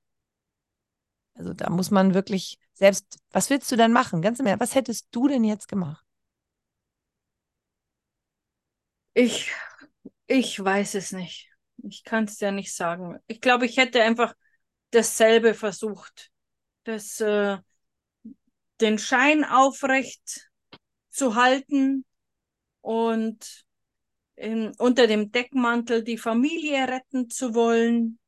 Also 1.35 1.55
da 1.55 1.71
muss 1.71 1.91
man 1.91 2.15
wirklich 2.15 2.59
selbst, 2.75 3.19
was 3.31 3.51
willst 3.51 3.71
du 3.73 3.77
denn 3.77 3.93
machen? 3.93 4.23
Ganz 4.23 4.39
im 4.41 4.47
Ernst, 4.47 4.61
was 4.61 4.75
hättest 4.75 5.09
du 5.11 5.27
denn 5.29 5.45
jetzt 5.45 5.69
gemacht? 5.69 6.05
Ich, 9.15 9.53
ich 10.27 10.63
weiß 10.65 10.95
es 10.97 11.13
nicht. 11.13 11.50
Ich 11.85 12.05
kann 12.05 12.25
es 12.25 12.41
ja 12.41 12.51
nicht 12.51 12.75
sagen. 12.75 13.19
Ich 13.27 13.41
glaube, 13.41 13.67
ich 13.67 13.77
hätte 13.77 14.03
einfach 14.03 14.35
dasselbe 14.91 15.55
versucht. 15.55 16.31
Das, 16.85 17.21
äh, 17.21 17.59
den 18.81 18.99
Schein 18.99 19.45
aufrecht 19.45 20.51
zu 21.11 21.35
halten 21.35 22.05
und 22.81 23.65
in, 24.37 24.73
unter 24.79 25.07
dem 25.07 25.31
Deckmantel 25.31 26.03
die 26.03 26.19
Familie 26.19 26.89
retten 26.89 27.29
zu 27.29 27.55
wollen. 27.55 28.19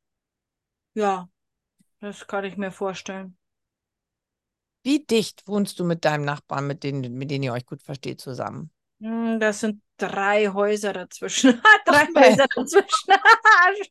Ja, 0.93 1.27
das 1.99 2.27
kann 2.27 2.45
ich 2.45 2.57
mir 2.57 2.71
vorstellen. 2.71 3.37
Wie 4.83 5.03
dicht 5.03 5.47
wohnst 5.47 5.79
du 5.79 5.85
mit 5.85 6.05
deinem 6.05 6.25
Nachbarn, 6.25 6.67
mit 6.67 6.83
denen, 6.83 7.13
mit 7.13 7.31
denen 7.31 7.43
ihr 7.43 7.53
euch 7.53 7.65
gut 7.65 7.81
versteht, 7.81 8.19
zusammen? 8.19 8.69
Hm, 8.99 9.39
das 9.39 9.61
sind 9.61 9.81
drei 10.07 10.49
Häuser 10.49 10.93
dazwischen. 10.93 11.61
drei 11.85 12.07
Ach, 12.15 12.21
Häuser 12.21 12.45
dazwischen. 12.55 13.13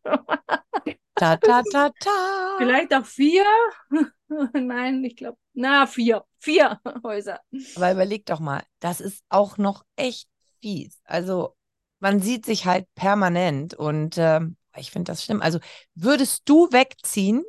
ta, 1.14 1.36
ta, 1.36 1.62
ta, 1.70 1.90
ta. 2.00 2.56
Vielleicht 2.58 2.94
auch 2.94 3.04
vier. 3.04 3.44
Nein, 4.52 5.04
ich 5.04 5.16
glaube, 5.16 5.38
na, 5.54 5.86
vier. 5.86 6.24
Vier 6.38 6.80
Häuser. 7.04 7.40
Aber 7.76 7.92
überleg 7.92 8.26
doch 8.26 8.40
mal, 8.40 8.62
das 8.80 9.00
ist 9.00 9.22
auch 9.28 9.58
noch 9.58 9.84
echt 9.96 10.28
fies. 10.60 11.00
Also, 11.04 11.56
man 12.00 12.20
sieht 12.20 12.46
sich 12.46 12.66
halt 12.66 12.86
permanent 12.94 13.74
und 13.74 14.18
äh, 14.18 14.40
ich 14.76 14.90
finde 14.90 15.12
das 15.12 15.24
schlimm. 15.24 15.40
Also, 15.42 15.60
würdest 15.94 16.42
du 16.46 16.68
wegziehen, 16.72 17.44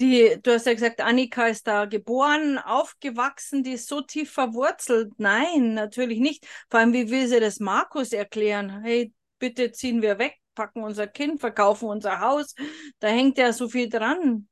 die, 0.00 0.38
du 0.42 0.52
hast 0.52 0.66
ja 0.66 0.74
gesagt, 0.74 1.00
Annika 1.00 1.46
ist 1.46 1.66
da 1.66 1.86
geboren, 1.86 2.58
aufgewachsen, 2.58 3.62
die 3.62 3.72
ist 3.72 3.88
so 3.88 4.02
tief 4.02 4.30
verwurzelt. 4.30 5.12
Nein, 5.18 5.74
natürlich 5.74 6.18
nicht. 6.18 6.46
Vor 6.70 6.80
allem, 6.80 6.92
wie 6.92 7.10
will 7.10 7.26
sie 7.28 7.40
das 7.40 7.60
Markus 7.60 8.12
erklären? 8.12 8.82
Hey, 8.82 9.12
bitte 9.38 9.72
ziehen 9.72 10.02
wir 10.02 10.18
weg, 10.18 10.38
packen 10.54 10.82
unser 10.82 11.06
Kind, 11.06 11.40
verkaufen 11.40 11.88
unser 11.88 12.20
Haus. 12.20 12.54
Da 12.98 13.08
hängt 13.08 13.38
ja 13.38 13.52
so 13.52 13.68
viel 13.68 13.88
dran. 13.88 14.48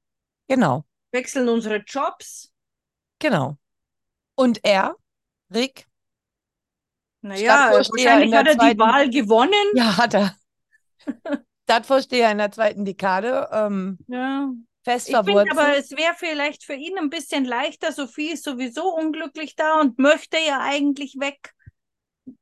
Genau. 0.49 0.85
Wechseln 1.13 1.49
unsere 1.49 1.77
Jobs. 1.87 2.51
Genau. 3.19 3.57
Und 4.35 4.65
er, 4.65 4.97
Rick? 5.53 5.87
Naja, 7.21 7.71
wahrscheinlich 7.73 8.35
hat 8.35 8.47
er 8.47 8.55
zweiten... 8.55 8.77
die 8.77 8.79
Wahl 8.79 9.11
gewonnen. 9.11 9.71
Ja, 9.75 9.97
hat 9.97 10.15
er. 10.15 10.37
Stadtvorsteher 11.65 12.31
in 12.31 12.39
der 12.39 12.51
zweiten 12.51 12.85
Dekade. 12.85 13.49
Ähm, 13.53 13.99
ja 14.09 14.51
fest 14.85 15.09
ich 15.09 15.17
finde 15.17 15.51
aber, 15.51 15.77
es 15.77 15.91
wäre 15.91 16.15
vielleicht 16.17 16.65
für 16.65 16.75
ihn 16.75 16.99
ein 16.99 17.11
bisschen 17.11 17.45
leichter. 17.45 17.93
Sophie 17.93 18.33
ist 18.33 18.45
sowieso 18.45 18.95
unglücklich 18.95 19.57
da 19.57 19.81
und 19.81 19.99
möchte 19.99 20.37
ja 20.39 20.61
eigentlich 20.61 21.17
weg. 21.19 21.55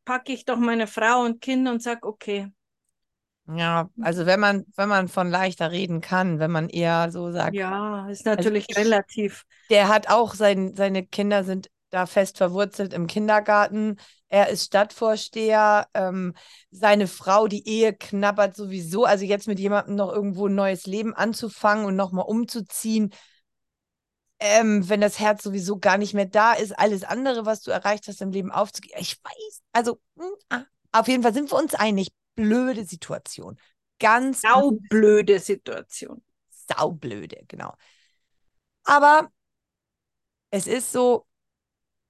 Packe 0.05 0.33
ich 0.33 0.45
doch 0.45 0.59
meine 0.59 0.87
Frau 0.87 1.23
und 1.23 1.41
Kinder 1.41 1.73
und 1.73 1.83
sage, 1.83 2.07
okay. 2.07 2.53
Ja, 3.49 3.91
also 4.01 4.25
wenn 4.27 4.39
man, 4.39 4.65
wenn 4.77 4.89
man 4.89 5.09
von 5.09 5.29
leichter 5.29 5.73
reden 5.73 6.01
kann, 6.01 6.39
wenn 6.39 6.51
man 6.51 6.69
eher 6.69 7.11
so 7.11 7.33
sagt. 7.33 7.55
Ja, 7.55 8.09
ist 8.09 8.25
natürlich 8.25 8.67
also 8.69 8.81
relativ. 8.81 9.45
Der 9.69 9.89
hat 9.89 10.09
auch 10.09 10.35
sein, 10.35 10.75
seine 10.77 11.05
Kinder 11.05 11.43
sind 11.43 11.69
da 11.93 12.07
fest 12.07 12.39
verwurzelt 12.39 12.95
im 12.95 13.07
Kindergarten. 13.07 13.97
Er 14.29 14.49
ist 14.49 14.65
Stadtvorsteher. 14.65 15.87
Ähm, 15.95 16.35
seine 16.71 17.07
Frau, 17.07 17.49
die 17.49 17.69
Ehe 17.69 17.93
knabbert 17.93 18.57
sowieso. 18.57 19.05
Also 19.05 19.25
jetzt 19.25 19.47
mit 19.47 19.59
jemandem 19.61 19.97
noch 19.97 20.11
irgendwo 20.11 20.47
ein 20.47 20.55
neues 20.55 20.87
Leben 20.87 21.15
anzufangen 21.15 21.85
und 21.85 21.95
nochmal 21.95 22.25
umzuziehen, 22.27 23.13
ähm, 24.41 24.89
wenn 24.89 25.01
das 25.01 25.21
Herz 25.21 25.45
sowieso 25.45 25.79
gar 25.79 25.99
nicht 25.99 26.15
mehr 26.15 26.27
da 26.27 26.55
ist, 26.55 26.77
alles 26.77 27.05
andere, 27.05 27.47
was 27.47 27.61
du 27.61 27.71
erreicht 27.71 28.09
hast 28.09 28.23
im 28.23 28.33
Leben 28.33 28.51
aufzugeben. 28.51 28.97
Ich 28.99 29.23
weiß, 29.23 29.63
also 29.73 30.01
mh, 30.17 30.25
hm, 30.25 30.33
ah, 30.49 30.65
auf 30.93 31.09
jeden 31.09 31.23
Fall 31.23 31.35
sind 31.35 31.53
wir 31.53 31.59
uns 31.59 31.75
einig. 31.75 32.09
Blöde 32.35 32.85
Situation. 32.87 33.59
Ganz 34.01 34.41
saublöde 34.41 35.39
Situation. 35.39 36.25
Saublöde, 36.51 37.43
genau. 37.47 37.75
Aber 38.85 39.31
es 40.51 40.67
ist 40.67 40.93
so, 40.93 41.27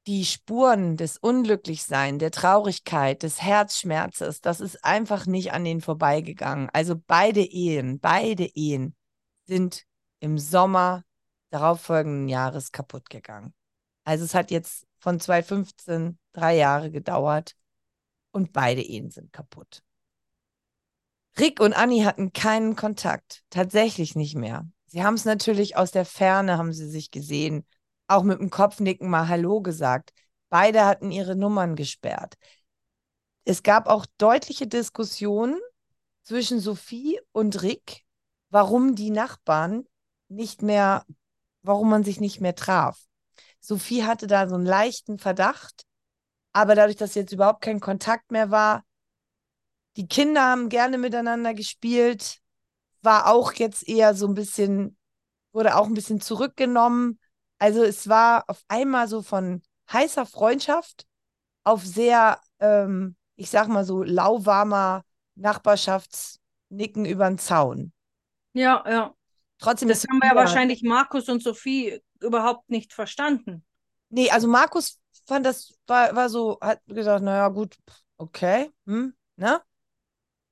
die 0.06 0.24
Spuren 0.24 0.96
des 0.96 1.16
Unglücklichseins, 1.18 2.18
der 2.18 2.30
Traurigkeit, 2.30 3.22
des 3.22 3.40
Herzschmerzes, 3.40 4.40
das 4.40 4.60
ist 4.60 4.84
einfach 4.84 5.26
nicht 5.26 5.52
an 5.52 5.64
denen 5.64 5.80
vorbeigegangen. 5.80 6.68
Also 6.72 6.96
beide 7.06 7.40
Ehen, 7.40 8.00
beide 8.00 8.44
Ehen 8.44 8.96
sind 9.44 9.84
im 10.20 10.38
Sommer 10.38 11.04
darauffolgenden 11.50 12.28
Jahres 12.28 12.72
kaputt 12.72 13.10
gegangen. 13.10 13.54
Also 14.04 14.24
es 14.24 14.34
hat 14.34 14.50
jetzt 14.50 14.86
von 14.98 15.20
2015 15.20 16.18
drei 16.32 16.56
Jahre 16.56 16.90
gedauert 16.90 17.54
und 18.32 18.52
beide 18.52 18.82
Ehen 18.82 19.10
sind 19.10 19.32
kaputt. 19.32 19.82
Rick 21.38 21.60
und 21.60 21.72
Annie 21.72 22.04
hatten 22.04 22.32
keinen 22.32 22.76
Kontakt, 22.76 23.44
tatsächlich 23.50 24.16
nicht 24.16 24.34
mehr. 24.34 24.68
Sie 24.86 25.02
haben 25.02 25.14
es 25.14 25.24
natürlich 25.24 25.76
aus 25.76 25.90
der 25.90 26.04
Ferne, 26.04 26.58
haben 26.58 26.72
sie 26.72 26.88
sich 26.88 27.10
gesehen, 27.10 27.64
auch 28.12 28.22
mit 28.22 28.38
dem 28.38 28.50
Kopfnicken 28.50 29.08
mal 29.08 29.28
Hallo 29.28 29.60
gesagt. 29.60 30.12
Beide 30.48 30.84
hatten 30.84 31.10
ihre 31.10 31.36
Nummern 31.36 31.76
gesperrt. 31.76 32.34
Es 33.44 33.62
gab 33.62 33.86
auch 33.86 34.06
deutliche 34.18 34.66
Diskussionen 34.66 35.58
zwischen 36.22 36.60
Sophie 36.60 37.20
und 37.32 37.62
Rick, 37.62 38.04
warum 38.50 38.94
die 38.94 39.10
Nachbarn 39.10 39.84
nicht 40.28 40.62
mehr, 40.62 41.04
warum 41.62 41.90
man 41.90 42.04
sich 42.04 42.20
nicht 42.20 42.40
mehr 42.40 42.54
traf. 42.54 42.98
Sophie 43.60 44.04
hatte 44.04 44.26
da 44.26 44.48
so 44.48 44.54
einen 44.54 44.66
leichten 44.66 45.18
Verdacht, 45.18 45.82
aber 46.52 46.74
dadurch, 46.74 46.96
dass 46.96 47.14
jetzt 47.14 47.32
überhaupt 47.32 47.62
kein 47.62 47.80
Kontakt 47.80 48.30
mehr 48.30 48.50
war, 48.50 48.84
die 49.96 50.06
Kinder 50.06 50.42
haben 50.42 50.68
gerne 50.68 50.98
miteinander 50.98 51.54
gespielt, 51.54 52.38
war 53.02 53.26
auch 53.26 53.52
jetzt 53.54 53.88
eher 53.88 54.14
so 54.14 54.26
ein 54.26 54.34
bisschen 54.34 54.96
wurde 55.52 55.76
auch 55.76 55.86
ein 55.86 55.94
bisschen 55.94 56.20
zurückgenommen. 56.20 57.18
Also 57.62 57.82
es 57.84 58.08
war 58.08 58.44
auf 58.48 58.64
einmal 58.68 59.06
so 59.06 59.22
von 59.22 59.62
heißer 59.92 60.26
Freundschaft 60.26 61.06
auf 61.64 61.84
sehr, 61.86 62.40
ähm, 62.60 63.16
ich 63.36 63.50
sag 63.50 63.68
mal 63.68 63.84
so, 63.84 64.02
lauwarmer 64.02 65.04
Nachbarschaftsnicken 65.36 67.06
über 67.06 67.28
den 67.28 67.38
Zaun. 67.38 67.92
Ja, 68.54 68.82
ja. 68.86 69.14
Trotzdem 69.58 69.88
Das 69.88 70.04
haben 70.04 70.18
wir 70.20 70.28
ja 70.30 70.36
wahrscheinlich 70.36 70.82
Markus 70.82 71.28
und 71.28 71.42
Sophie 71.42 72.00
überhaupt 72.20 72.70
nicht 72.70 72.92
verstanden. 72.94 73.64
Nee, 74.10 74.30
also 74.30 74.46
Markus 74.48 75.00
fand 75.26 75.46
das, 75.46 75.74
war, 75.86 76.14
war 76.14 76.28
so, 76.28 76.58
hat 76.60 76.80
gesagt, 76.86 77.22
naja, 77.24 77.48
gut, 77.48 77.76
okay, 78.18 78.70
hm, 78.86 79.14
ne? 79.36 79.62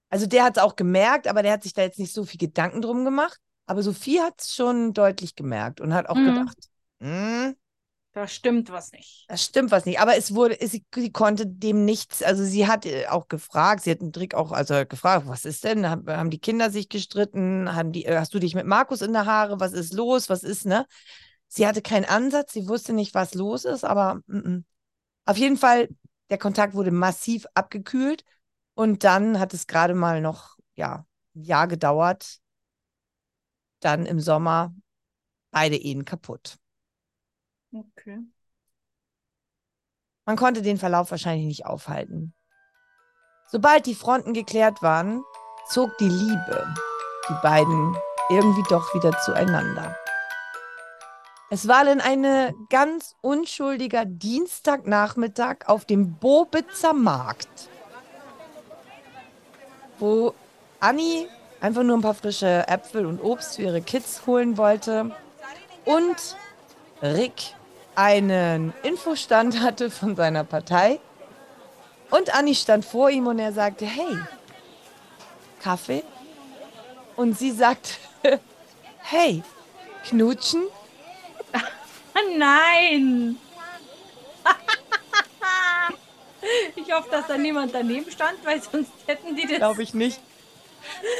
Also 0.08 0.26
der 0.26 0.44
hat 0.44 0.56
es 0.56 0.62
auch 0.62 0.76
gemerkt, 0.76 1.28
aber 1.28 1.42
der 1.42 1.52
hat 1.52 1.62
sich 1.62 1.72
da 1.74 1.82
jetzt 1.82 1.98
nicht 1.98 2.12
so 2.12 2.24
viel 2.24 2.38
Gedanken 2.38 2.82
drum 2.82 3.04
gemacht. 3.04 3.38
Aber 3.66 3.82
Sophie 3.82 4.20
hat 4.20 4.40
es 4.40 4.54
schon 4.54 4.92
deutlich 4.92 5.36
gemerkt 5.36 5.80
und 5.80 5.94
hat 5.94 6.08
auch 6.08 6.22
Mhm. 6.22 6.22
gedacht, 6.22 6.56
hm, 7.00 7.56
Da 8.12 8.28
stimmt 8.28 8.70
was 8.70 8.92
nicht. 8.92 9.28
das 9.28 9.44
stimmt 9.44 9.70
was 9.70 9.86
nicht. 9.86 10.00
Aber 10.00 10.16
es 10.16 10.34
wurde, 10.34 10.58
sie, 10.66 10.84
sie 10.94 11.12
konnte 11.12 11.46
dem 11.46 11.84
nichts, 11.84 12.22
also 12.22 12.44
sie 12.44 12.66
hat 12.66 12.84
äh, 12.84 13.06
auch 13.06 13.28
gefragt, 13.28 13.84
sie 13.84 13.90
hat 13.92 14.00
einen 14.00 14.12
Trick 14.12 14.34
auch, 14.34 14.52
also 14.52 14.84
gefragt, 14.86 15.26
was 15.28 15.44
ist 15.44 15.64
denn? 15.64 15.88
Haben, 15.88 16.08
haben 16.10 16.30
die 16.30 16.40
Kinder 16.40 16.70
sich 16.70 16.88
gestritten? 16.88 17.74
Haben 17.74 17.92
die, 17.92 18.06
äh, 18.06 18.18
hast 18.18 18.34
du 18.34 18.40
dich 18.40 18.54
mit 18.54 18.66
Markus 18.66 19.02
in 19.02 19.12
der 19.12 19.26
Haare? 19.26 19.60
Was 19.60 19.72
ist 19.72 19.92
los? 19.94 20.28
Was 20.28 20.42
ist, 20.42 20.66
ne? 20.66 20.86
Sie 21.48 21.66
hatte 21.66 21.82
keinen 21.82 22.04
Ansatz, 22.04 22.52
sie 22.52 22.68
wusste 22.68 22.92
nicht, 22.92 23.14
was 23.14 23.34
los 23.34 23.64
ist, 23.64 23.84
aber 23.84 24.20
mm, 24.26 24.36
mm. 24.38 24.64
auf 25.26 25.36
jeden 25.36 25.56
Fall, 25.56 25.88
der 26.30 26.38
Kontakt 26.38 26.74
wurde 26.74 26.92
massiv 26.92 27.46
abgekühlt 27.54 28.24
und 28.74 29.04
dann 29.04 29.38
hat 29.40 29.54
es 29.54 29.66
gerade 29.66 29.94
mal 29.94 30.20
noch, 30.20 30.56
ja, 30.76 31.06
ein 31.36 31.44
Jahr 31.44 31.68
gedauert. 31.68 32.38
Dann 33.80 34.06
im 34.06 34.20
Sommer 34.20 34.74
beide 35.50 35.76
Ehen 35.76 36.04
kaputt. 36.06 36.59
Okay. 37.72 38.18
Man 40.26 40.36
konnte 40.36 40.62
den 40.62 40.78
Verlauf 40.78 41.10
wahrscheinlich 41.10 41.46
nicht 41.46 41.66
aufhalten. 41.66 42.34
Sobald 43.48 43.86
die 43.86 43.94
Fronten 43.94 44.32
geklärt 44.32 44.82
waren, 44.82 45.22
zog 45.68 45.96
die 45.98 46.08
Liebe 46.08 46.74
die 47.28 47.36
beiden 47.42 47.96
irgendwie 48.28 48.62
doch 48.68 48.94
wieder 48.94 49.16
zueinander. 49.20 49.96
Es 51.50 51.66
war 51.66 51.84
dann 51.84 52.00
ein 52.00 52.54
ganz 52.68 53.16
unschuldiger 53.22 54.04
Dienstagnachmittag 54.04 55.66
auf 55.66 55.84
dem 55.84 56.14
Bobitzer 56.14 56.92
Markt, 56.92 57.68
wo 59.98 60.34
Anni 60.78 61.28
einfach 61.60 61.82
nur 61.82 61.98
ein 61.98 62.02
paar 62.02 62.14
frische 62.14 62.68
Äpfel 62.68 63.04
und 63.04 63.20
Obst 63.20 63.56
für 63.56 63.62
ihre 63.62 63.82
Kids 63.82 64.26
holen 64.26 64.56
wollte 64.56 65.10
und 65.84 66.36
Rick 67.02 67.56
einen 67.94 68.72
Infostand 68.82 69.60
hatte 69.60 69.90
von 69.90 70.16
seiner 70.16 70.44
Partei. 70.44 71.00
Und 72.10 72.34
Anni 72.34 72.54
stand 72.54 72.84
vor 72.84 73.10
ihm 73.10 73.26
und 73.26 73.38
er 73.38 73.52
sagte, 73.52 73.86
hey, 73.86 74.18
Kaffee? 75.62 76.02
Und 77.16 77.38
sie 77.38 77.52
sagte, 77.52 77.90
hey, 78.98 79.42
knutschen? 80.06 80.62
Nein! 82.36 83.36
ich 86.76 86.92
hoffe, 86.92 87.10
dass 87.10 87.26
da 87.26 87.36
niemand 87.36 87.74
daneben 87.74 88.10
stand, 88.10 88.44
weil 88.44 88.62
sonst 88.62 88.92
hätten 89.06 89.36
die 89.36 89.46
das 89.46 89.58
Glaube 89.58 89.82
ich 89.82 89.94
nicht. 89.94 90.20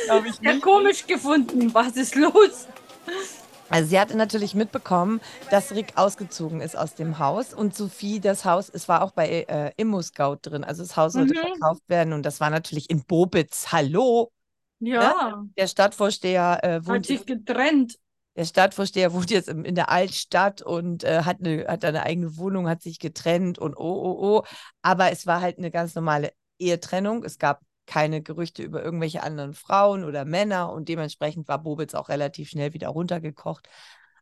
Glaube 0.07 0.29
ich 0.29 0.37
ja 0.41 0.55
nicht. 0.55 0.63
komisch 0.63 1.07
gefunden. 1.07 1.73
Was 1.75 1.97
ist 1.97 2.15
los? 2.15 2.67
Also 3.71 3.89
sie 3.91 4.01
hatte 4.01 4.17
natürlich 4.17 4.55
mitbekommen, 4.55 5.21
dass 5.49 5.73
Rick 5.73 5.93
ausgezogen 5.97 6.61
ist 6.61 6.77
aus 6.77 6.95
dem 6.97 7.19
Haus 7.19 7.55
und 7.55 7.75
Sophie 7.75 8.21
das 8.21 8.45
Haus, 8.45 8.69
es 8.69 8.89
war 8.89 9.03
auch 9.03 9.13
bei 9.13 9.29
äh, 9.49 9.73
Immo-Scout 9.77 10.39
drin, 10.43 10.65
also 10.65 10.83
das 10.83 10.97
Haus 10.97 11.13
sollte 11.15 11.35
Mhm. 11.35 11.39
verkauft 11.41 11.83
werden 11.89 12.13
und 12.13 12.25
das 12.25 12.41
war 12.41 12.51
natürlich 12.51 12.91
in 12.91 13.05
Bobitz. 13.05 13.71
Hallo, 13.71 14.33
Ja, 14.81 15.45
der 15.57 15.67
Stadtvorsteher 15.69 16.59
äh, 16.63 16.69
hat 16.69 16.87
wohnt 16.87 17.07
sich 17.07 17.27
getrennt. 17.27 17.99
Der 18.37 18.45
Stadtvorsteher 18.45 19.13
wohnt 19.13 19.31
jetzt 19.31 19.49
in 19.49 19.75
der 19.75 19.91
Altstadt 19.91 20.63
und 20.63 21.05
äh, 21.05 21.23
hat, 21.25 21.39
eine, 21.41 21.67
hat 21.67 21.85
eine 21.85 22.05
eigene 22.05 22.37
Wohnung, 22.37 22.69
hat 22.69 22.83
sich 22.83 22.99
getrennt 22.99 23.59
und 23.59 23.77
oh, 23.77 23.81
oh, 23.83 24.39
oh. 24.41 24.43
Aber 24.83 25.11
es 25.11 25.27
war 25.27 25.41
halt 25.41 25.59
eine 25.59 25.71
ganz 25.71 25.95
normale 25.95 26.33
Ehetrennung. 26.59 27.25
Es 27.25 27.39
gab 27.39 27.61
keine 27.91 28.23
Gerüchte 28.23 28.63
über 28.63 28.85
irgendwelche 28.85 29.25
anderen 29.25 29.53
Frauen 29.53 30.05
oder 30.05 30.25
Männer 30.25 30.71
und 30.73 30.89
dementsprechend 30.89 31.49
war 31.49 31.61
Bobitz 31.61 31.93
auch 31.95 32.09
relativ 32.09 32.49
schnell 32.49 32.73
wieder 32.73 32.87
runtergekocht. 32.87 33.69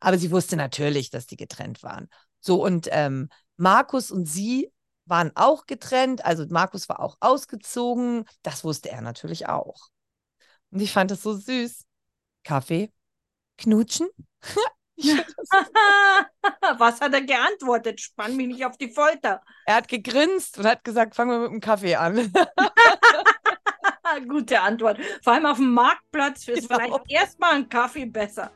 Aber 0.01 0.17
sie 0.17 0.31
wusste 0.31 0.57
natürlich, 0.57 1.11
dass 1.11 1.27
die 1.27 1.37
getrennt 1.37 1.83
waren. 1.83 2.09
So, 2.41 2.65
und 2.65 2.89
ähm, 2.93 3.29
Markus 3.59 4.11
und 4.11 4.25
sie 4.25 4.73
waren 5.05 5.33
auch 5.35 5.67
getrennt. 5.67 6.25
Also 6.25 6.47
Markus 6.49 6.89
war 6.89 7.01
auch 7.01 7.19
ausgezogen. 7.21 8.25
Das 8.43 8.65
wusste 8.65 8.89
er 8.89 9.03
natürlich 9.03 9.49
auch. 9.49 9.89
Und 10.71 10.81
ich 10.81 10.91
fand 10.91 11.11
das 11.11 11.23
so 11.23 11.35
süß. 11.35 11.85
Kaffee, 12.45 12.91
knutschen. 13.59 14.09
Was 16.79 17.01
hat 17.01 17.13
er 17.13 17.23
geantwortet? 17.23 18.01
Spann 18.01 18.37
mich 18.37 18.49
nicht 18.49 18.65
auf 18.65 18.77
die 18.77 18.91
Folter. 18.91 19.43
er 19.65 19.77
hat 19.77 19.89
gegrinst 19.89 20.59
und 20.59 20.67
hat 20.67 20.83
gesagt, 20.85 21.15
fangen 21.15 21.31
wir 21.31 21.39
mit 21.39 21.53
dem 21.53 21.61
Kaffee 21.61 21.95
an. 21.95 22.17
Gute 24.29 24.61
Antwort. 24.61 24.99
Vor 25.23 25.33
allem 25.33 25.47
auf 25.47 25.57
dem 25.59 25.73
Marktplatz 25.73 26.49
ist 26.49 26.69
Genau. 26.69 26.81
vielleicht 26.81 27.11
erstmal 27.11 27.55
ein 27.55 27.69
Kaffee 27.69 28.07
besser. 28.07 28.51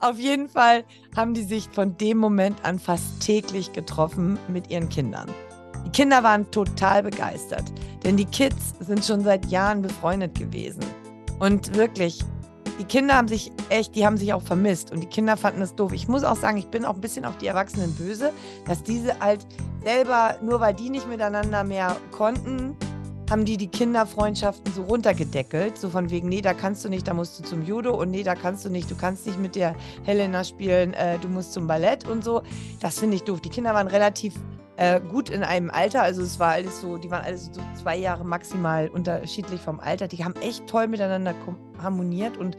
Auf 0.00 0.18
jeden 0.18 0.48
Fall 0.48 0.84
haben 1.16 1.34
die 1.34 1.42
sich 1.42 1.68
von 1.72 1.96
dem 1.96 2.18
Moment 2.18 2.64
an 2.64 2.78
fast 2.78 3.20
täglich 3.20 3.72
getroffen 3.72 4.38
mit 4.48 4.70
ihren 4.70 4.88
Kindern. 4.88 5.28
Die 5.86 5.90
Kinder 5.90 6.22
waren 6.22 6.50
total 6.50 7.02
begeistert, 7.02 7.64
denn 8.04 8.16
die 8.16 8.26
Kids 8.26 8.74
sind 8.80 9.04
schon 9.04 9.22
seit 9.22 9.46
Jahren 9.46 9.82
befreundet 9.82 10.38
gewesen. 10.38 10.84
Und 11.38 11.74
wirklich, 11.76 12.20
die 12.78 12.84
Kinder 12.84 13.14
haben 13.14 13.28
sich 13.28 13.52
echt, 13.70 13.94
die 13.94 14.04
haben 14.04 14.18
sich 14.18 14.34
auch 14.34 14.42
vermisst 14.42 14.90
und 14.92 15.00
die 15.00 15.06
Kinder 15.06 15.36
fanden 15.36 15.62
es 15.62 15.74
doof. 15.74 15.92
Ich 15.92 16.08
muss 16.08 16.24
auch 16.24 16.36
sagen, 16.36 16.58
ich 16.58 16.66
bin 16.66 16.84
auch 16.84 16.94
ein 16.94 17.00
bisschen 17.00 17.24
auf 17.24 17.38
die 17.38 17.46
Erwachsenen 17.46 17.94
böse, 17.94 18.32
dass 18.66 18.82
diese 18.82 19.18
halt 19.20 19.46
selber, 19.82 20.36
nur 20.42 20.60
weil 20.60 20.74
die 20.74 20.90
nicht 20.90 21.08
miteinander 21.08 21.64
mehr 21.64 21.96
konnten, 22.10 22.76
haben 23.30 23.44
die 23.44 23.56
die 23.56 23.68
Kinderfreundschaften 23.68 24.72
so 24.72 24.82
runtergedeckelt. 24.82 25.78
So 25.78 25.90
von 25.90 26.10
wegen, 26.10 26.28
nee, 26.28 26.40
da 26.40 26.54
kannst 26.54 26.84
du 26.84 26.88
nicht, 26.88 27.08
da 27.08 27.14
musst 27.14 27.38
du 27.38 27.44
zum 27.44 27.62
Judo 27.62 27.94
und 27.94 28.10
nee, 28.10 28.22
da 28.22 28.34
kannst 28.34 28.64
du 28.64 28.70
nicht, 28.70 28.90
du 28.90 28.96
kannst 28.96 29.26
nicht 29.26 29.38
mit 29.38 29.56
der 29.56 29.74
Helena 30.04 30.44
spielen, 30.44 30.94
äh, 30.94 31.18
du 31.18 31.28
musst 31.28 31.52
zum 31.52 31.66
Ballett 31.66 32.06
und 32.06 32.24
so. 32.24 32.42
Das 32.80 32.98
finde 32.98 33.16
ich 33.16 33.24
doof. 33.24 33.40
Die 33.40 33.50
Kinder 33.50 33.74
waren 33.74 33.88
relativ 33.88 34.34
äh, 34.76 35.00
gut 35.00 35.30
in 35.30 35.42
einem 35.42 35.70
Alter, 35.70 36.02
also 36.02 36.22
es 36.22 36.38
war 36.38 36.52
alles 36.52 36.80
so, 36.80 36.98
die 36.98 37.10
waren 37.10 37.24
alles 37.24 37.50
so 37.52 37.60
zwei 37.80 37.96
Jahre 37.96 38.24
maximal 38.24 38.88
unterschiedlich 38.88 39.60
vom 39.60 39.80
Alter. 39.80 40.06
Die 40.08 40.24
haben 40.24 40.34
echt 40.36 40.66
toll 40.66 40.86
miteinander 40.86 41.34
harmoniert 41.82 42.36
und 42.36 42.56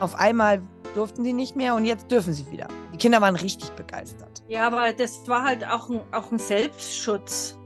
auf 0.00 0.14
einmal 0.16 0.62
durften 0.94 1.24
die 1.24 1.32
nicht 1.32 1.56
mehr 1.56 1.74
und 1.74 1.84
jetzt 1.84 2.10
dürfen 2.10 2.32
sie 2.32 2.50
wieder. 2.50 2.68
Die 2.92 2.98
Kinder 2.98 3.20
waren 3.20 3.36
richtig 3.36 3.70
begeistert. 3.70 4.42
Ja, 4.48 4.66
aber 4.66 4.92
das 4.92 5.26
war 5.28 5.44
halt 5.44 5.66
auch 5.66 5.88
ein, 5.88 6.00
auch 6.12 6.30
ein 6.30 6.38
Selbstschutz. 6.38 7.58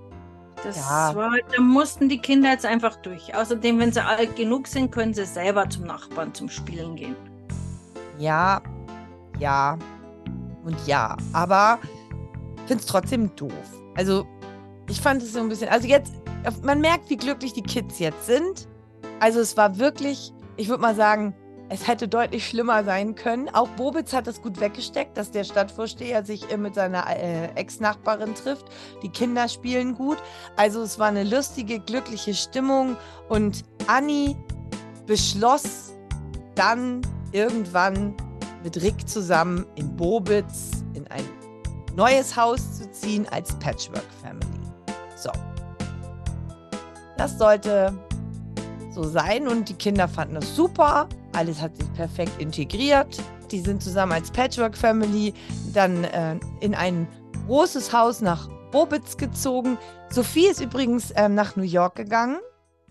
Das 0.64 0.76
Ja. 0.76 1.14
war 1.14 1.32
da 1.54 1.60
mussten 1.62 2.08
die 2.08 2.18
Kinder 2.18 2.50
jetzt 2.50 2.66
einfach 2.66 2.96
durch. 2.96 3.34
Außerdem, 3.34 3.78
wenn 3.78 3.92
sie 3.92 4.04
alt 4.04 4.36
genug 4.36 4.66
sind, 4.66 4.90
können 4.92 5.14
sie 5.14 5.24
selber 5.24 5.68
zum 5.70 5.84
Nachbarn 5.84 6.34
zum 6.34 6.48
Spielen 6.48 6.96
gehen. 6.96 7.16
Ja, 8.18 8.60
ja 9.38 9.78
und 10.64 10.76
ja. 10.86 11.16
Aber 11.32 11.78
ich 12.56 12.62
finde 12.68 12.82
es 12.82 12.86
trotzdem 12.86 13.34
doof. 13.36 13.52
Also, 13.96 14.26
ich 14.88 15.00
fand 15.00 15.22
es 15.22 15.32
so 15.32 15.40
ein 15.40 15.48
bisschen. 15.48 15.68
Also, 15.68 15.88
jetzt, 15.88 16.12
man 16.62 16.80
merkt, 16.80 17.08
wie 17.10 17.16
glücklich 17.16 17.52
die 17.52 17.62
Kids 17.62 17.98
jetzt 17.98 18.26
sind. 18.26 18.68
Also, 19.20 19.40
es 19.40 19.56
war 19.56 19.78
wirklich, 19.78 20.32
ich 20.56 20.68
würde 20.68 20.82
mal 20.82 20.94
sagen, 20.94 21.34
es 21.72 21.86
hätte 21.86 22.08
deutlich 22.08 22.48
schlimmer 22.48 22.82
sein 22.82 23.14
können. 23.14 23.48
Auch 23.48 23.68
Bobitz 23.68 24.12
hat 24.12 24.26
es 24.26 24.42
gut 24.42 24.60
weggesteckt, 24.60 25.16
dass 25.16 25.30
der 25.30 25.44
Stadtvorsteher 25.44 26.24
sich 26.24 26.44
mit 26.56 26.74
seiner 26.74 27.06
äh, 27.08 27.46
Ex-Nachbarin 27.54 28.34
trifft. 28.34 28.64
Die 29.04 29.08
Kinder 29.08 29.48
spielen 29.48 29.94
gut. 29.94 30.18
Also, 30.56 30.82
es 30.82 30.98
war 30.98 31.06
eine 31.06 31.22
lustige, 31.22 31.78
glückliche 31.78 32.34
Stimmung. 32.34 32.96
Und 33.28 33.64
Anni 33.86 34.36
beschloss 35.06 35.94
dann 36.56 37.02
irgendwann 37.30 38.16
mit 38.64 38.82
Rick 38.82 39.08
zusammen 39.08 39.64
in 39.76 39.96
Bobitz 39.96 40.82
in 40.94 41.06
ein 41.06 41.24
neues 41.94 42.36
Haus 42.36 42.78
zu 42.78 42.90
ziehen 42.90 43.28
als 43.30 43.56
Patchwork 43.60 44.06
Family. 44.20 44.46
So. 45.14 45.30
Das 47.16 47.38
sollte 47.38 47.96
so 48.90 49.04
sein 49.04 49.46
und 49.46 49.68
die 49.68 49.74
Kinder 49.74 50.08
fanden 50.08 50.34
das 50.34 50.56
super. 50.56 51.08
Alles 51.32 51.60
hat 51.60 51.76
sich 51.76 51.92
perfekt 51.94 52.32
integriert. 52.40 53.22
Die 53.50 53.60
sind 53.60 53.82
zusammen 53.82 54.12
als 54.12 54.30
Patchwork 54.30 54.76
Family 54.76 55.32
dann 55.72 56.04
äh, 56.04 56.38
in 56.60 56.74
ein 56.74 57.08
großes 57.46 57.92
Haus 57.92 58.20
nach 58.20 58.48
Bobitz 58.70 59.16
gezogen. 59.16 59.78
Sophie 60.10 60.46
ist 60.46 60.60
übrigens 60.60 61.12
ähm, 61.16 61.34
nach 61.34 61.56
New 61.56 61.62
York 61.64 61.96
gegangen, 61.96 62.38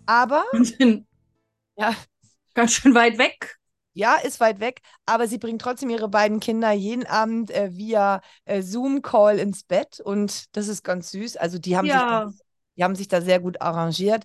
aber 0.05 0.43
ja, 1.77 1.95
ganz 2.53 2.73
schön 2.73 2.93
weit 2.95 3.17
weg. 3.17 3.57
Ja, 3.93 4.15
ist 4.15 4.39
weit 4.39 4.59
weg, 4.59 4.81
aber 5.05 5.27
sie 5.27 5.39
bringt 5.39 5.61
trotzdem 5.61 5.89
ihre 5.89 6.07
beiden 6.07 6.39
Kinder 6.39 6.71
jeden 6.71 7.05
Abend 7.05 7.51
äh, 7.51 7.69
via 7.75 8.21
äh, 8.45 8.61
Zoom-Call 8.61 9.39
ins 9.39 9.63
Bett 9.63 9.99
und 9.99 10.55
das 10.55 10.67
ist 10.67 10.83
ganz 10.83 11.11
süß. 11.11 11.37
Also 11.37 11.57
die 11.59 11.75
haben, 11.75 11.87
Ja. 11.87 11.99
sich 11.99 12.07
da, 12.07 12.31
die 12.77 12.83
haben 12.83 12.95
sich 12.95 13.07
da 13.07 13.21
sehr 13.21 13.39
gut 13.39 13.61
arrangiert. 13.61 14.23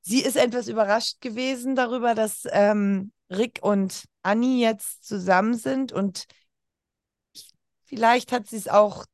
Sie 0.00 0.22
ist 0.22 0.36
etwas 0.36 0.68
überrascht 0.68 1.20
gewesen 1.20 1.74
darüber, 1.76 2.14
dass 2.14 2.44
ähm, 2.50 3.12
Rick 3.30 3.60
und 3.62 4.04
Annie 4.22 4.60
jetzt 4.60 5.06
zusammen 5.06 5.54
sind 5.54 5.92
und 5.92 6.26
vielleicht 7.84 8.32
hat 8.32 8.48
sie 8.48 8.56
es 8.56 8.68
auch, 8.68 9.04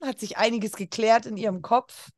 hat 0.00 0.20
sich 0.20 0.38
einiges 0.38 0.72
geklärt 0.72 1.26
in 1.26 1.36
ihrem 1.36 1.62
Kopf. 1.62 2.10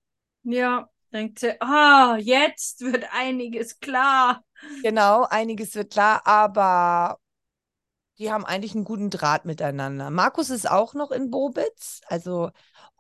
Ja, 0.45 0.89
denkt 1.13 1.39
sie, 1.39 1.61
ah, 1.61 2.17
jetzt 2.19 2.81
wird 2.81 3.07
einiges 3.13 3.81
klar. 3.81 4.45
Genau, 4.83 5.25
einiges 5.25 5.75
wird 5.75 5.93
klar, 5.93 6.27
aber 6.27 7.19
die 8.19 8.31
haben 8.31 8.45
eigentlich 8.45 8.75
einen 8.75 8.85
guten 8.85 9.11
Draht 9.11 9.45
miteinander. 9.45 10.11
Markus 10.11 10.51
ist 10.51 10.71
auch 10.71 10.95
noch 10.95 11.11
in 11.11 11.31
Bobitz, 11.31 12.03
also 12.07 12.51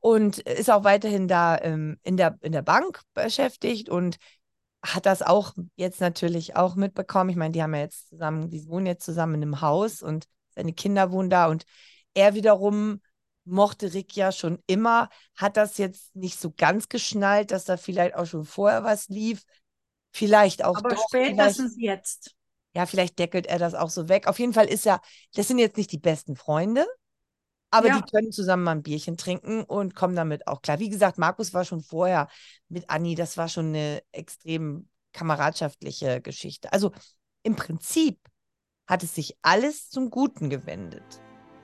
und 0.00 0.38
ist 0.38 0.70
auch 0.70 0.82
weiterhin 0.84 1.28
da 1.28 1.58
ähm, 1.58 1.98
in 2.02 2.16
der, 2.16 2.38
in 2.40 2.52
der 2.52 2.62
Bank 2.62 3.02
beschäftigt 3.14 3.88
und 3.88 4.16
hat 4.82 5.06
das 5.06 5.22
auch 5.22 5.54
jetzt 5.76 6.00
natürlich 6.00 6.56
auch 6.56 6.74
mitbekommen. 6.74 7.30
Ich 7.30 7.36
meine, 7.36 7.52
die 7.52 7.62
haben 7.62 7.74
ja 7.74 7.80
jetzt 7.80 8.08
zusammen, 8.08 8.50
die 8.50 8.66
wohnen 8.66 8.86
jetzt 8.86 9.04
zusammen 9.04 9.34
in 9.36 9.42
einem 9.42 9.60
Haus 9.60 10.02
und 10.02 10.26
seine 10.50 10.72
Kinder 10.72 11.12
wohnen 11.12 11.30
da 11.30 11.46
und 11.46 11.64
er 12.14 12.34
wiederum 12.34 13.00
mochte 13.44 13.92
Rick 13.94 14.14
ja 14.16 14.32
schon 14.32 14.62
immer, 14.66 15.08
hat 15.36 15.56
das 15.56 15.78
jetzt 15.78 16.14
nicht 16.14 16.38
so 16.38 16.52
ganz 16.56 16.88
geschnallt, 16.88 17.50
dass 17.50 17.64
da 17.64 17.76
vielleicht 17.76 18.14
auch 18.14 18.26
schon 18.26 18.44
vorher 18.44 18.84
was 18.84 19.08
lief. 19.08 19.42
Vielleicht 20.12 20.64
auch 20.64 20.76
Aber 20.76 20.90
doch, 20.90 21.04
spätestens 21.08 21.74
jetzt. 21.78 22.34
ja, 22.74 22.86
vielleicht 22.86 23.18
deckelt 23.18 23.46
er 23.46 23.58
das 23.58 23.74
auch 23.74 23.90
so 23.90 24.08
weg. 24.08 24.26
Auf 24.26 24.38
jeden 24.38 24.52
Fall 24.52 24.66
ist 24.66 24.86
er, 24.86 25.00
das 25.34 25.48
sind 25.48 25.58
jetzt 25.58 25.76
nicht 25.76 25.92
die 25.92 25.98
besten 25.98 26.36
Freunde, 26.36 26.86
aber 27.72 27.88
Ja. 27.88 28.00
die 28.00 28.10
können 28.10 28.30
zusammen 28.32 28.62
mal 28.64 28.72
ein 28.72 28.82
Bierchen 28.82 29.16
trinken 29.16 29.64
und 29.64 29.94
kommen 29.96 30.14
damit 30.14 30.46
auch 30.46 30.62
klar. 30.62 30.78
Wie 30.78 30.90
gesagt, 30.90 31.18
Markus 31.18 31.52
war 31.54 31.64
schon 31.64 31.82
vorher 31.82 32.28
mit 32.68 32.88
Anni, 32.90 33.14
das 33.14 33.36
war 33.36 33.48
schon 33.48 33.68
eine 33.68 34.02
extrem 34.12 34.88
kameradschaftliche 35.12 36.20
Geschichte. 36.20 36.72
Also 36.72 36.92
im 37.42 37.56
Prinzip 37.56 38.18
hat 38.86 39.02
es 39.02 39.14
sich 39.14 39.36
alles 39.42 39.88
zum 39.90 40.10
Guten 40.10 40.50
gewendet. 40.50 41.02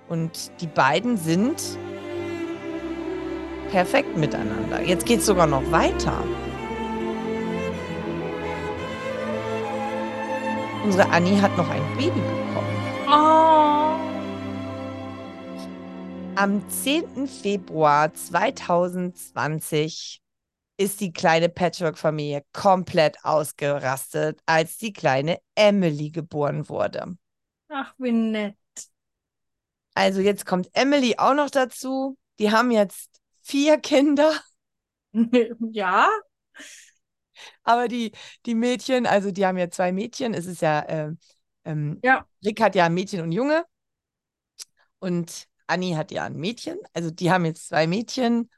Und 0.09 0.51
die 0.63 0.67
beiden 0.67 1.19
sind 1.19 1.63
perfekt 3.71 4.17
miteinander. 4.17 4.81
Jetzt 4.83 5.05
geht 5.05 5.21
es 5.21 5.27
sogar 5.27 5.47
noch 5.47 5.71
weiter. 5.71 6.25
Unsere 10.85 11.11
Anni 11.11 11.37
hat 11.39 11.55
noch 11.59 11.69
ein 11.69 11.83
Baby 11.97 12.21
bekommen. 12.21 12.69
Oh. 13.09 13.78
Am 16.39 16.63
10. 16.71 17.27
Februar 17.27 18.15
2020 18.15 20.23
ist 20.77 21.01
die 21.01 21.13
kleine 21.13 21.49
Patchwork-Familie 21.49 22.45
komplett 22.53 23.25
ausgerastet, 23.25 24.41
als 24.47 24.79
die 24.79 24.93
kleine 24.93 25.41
Emily 25.57 26.11
geboren 26.11 26.69
wurde. 26.69 27.17
Ach, 27.69 27.93
wie 27.99 28.13
nett. 28.13 28.55
Also 29.95 30.21
jetzt 30.21 30.47
kommt 30.47 30.71
Emily 30.75 31.17
auch 31.19 31.35
noch 31.35 31.51
dazu. 31.51 32.17
Die 32.39 32.53
haben 32.53 32.71
jetzt 32.71 33.21
vier 33.43 33.79
Kinder, 33.79 34.33
Ja, 35.73 36.09
aber 37.65 37.89
die, 37.89 38.13
die 38.47 38.55
Mädchen, 38.55 39.07
also 39.07 39.33
die 39.33 39.45
haben 39.45 39.59
ja 39.59 39.71
zwei 39.71 39.91
Mädchen. 39.91 40.35
Es 40.35 40.47
ist 40.47 40.63
ja, 40.63 40.85
ähm, 40.89 41.19
ähm, 41.65 41.99
ja. 42.05 42.25
Rick 42.45 42.61
hat 42.61 42.77
ja 42.77 42.89
Mädchen 42.89 43.23
und 43.23 43.33
Junge 43.33 43.65
und 45.01 45.48
Annie 45.69 45.97
hat 45.97 46.11
ja 46.11 46.25
ein 46.25 46.37
Mädchen. 46.37 46.79
Also 46.93 47.11
die 47.11 47.31
haben 47.31 47.45
jetzt 47.45 47.69
zwei 47.69 47.87
Mädchen 47.87 48.51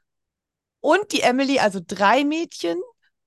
und 0.79 1.11
die 1.11 1.21
Emily, 1.21 1.59
also 1.59 1.79
drei 1.85 2.23
Mädchen. 2.23 2.81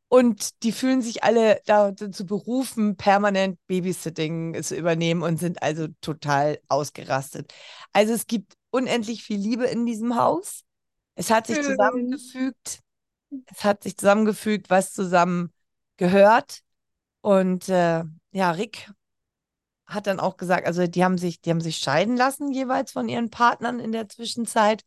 Und 0.08 0.62
die 0.62 0.70
fühlen 0.70 1.02
sich 1.02 1.24
alle 1.24 1.60
dazu 1.66 2.24
berufen, 2.24 2.96
permanent 2.96 3.58
Babysitting 3.66 4.62
zu 4.62 4.76
übernehmen 4.76 5.22
und 5.22 5.38
sind 5.38 5.62
also 5.62 5.88
total 6.00 6.60
ausgerastet. 6.68 7.52
Also 7.92 8.12
es 8.12 8.26
gibt 8.28 8.54
unendlich 8.70 9.24
viel 9.24 9.40
Liebe 9.40 9.64
in 9.64 9.86
diesem 9.86 10.14
Haus. 10.16 10.60
Es 11.16 11.30
hat 11.30 11.48
sich 11.48 11.60
zusammengefügt. 11.62 12.80
Es 13.46 13.64
hat 13.64 13.82
sich 13.82 13.96
zusammengefügt, 13.96 14.70
was 14.70 14.92
zusammen 14.92 15.52
gehört. 15.96 16.60
Und 17.20 17.68
äh, 17.68 18.04
ja, 18.30 18.50
Rick 18.52 18.90
hat 19.86 20.06
dann 20.06 20.20
auch 20.20 20.36
gesagt, 20.36 20.66
also 20.66 20.86
die 20.86 21.04
haben 21.04 21.18
sich, 21.18 21.40
die 21.40 21.50
haben 21.50 21.60
sich 21.60 21.78
scheiden 21.78 22.16
lassen 22.16 22.50
jeweils 22.52 22.92
von 22.92 23.08
ihren 23.08 23.30
Partnern 23.30 23.80
in 23.80 23.92
der 23.92 24.08
Zwischenzeit. 24.08 24.82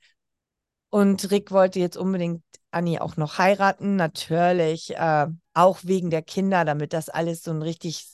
Und 0.89 1.31
Rick 1.31 1.51
wollte 1.51 1.79
jetzt 1.79 1.97
unbedingt 1.97 2.43
Annie 2.71 3.01
auch 3.01 3.17
noch 3.17 3.37
heiraten, 3.37 3.95
natürlich 3.95 4.95
äh, 4.95 5.27
auch 5.53 5.79
wegen 5.83 6.09
der 6.09 6.21
Kinder, 6.21 6.65
damit 6.65 6.93
das 6.93 7.09
alles 7.09 7.43
so 7.43 7.51
einen 7.51 7.61
richtig 7.61 8.07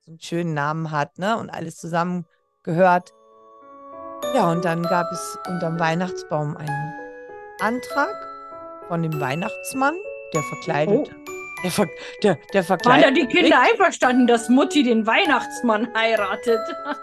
so 0.00 0.12
einen 0.12 0.20
schönen 0.20 0.54
Namen 0.54 0.90
hat, 0.90 1.18
ne? 1.18 1.36
Und 1.36 1.50
alles 1.50 1.76
zusammengehört. 1.76 3.12
Ja, 4.34 4.50
und 4.50 4.64
dann 4.64 4.82
gab 4.82 5.10
es 5.12 5.38
unterm 5.48 5.78
Weihnachtsbaum 5.78 6.56
einen 6.56 6.92
Antrag 7.60 8.14
von 8.88 9.02
dem 9.02 9.20
Weihnachtsmann, 9.20 9.94
der 10.34 10.42
verkleidet, 10.42 11.10
der, 11.64 11.70
ver 11.70 11.86
der, 12.22 12.34
der 12.52 12.60
Waren 12.60 12.64
verkleidet. 12.64 13.04
da 13.06 13.10
die 13.10 13.26
Kinder 13.26 13.60
einverstanden, 13.60 14.26
dass 14.26 14.48
Mutti 14.48 14.82
den 14.82 15.06
Weihnachtsmann 15.06 15.88
heiratet? 15.96 16.60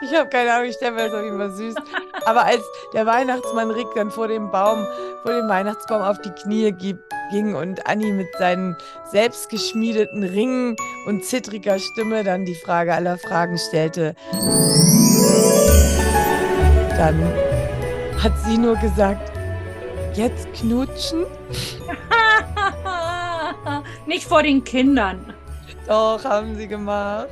Ich 0.00 0.10
habe 0.18 0.26
keine 0.30 0.50
Ahnung, 0.54 0.70
ich 0.70 0.76
stelle 0.76 0.92
mir 0.92 1.02
das 1.04 1.12
auf 1.12 1.22
jeden 1.22 1.36
Fall 1.36 1.50
süß. 1.50 1.74
Aber 2.24 2.46
als 2.46 2.62
der 2.94 3.04
Weihnachtsmann 3.04 3.70
Rick 3.70 3.88
dann 3.94 4.10
vor 4.10 4.26
dem 4.26 4.50
Baum, 4.50 4.86
vor 5.22 5.32
dem 5.34 5.48
Weihnachtsbaum 5.50 6.00
auf 6.00 6.18
die 6.22 6.30
Knie 6.30 6.72
gi- 6.72 6.96
ging 7.30 7.54
und 7.54 7.86
Anni 7.86 8.10
mit 8.10 8.28
seinen 8.38 8.74
selbstgeschmiedeten 9.04 10.22
Ringen 10.22 10.76
und 11.06 11.26
zittriger 11.26 11.78
Stimme 11.78 12.24
dann 12.24 12.46
die 12.46 12.54
Frage 12.54 12.94
aller 12.94 13.18
Fragen 13.18 13.58
stellte, 13.58 14.14
dann 16.96 17.22
hat 18.22 18.32
sie 18.46 18.56
nur 18.56 18.76
gesagt, 18.76 19.30
jetzt 20.14 20.50
knutschen? 20.54 21.26
Nicht 24.06 24.24
vor 24.26 24.42
den 24.42 24.62
Kindern. 24.64 25.34
Doch, 25.86 26.24
haben 26.24 26.56
sie 26.56 26.66
gemacht. 26.68 27.28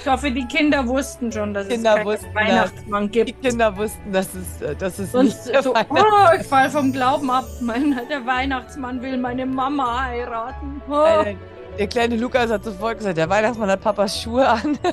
Ich 0.00 0.08
hoffe, 0.08 0.30
die 0.30 0.46
Kinder 0.46 0.86
wussten 0.86 1.32
schon, 1.32 1.52
dass 1.54 1.66
Kinder 1.68 1.90
es 1.90 1.96
keinen 1.96 2.06
wussten 2.06 2.26
das. 2.26 2.34
Weihnachtsmann 2.34 3.10
Die 3.10 3.24
gibt. 3.24 3.42
Kinder 3.42 3.76
wussten, 3.76 4.12
dass 4.12 4.28
es, 4.34 4.62
äh, 4.62 4.76
dass 4.76 4.98
es 4.98 5.10
Sonst 5.12 5.46
nicht 5.46 5.62
so, 5.62 5.74
oh, 5.74 6.36
ich 6.40 6.46
fall 6.46 6.70
vom 6.70 6.92
Glauben 6.92 7.30
ab. 7.30 7.44
Mein, 7.60 7.98
der 8.08 8.24
Weihnachtsmann 8.24 9.02
will 9.02 9.16
meine 9.18 9.44
Mama 9.46 10.04
heiraten. 10.04 10.80
Oh. 10.88 11.22
Äh, 11.24 11.36
Der 11.78 11.86
kleine 11.88 12.16
Lukas 12.16 12.50
hat 12.50 12.62
sofort 12.64 12.98
gesagt, 12.98 13.16
der 13.16 13.28
Weihnachtsmann 13.28 13.70
hat 13.70 13.80
Papas 13.80 14.20
Schuhe 14.20 14.46
an. 14.48 14.78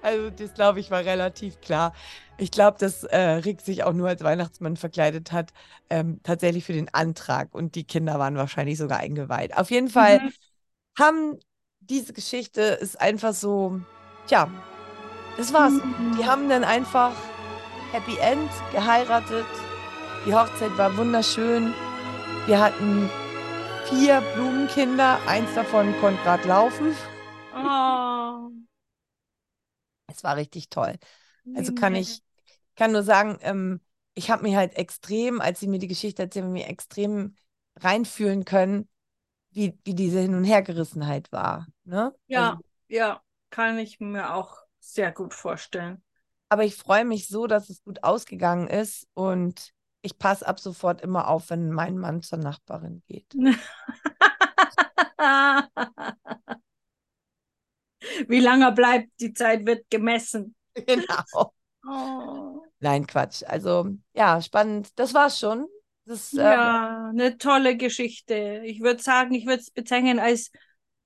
Also 0.00 0.30
das, 0.30 0.54
glaube 0.54 0.80
ich, 0.80 0.90
war 0.90 1.04
relativ 1.04 1.60
klar. 1.60 1.92
Ich 2.36 2.50
glaube, 2.50 2.78
dass 2.78 3.04
äh, 3.04 3.16
Rick 3.18 3.60
sich 3.60 3.84
auch 3.84 3.92
nur 3.92 4.08
als 4.08 4.22
Weihnachtsmann 4.22 4.76
verkleidet 4.76 5.30
hat, 5.32 5.52
ähm, 5.88 6.20
tatsächlich 6.24 6.64
für 6.64 6.72
den 6.72 6.92
Antrag. 6.92 7.54
Und 7.54 7.74
die 7.76 7.84
Kinder 7.84 8.18
waren 8.18 8.36
wahrscheinlich 8.36 8.76
sogar 8.78 8.98
eingeweiht. 8.98 9.56
Auf 9.56 9.70
jeden 9.70 9.88
Fall 9.88 10.20
Mhm. 10.20 10.32
haben 10.98 11.38
diese 11.80 12.12
Geschichte 12.14 12.62
ist 12.62 13.00
einfach 13.00 13.34
so, 13.34 13.80
tja, 14.26 14.50
das 15.36 15.52
war's. 15.52 15.74
Mhm. 15.74 16.16
Die 16.18 16.26
haben 16.26 16.48
dann 16.48 16.64
einfach 16.64 17.12
Happy 17.92 18.18
End 18.18 18.50
geheiratet. 18.72 19.46
Die 20.26 20.34
Hochzeit 20.34 20.76
war 20.78 20.96
wunderschön. 20.96 21.74
Wir 22.46 22.60
hatten 22.60 23.10
vier 23.88 24.22
Blumenkinder. 24.34 25.18
Eins 25.26 25.54
davon 25.54 25.94
konnte 26.00 26.22
gerade 26.22 26.48
laufen. 26.48 26.94
Oh, 27.52 28.52
Es 30.06 30.22
war 30.24 30.36
richtig 30.36 30.68
toll. 30.68 30.96
Also 31.54 31.72
kann 31.72 31.96
ich, 31.96 32.23
kann 32.76 32.92
nur 32.92 33.02
sagen, 33.02 33.38
ähm, 33.42 33.80
ich 34.14 34.30
habe 34.30 34.42
mich 34.42 34.56
halt 34.56 34.76
extrem, 34.76 35.40
als 35.40 35.60
sie 35.60 35.66
mir 35.68 35.78
die 35.78 35.88
Geschichte 35.88 36.22
erzählen, 36.22 36.50
mir 36.52 36.68
extrem 36.68 37.36
reinfühlen 37.76 38.44
können, 38.44 38.88
wie, 39.50 39.78
wie 39.84 39.94
diese 39.94 40.20
Hin- 40.20 40.34
und 40.34 40.44
Hergerissenheit 40.44 41.32
war. 41.32 41.68
Ne? 41.84 42.14
Ja, 42.26 42.58
Also, 42.58 42.62
ja, 42.88 43.22
kann 43.50 43.78
ich 43.78 43.98
mir 44.00 44.34
auch 44.34 44.58
sehr 44.80 45.12
gut 45.12 45.32
vorstellen. 45.34 46.02
aber 46.48 46.64
ich 46.64 46.76
freue 46.76 47.04
mich 47.04 47.28
so, 47.28 47.46
dass 47.46 47.68
es 47.70 47.82
gut 47.82 48.02
ausgegangen 48.04 48.68
ist 48.68 49.08
und 49.14 49.72
ich 50.02 50.18
passe 50.18 50.46
ab 50.46 50.60
sofort 50.60 51.00
immer 51.00 51.28
auf, 51.28 51.50
wenn 51.50 51.70
mein 51.72 51.96
Mann 51.98 52.22
zur 52.22 52.38
Nachbarin 52.38 53.02
geht. 53.06 53.38
Wie 58.28 58.40
lange 58.40 58.72
bleibt, 58.72 59.08
die 59.20 59.32
Zeit 59.32 59.66
wird 59.66 59.88
gemessen. 59.90 60.54
Genau. 60.86 61.54
Oh. 61.86 62.63
Nein, 62.84 63.06
Quatsch. 63.06 63.42
Also, 63.46 63.88
ja, 64.12 64.42
spannend. 64.42 64.90
Das 64.96 65.14
war's 65.14 65.38
schon. 65.38 65.66
Das, 66.04 66.32
Ja, 66.32 67.08
eine 67.08 67.38
tolle 67.38 67.78
Geschichte. 67.78 68.60
Ich 68.66 68.80
würde 68.80 69.02
sagen, 69.02 69.32
ich 69.32 69.46
würde 69.46 69.62
es 69.62 69.70
bezeichnen 69.70 70.18
als 70.18 70.50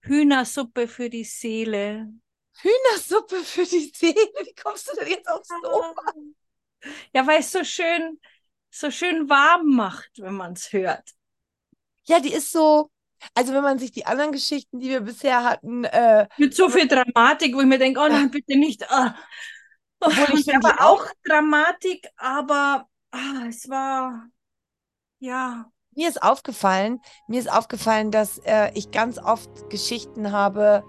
Hühnersuppe 0.03 0.89
für 0.89 1.09
die 1.09 1.23
Seele. 1.23 2.09
Hühnersuppe 2.61 3.37
für 3.45 3.65
die 3.65 3.93
Seele? 3.95 4.15
Wie 4.15 4.55
kommst 4.61 4.91
du 4.91 4.97
denn 4.99 5.09
jetzt 5.09 5.29
aufs 5.29 5.49
Sofa? 5.49 5.95
Ja, 7.15 7.25
weil 7.29 7.39
es 7.39 7.53
so 7.53 7.63
schön, 7.63 8.19
so 8.71 8.91
schön 8.91 9.29
warm 9.29 9.77
macht, 9.77 10.11
wenn 10.17 10.35
man 10.35 10.55
es 10.55 10.73
hört. 10.73 11.11
Ja, 12.07 12.19
die 12.19 12.33
ist 12.33 12.51
so, 12.51 12.91
also 13.35 13.53
wenn 13.53 13.63
man 13.63 13.79
sich 13.79 13.93
die 13.93 14.05
anderen 14.05 14.33
Geschichten, 14.33 14.81
die 14.81 14.89
wir 14.89 15.01
bisher 15.01 15.45
hatten, 15.45 15.85
äh, 15.85 16.27
Mit 16.39 16.55
so 16.57 16.69
viel 16.69 16.89
Dramatik, 16.89 17.55
wo 17.55 17.61
ich 17.61 17.67
mir 17.67 17.79
denke, 17.79 18.01
oh 18.01 18.09
nein, 18.09 18.33
bitte 18.33 18.59
nicht. 18.59 18.91
Ah. 18.91 19.15
Obwohl 20.01 20.39
ich 20.39 20.45
finde, 20.51 20.81
auch 20.81 21.05
Dramatik, 21.25 22.09
aber 22.17 22.89
ah, 23.11 23.47
es 23.49 23.69
war, 23.69 24.29
ja, 25.19 25.71
mir 25.99 26.09
ist 26.09 26.23
aufgefallen, 26.23 27.01
mir 27.27 27.41
ist 27.41 27.51
aufgefallen, 27.51 28.13
dass 28.13 28.39
äh, 28.45 28.71
ich 28.75 28.93
ganz 28.93 29.19
oft 29.19 29.69
Geschichten 29.69 30.31
habe, 30.31 30.85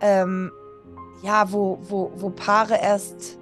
ähm, 0.00 0.50
ja, 1.22 1.52
wo, 1.52 1.78
wo, 1.82 2.10
wo 2.16 2.30
Paare 2.30 2.76
erst 2.76 3.38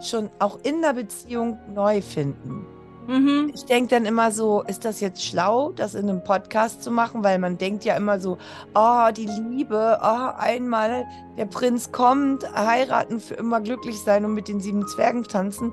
schon 0.00 0.30
auch 0.38 0.60
in 0.62 0.80
der 0.82 0.92
Beziehung 0.92 1.58
neu 1.72 2.02
finden. 2.02 2.66
Mhm. 3.06 3.50
Ich 3.54 3.64
denke 3.64 3.88
dann 3.94 4.04
immer 4.04 4.30
so, 4.32 4.62
ist 4.62 4.84
das 4.84 5.00
jetzt 5.00 5.24
schlau, 5.24 5.72
das 5.72 5.94
in 5.94 6.08
einem 6.08 6.22
Podcast 6.24 6.82
zu 6.82 6.90
machen? 6.90 7.22
Weil 7.24 7.38
man 7.38 7.58
denkt 7.58 7.84
ja 7.84 7.96
immer 7.96 8.20
so, 8.20 8.38
oh, 8.74 9.08
die 9.16 9.26
Liebe, 9.26 9.98
oh, 10.02 10.30
einmal 10.38 11.04
der 11.36 11.46
Prinz 11.46 11.92
kommt, 11.92 12.44
heiraten, 12.54 13.20
für 13.20 13.34
immer 13.34 13.60
glücklich 13.60 13.98
sein 14.00 14.24
und 14.24 14.34
mit 14.34 14.48
den 14.48 14.60
sieben 14.60 14.86
Zwergen 14.86 15.24
tanzen. 15.24 15.72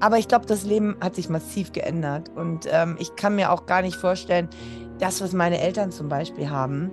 Aber 0.00 0.18
ich 0.18 0.26
glaube, 0.28 0.46
das 0.46 0.64
Leben 0.64 0.96
hat 1.00 1.14
sich 1.14 1.28
massiv 1.28 1.72
geändert. 1.72 2.30
Und 2.34 2.66
ähm, 2.70 2.96
ich 2.98 3.14
kann 3.16 3.36
mir 3.36 3.52
auch 3.52 3.66
gar 3.66 3.82
nicht 3.82 3.96
vorstellen, 3.96 4.48
das, 4.98 5.20
was 5.20 5.32
meine 5.32 5.60
Eltern 5.60 5.92
zum 5.92 6.08
Beispiel 6.08 6.50
haben. 6.50 6.90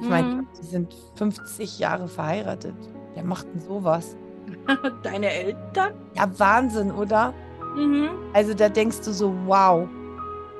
Ich 0.00 0.08
meine, 0.08 0.28
Mhm. 0.28 0.46
sie 0.52 0.66
sind 0.66 0.94
50 1.16 1.78
Jahre 1.78 2.08
verheiratet. 2.08 2.74
Wer 3.14 3.24
macht 3.24 3.46
denn 3.52 3.60
sowas? 3.60 4.16
Deine 5.02 5.30
Eltern? 5.30 5.94
Ja, 6.14 6.28
Wahnsinn, 6.38 6.90
oder? 6.90 7.32
Mhm. 7.74 8.10
Also 8.32 8.54
da 8.54 8.68
denkst 8.68 9.00
du 9.02 9.12
so, 9.12 9.34
wow. 9.46 9.88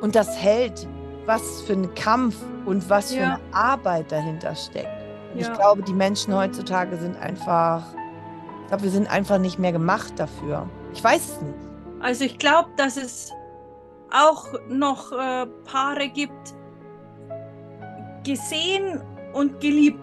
Und 0.01 0.15
das 0.15 0.37
hält, 0.43 0.87
was 1.27 1.63
für 1.63 1.73
ein 1.75 1.95
Kampf 1.95 2.37
und 2.67 2.89
was 2.91 3.13
für 3.13 3.21
Ja. 3.21 3.35
eine 3.35 3.55
Arbeit 3.57 4.11
dahinter 4.13 4.55
steckt. 4.55 4.89
Und 5.33 5.41
Ja. 5.41 5.49
ich 5.49 5.59
glaube, 5.59 5.83
die 5.83 5.93
Menschen 5.95 6.35
heutzutage 6.35 6.97
sind 6.97 7.17
einfach, 7.17 7.83
ich 8.63 8.69
glaube, 8.69 8.83
wir 8.85 8.91
sind 8.91 9.11
einfach 9.11 9.39
nicht 9.39 9.59
mehr 9.59 9.73
gemacht 9.73 10.13
dafür. 10.17 10.69
Ich 10.93 11.03
weiß 11.03 11.29
es 11.37 11.41
nicht. 11.43 11.59
Also 12.01 12.25
ich 12.25 12.39
glaube, 12.39 12.69
dass 12.77 12.97
es 12.97 13.31
auch 14.13 14.47
noch 14.69 15.11
äh, 15.13 15.47
Paare 15.65 16.09
gibt, 16.09 16.55
gesehen 18.25 19.01
und 19.33 19.61
geliebt. 19.61 20.01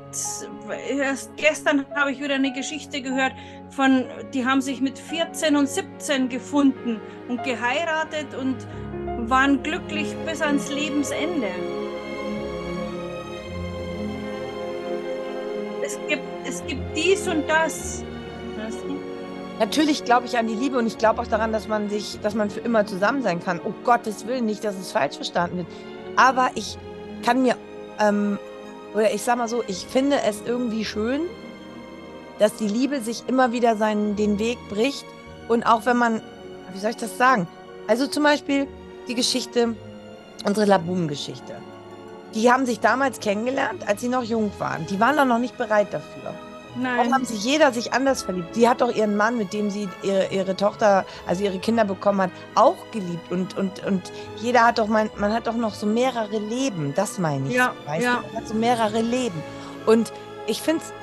Erst 0.89 1.35
gestern 1.37 1.85
habe 1.95 2.11
ich 2.11 2.19
wieder 2.21 2.35
eine 2.35 2.51
Geschichte 2.53 3.01
gehört 3.01 3.33
von, 3.71 4.05
die 4.33 4.45
haben 4.45 4.61
sich 4.61 4.81
mit 4.81 4.99
14 4.99 5.55
und 5.55 5.67
17 5.67 6.29
gefunden 6.29 6.99
und 7.27 7.43
geheiratet 7.43 8.35
und 8.39 8.57
waren 9.29 9.63
glücklich 9.63 10.13
bis 10.25 10.41
ans 10.41 10.69
Lebensende. 10.71 11.47
Es 15.83 15.97
gibt, 16.07 16.23
es 16.45 16.65
gibt 16.67 16.81
dies 16.95 17.27
und 17.27 17.47
das. 17.49 18.03
Natürlich 19.59 20.03
glaube 20.03 20.25
ich 20.25 20.37
an 20.37 20.47
die 20.47 20.55
Liebe 20.55 20.77
und 20.77 20.87
ich 20.87 20.97
glaube 20.97 21.21
auch 21.21 21.27
daran, 21.27 21.51
dass 21.51 21.67
man 21.67 21.89
sich, 21.89 22.19
dass 22.21 22.33
man 22.33 22.49
für 22.49 22.61
immer 22.61 22.85
zusammen 22.85 23.21
sein 23.21 23.39
kann. 23.43 23.61
Oh 23.63 23.73
Gottes 23.83 24.27
Willen, 24.27 24.45
nicht, 24.45 24.63
dass 24.63 24.75
es 24.75 24.91
falsch 24.91 25.15
verstanden 25.15 25.57
wird. 25.57 25.67
Aber 26.15 26.49
ich 26.55 26.77
kann 27.23 27.43
mir, 27.43 27.55
ähm, 27.99 28.37
oder 28.93 29.13
ich 29.13 29.21
sag 29.21 29.37
mal 29.37 29.47
so, 29.47 29.63
ich 29.67 29.85
finde 29.85 30.17
es 30.27 30.41
irgendwie 30.45 30.83
schön, 30.83 31.21
dass 32.39 32.55
die 32.55 32.67
Liebe 32.67 33.01
sich 33.01 33.23
immer 33.27 33.51
wieder 33.51 33.75
seinen, 33.75 34.15
den 34.15 34.39
Weg 34.39 34.57
bricht. 34.69 35.05
Und 35.47 35.65
auch 35.65 35.85
wenn 35.85 35.97
man, 35.97 36.21
wie 36.73 36.79
soll 36.79 36.91
ich 36.91 36.97
das 36.97 37.17
sagen? 37.17 37.47
Also 37.87 38.07
zum 38.07 38.23
Beispiel 38.23 38.67
die 39.07 39.15
Geschichte, 39.15 39.75
unsere 40.45 40.65
Labuben-Geschichte. 40.65 41.55
Die 42.33 42.51
haben 42.51 42.65
sich 42.65 42.79
damals 42.79 43.19
kennengelernt, 43.19 43.87
als 43.87 44.01
sie 44.01 44.07
noch 44.07 44.23
jung 44.23 44.51
waren. 44.57 44.85
Die 44.87 44.99
waren 44.99 45.17
doch 45.17 45.25
noch 45.25 45.39
nicht 45.39 45.57
bereit 45.57 45.93
dafür. 45.93 46.33
Warum 46.75 46.83
Nein. 46.83 47.13
haben 47.13 47.25
sich 47.25 47.43
jeder 47.43 47.73
sich 47.73 47.91
anders 47.91 48.23
verliebt? 48.23 48.55
Sie 48.55 48.67
hat 48.69 48.79
doch 48.79 48.95
ihren 48.95 49.17
Mann, 49.17 49.37
mit 49.37 49.51
dem 49.51 49.69
sie 49.69 49.89
ihre, 50.03 50.27
ihre 50.27 50.55
Tochter, 50.55 51.05
also 51.27 51.43
ihre 51.43 51.59
Kinder 51.59 51.83
bekommen 51.83 52.21
hat, 52.21 52.31
auch 52.55 52.77
geliebt. 52.91 53.29
Und, 53.29 53.57
und, 53.57 53.85
und 53.85 54.01
jeder 54.37 54.65
hat 54.65 54.79
doch, 54.79 54.87
man, 54.87 55.09
man 55.17 55.33
hat 55.33 55.47
doch 55.47 55.55
noch 55.55 55.73
so 55.73 55.85
mehrere 55.85 56.39
Leben. 56.39 56.93
Das 56.95 57.19
meine 57.19 57.49
ich. 57.49 57.55
Ja, 57.55 57.73
weißt 57.85 58.03
ja. 58.03 58.15
du? 58.15 58.27
Man 58.27 58.35
hat 58.37 58.47
so 58.47 58.53
mehrere 58.53 59.01
Leben. 59.01 59.43
Und 59.85 60.13
ich 60.47 60.61
finde 60.61 60.81
es 60.83 60.93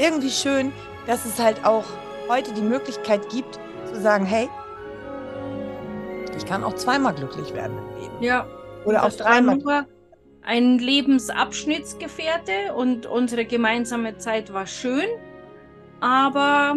irgendwie 0.00 0.30
schön, 0.30 0.72
dass 1.06 1.24
es 1.24 1.38
halt 1.38 1.64
auch 1.64 1.84
heute 2.28 2.52
die 2.52 2.62
Möglichkeit 2.62 3.28
gibt, 3.28 3.58
zu 3.92 4.00
sagen, 4.00 4.24
hey, 4.24 4.48
ich 6.36 6.46
kann 6.46 6.64
auch 6.64 6.74
zweimal 6.74 7.14
glücklich 7.14 7.52
werden 7.54 7.76
im 7.76 8.02
Leben. 8.02 8.22
Ja. 8.22 8.46
Oder 8.84 9.00
auch 9.00 9.10
war 9.18 9.26
dreimal. 9.26 9.56
nur 9.58 9.86
ein 10.42 10.78
Lebensabschnittsgefährte 10.78 12.74
und 12.74 13.04
unsere 13.06 13.44
gemeinsame 13.44 14.16
Zeit 14.16 14.52
war 14.52 14.66
schön, 14.66 15.06
aber 16.00 16.76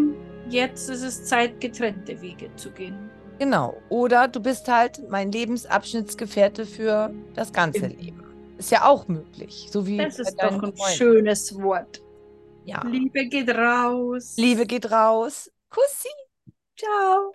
jetzt 0.49 0.89
ist 0.89 1.01
es 1.01 1.25
Zeit, 1.25 1.61
getrennte 1.61 2.21
Wege 2.21 2.53
zu 2.55 2.71
gehen. 2.71 3.09
Genau. 3.39 3.77
Oder 3.89 4.27
du 4.27 4.41
bist 4.41 4.67
halt 4.67 5.09
mein 5.09 5.31
Lebensabschnittsgefährte 5.31 6.65
für 6.65 7.13
das 7.35 7.53
ganze. 7.53 7.87
Leben. 7.87 8.21
Ist 8.57 8.71
ja 8.71 8.85
auch 8.85 9.07
möglich. 9.07 9.67
So 9.71 9.87
wie 9.87 9.97
Das 9.97 10.19
ist 10.19 10.35
doch 10.41 10.51
ein 10.51 10.59
Freunden. 10.59 10.77
schönes 10.95 11.61
Wort. 11.61 12.01
Ja. 12.65 12.81
Liebe 12.85 13.25
geht 13.27 13.49
raus. 13.49 14.35
Liebe 14.37 14.65
geht 14.65 14.89
raus. 14.91 15.51
Kussi. 15.69 16.09
Ciao. 16.77 17.33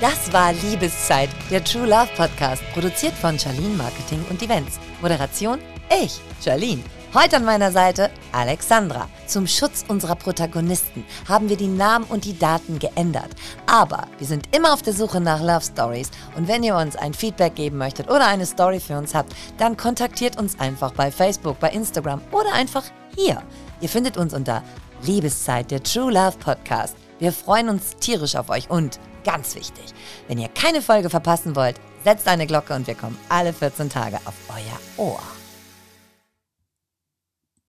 Das 0.00 0.32
war 0.32 0.52
Liebeszeit, 0.52 1.30
der 1.50 1.64
True 1.64 1.86
Love 1.86 2.08
Podcast, 2.16 2.62
produziert 2.74 3.14
von 3.14 3.38
Charlene 3.38 3.76
Marketing 3.76 4.24
und 4.28 4.42
Events. 4.42 4.78
Moderation 5.00 5.58
ich, 6.02 6.20
Charlene. 6.44 6.82
Heute 7.14 7.36
an 7.36 7.44
meiner 7.44 7.70
Seite 7.70 8.10
Alexandra. 8.32 9.08
Zum 9.26 9.46
Schutz 9.46 9.84
unserer 9.88 10.16
Protagonisten 10.16 11.04
haben 11.28 11.48
wir 11.48 11.56
die 11.56 11.68
Namen 11.68 12.04
und 12.06 12.24
die 12.24 12.38
Daten 12.38 12.78
geändert. 12.78 13.30
Aber 13.66 14.08
wir 14.18 14.26
sind 14.26 14.54
immer 14.54 14.72
auf 14.72 14.82
der 14.82 14.92
Suche 14.92 15.20
nach 15.20 15.40
Love 15.40 15.64
Stories 15.64 16.10
und 16.36 16.48
wenn 16.48 16.62
ihr 16.62 16.76
uns 16.76 16.96
ein 16.96 17.14
Feedback 17.14 17.54
geben 17.54 17.78
möchtet 17.78 18.08
oder 18.10 18.26
eine 18.26 18.44
Story 18.44 18.80
für 18.80 18.98
uns 18.98 19.14
habt, 19.14 19.34
dann 19.56 19.76
kontaktiert 19.76 20.38
uns 20.38 20.58
einfach 20.58 20.92
bei 20.92 21.10
Facebook, 21.10 21.58
bei 21.60 21.70
Instagram 21.70 22.20
oder 22.32 22.52
einfach 22.52 22.84
hier. 23.16 23.42
Ihr 23.80 23.88
findet 23.88 24.16
uns 24.16 24.32
unter 24.32 24.62
Liebeszeit, 25.02 25.70
der 25.70 25.82
True 25.82 26.12
Love 26.12 26.38
Podcast. 26.38 26.96
Wir 27.18 27.32
freuen 27.32 27.68
uns 27.68 27.96
tierisch 27.96 28.36
auf 28.36 28.48
euch 28.48 28.70
und 28.70 28.98
ganz 29.24 29.54
wichtig, 29.54 29.92
wenn 30.28 30.38
ihr 30.38 30.48
keine 30.48 30.80
Folge 30.80 31.10
verpassen 31.10 31.56
wollt, 31.56 31.76
setzt 32.04 32.28
eine 32.28 32.46
Glocke 32.46 32.74
und 32.74 32.86
wir 32.86 32.94
kommen 32.94 33.18
alle 33.28 33.52
14 33.52 33.90
Tage 33.90 34.16
auf 34.24 34.34
euer 34.48 35.04
Ohr. 35.04 35.35